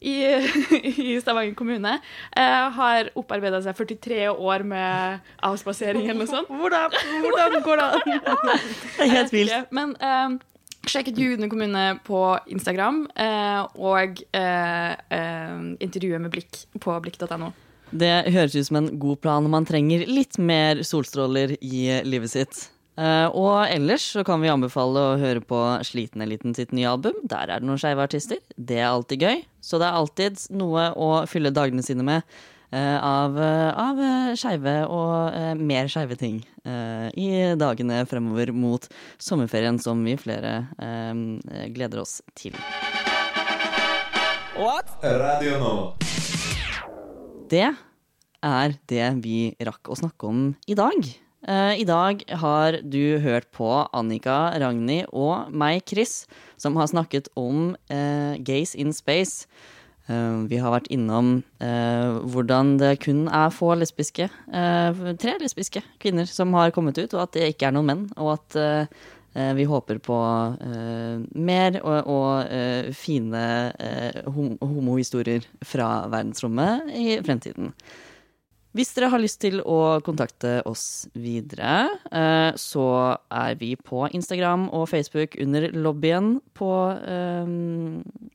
i, 0.00 0.14
i 1.06 1.16
Stavanger 1.22 1.54
kommune. 1.58 1.96
Uh, 2.36 2.68
har 2.76 3.10
opparbeida 3.18 3.62
seg 3.64 3.76
43 3.78 4.28
år 4.32 4.64
med 4.68 5.34
avspasering 5.48 6.06
eller 6.06 6.22
noe 6.22 6.30
sånt. 6.30 6.52
Hvordan, 6.62 6.96
hvordan 7.24 7.66
går 7.66 7.82
det 7.82 7.90
an? 7.90 8.00
Det 8.96 9.06
er 9.06 9.12
helt 9.16 9.34
vilt. 9.34 9.74
Men 9.74 9.96
um, 9.98 10.38
sjekk 10.86 11.12
ut 11.12 11.20
Judene 11.22 11.50
kommune 11.50 11.84
på 12.06 12.22
Instagram, 12.52 13.04
uh, 13.16 13.66
og 13.78 14.22
intervjuet 15.82 16.22
med 16.22 16.32
Blikk 16.34 16.64
på 16.82 16.98
blikk.no. 17.02 17.52
Det 17.92 18.12
høres 18.32 18.54
ut 18.56 18.68
som 18.68 18.78
en 18.80 18.92
god 19.00 19.20
plan 19.20 19.44
når 19.44 19.52
man 19.52 19.66
trenger 19.68 20.06
litt 20.08 20.38
mer 20.40 20.80
solstråler 20.86 21.58
i 21.60 21.88
livet 22.08 22.32
sitt. 22.32 22.62
Eh, 23.00 23.26
og 23.32 23.64
ellers 23.72 24.04
så 24.14 24.24
kan 24.24 24.40
vi 24.42 24.50
anbefale 24.52 25.00
å 25.00 25.18
høre 25.20 25.40
på 25.44 25.58
Sliten 25.86 26.24
Eliten 26.24 26.56
sitt 26.56 26.74
nye 26.76 26.90
album. 26.90 27.16
Der 27.24 27.48
er 27.48 27.60
det 27.60 27.68
noen 27.68 27.80
skeive 27.80 28.04
artister. 28.04 28.40
Det 28.56 28.80
er 28.80 28.90
alltid 28.90 29.24
gøy. 29.24 29.44
Så 29.64 29.80
det 29.80 29.88
er 29.88 30.00
alltid 30.00 30.40
noe 30.56 30.90
å 30.96 31.12
fylle 31.28 31.54
dagene 31.54 31.84
sine 31.84 32.04
med 32.04 32.20
eh, 32.72 32.98
av, 32.98 33.36
eh, 33.40 33.70
av 33.80 34.02
skeive 34.40 34.76
og 34.88 35.60
mer 35.60 35.92
skeive 35.92 36.18
ting 36.20 36.42
i 36.62 37.30
dagene 37.58 38.04
fremover 38.06 38.52
mot 38.54 38.84
sommerferien, 39.18 39.80
som 39.82 39.98
vi 40.06 40.14
flere 40.14 40.60
gleder 41.74 42.04
oss 42.04 42.20
til. 42.38 42.54
What? 44.54 44.94
Radio 45.02 45.58
Nova. 45.58 46.41
Det 47.52 47.66
er 48.40 48.72
det 48.88 49.08
vi 49.20 49.52
rakk 49.60 49.90
å 49.92 49.98
snakke 49.98 50.24
om 50.30 50.40
i 50.64 50.76
dag. 50.78 51.04
Eh, 51.44 51.82
I 51.82 51.84
dag 51.84 52.22
har 52.40 52.78
du 52.80 53.18
hørt 53.20 53.50
på 53.52 53.68
Annika, 53.92 54.54
Ragnhild 54.62 55.10
og 55.12 55.52
meg, 55.52 55.82
Chris, 55.84 56.24
som 56.56 56.78
har 56.80 56.88
snakket 56.88 57.28
om 57.36 57.74
eh, 57.92 58.40
Gays 58.40 58.72
in 58.72 58.96
Space. 58.96 59.44
Uh, 60.08 60.48
vi 60.50 60.58
har 60.58 60.72
vært 60.74 60.88
innom 60.90 61.44
uh, 61.62 62.18
hvordan 62.26 62.72
det 62.80 62.96
kun 63.04 63.28
er 63.30 63.52
få 63.54 63.68
lesbiske, 63.78 64.26
uh, 64.50 65.02
tre 65.22 65.36
lesbiske 65.38 65.78
kvinner 66.02 66.26
som 66.26 66.50
har 66.58 66.72
kommet 66.74 66.98
ut, 66.98 67.14
og 67.14 67.20
at 67.22 67.36
det 67.36 67.52
ikke 67.52 67.68
er 67.68 67.76
noen 67.76 67.86
menn. 67.86 68.02
Og 68.18 68.32
at 68.34 68.56
vi 69.32 69.64
håper 69.64 69.96
på 70.04 70.16
eh, 70.60 71.22
mer 71.40 71.78
og, 71.80 72.08
og 72.12 72.52
eh, 72.52 72.90
fine 72.92 73.44
eh, 73.80 74.22
homohistorier 74.28 75.46
fra 75.64 76.06
verdensrommet 76.12 76.90
i 76.92 77.14
fremtiden. 77.24 77.72
Hvis 78.72 78.94
dere 78.96 79.10
har 79.12 79.20
lyst 79.20 79.42
til 79.44 79.60
å 79.68 80.00
kontakte 80.04 80.62
oss 80.68 81.04
videre, 81.12 81.90
eh, 82.08 82.56
så 82.56 82.86
er 83.28 83.58
vi 83.60 83.74
på 83.76 84.06
Instagram 84.16 84.70
og 84.72 84.86
Facebook 84.88 85.36
under 85.44 85.68
lobbyen 85.76 86.38
på 86.56 86.72
eh, 86.96 87.52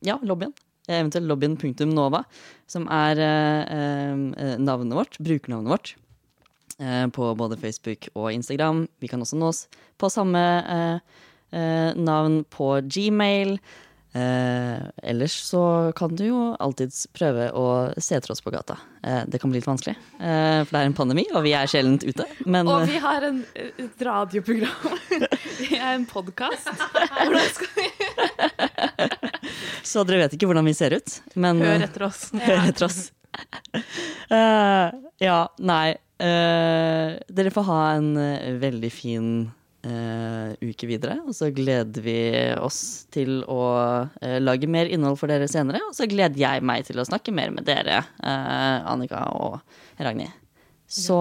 Ja, 0.06 0.18
lobbyen. 0.22 0.54
Eventuelt 0.88 1.28
lobbyen.nova, 1.28 2.22
som 2.70 2.86
er 2.88 3.18
eh, 3.20 3.74
eh, 3.74 4.54
navnet 4.62 4.96
vårt, 4.96 5.18
brukernavnet 5.20 5.74
vårt. 5.74 5.90
Eh, 6.80 7.06
På 7.08 7.34
både 7.34 7.56
Facebook 7.56 8.08
og 8.14 8.32
Instagram. 8.32 8.86
Vi 9.00 9.08
kan 9.08 9.20
også 9.22 9.36
nås 9.38 9.66
på 9.98 10.10
samme 10.10 10.44
eh, 10.62 10.98
eh, 11.58 11.90
navn 11.96 12.44
på 12.44 12.80
Gmail. 12.86 13.58
Eh, 14.12 14.78
ellers 15.02 15.34
så 15.44 15.92
kan 15.96 16.14
du 16.16 16.24
jo 16.26 16.38
alltids 16.58 17.06
prøve 17.12 17.50
å 17.52 17.66
se 18.00 18.16
etter 18.16 18.32
oss 18.32 18.40
på 18.42 18.50
gata. 18.50 18.78
Det 19.28 19.38
kan 19.38 19.50
bli 19.52 19.60
litt 19.60 19.68
vanskelig, 19.68 19.94
eh, 20.18 20.64
for 20.64 20.72
det 20.74 20.80
er 20.80 20.88
en 20.88 20.96
pandemi, 20.96 21.26
og 21.36 21.44
vi 21.44 21.52
er 21.54 21.68
sjelden 21.70 22.00
ute. 22.02 22.24
Men 22.46 22.66
Og 22.68 22.88
vi 22.88 22.98
har 22.98 23.22
en, 23.28 23.44
et 23.54 24.02
radioprogram. 24.08 24.98
Vi 25.58 25.74
er 25.74 25.96
en 25.96 26.06
podkast. 26.06 26.68
Så 29.88 30.04
dere 30.06 30.24
vet 30.24 30.36
ikke 30.36 30.48
hvordan 30.50 30.66
vi 30.68 30.74
ser 30.76 30.94
ut. 30.98 31.14
Men 31.38 31.62
Hør 31.62 31.86
etter 31.86 32.04
oss. 32.08 32.28
hør 32.48 32.68
etter 32.68 32.88
oss. 32.88 33.00
Uh, 34.30 34.94
ja, 35.22 35.40
nei. 35.58 35.96
Eh, 36.22 37.18
dere 37.28 37.52
får 37.54 37.66
ha 37.68 37.78
en 37.96 38.10
uh, 38.18 38.58
veldig 38.60 38.90
fin 38.92 39.28
uh, 39.86 40.50
uke 40.60 40.88
videre. 40.90 41.18
Og 41.26 41.36
så 41.36 41.50
gleder 41.54 42.04
vi 42.04 42.18
oss 42.58 43.06
til 43.14 43.42
å 43.48 43.62
lage 44.42 44.70
mer 44.70 44.90
innhold 44.90 45.18
for 45.20 45.30
dere 45.30 45.48
senere. 45.50 45.82
Og 45.88 45.96
så 45.96 46.08
gleder 46.10 46.38
jeg 46.40 46.66
meg 46.66 46.86
til 46.88 47.00
å 47.00 47.06
snakke 47.08 47.34
mer 47.34 47.54
med 47.54 47.68
dere, 47.68 48.02
eh, 48.22 48.76
Annika 48.88 49.26
og 49.38 49.60
Ragnhild. 50.02 50.34
Så 50.88 51.18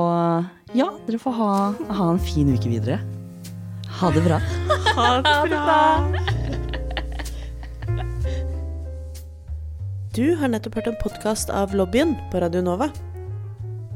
ja, 0.77 0.87
dere 1.03 1.19
får 1.19 1.33
ha, 1.35 1.53
ha 1.91 2.11
en 2.13 2.21
fin 2.23 2.47
uke 2.53 2.71
videre. 2.71 3.01
Ha 3.99 4.11
det 4.15 4.23
bra. 4.23 4.39
Ha 4.95 5.09
det 5.19 5.49
bra. 5.51 6.37
Du 10.15 10.35
har 10.39 10.49
nettopp 10.49 10.79
hørt 10.79 10.87
en 10.89 10.97
podkast 11.01 11.51
av 11.53 11.75
Lobbyen 11.77 12.15
på 12.31 12.39
Radio 12.41 12.63
Nova. 12.65 12.87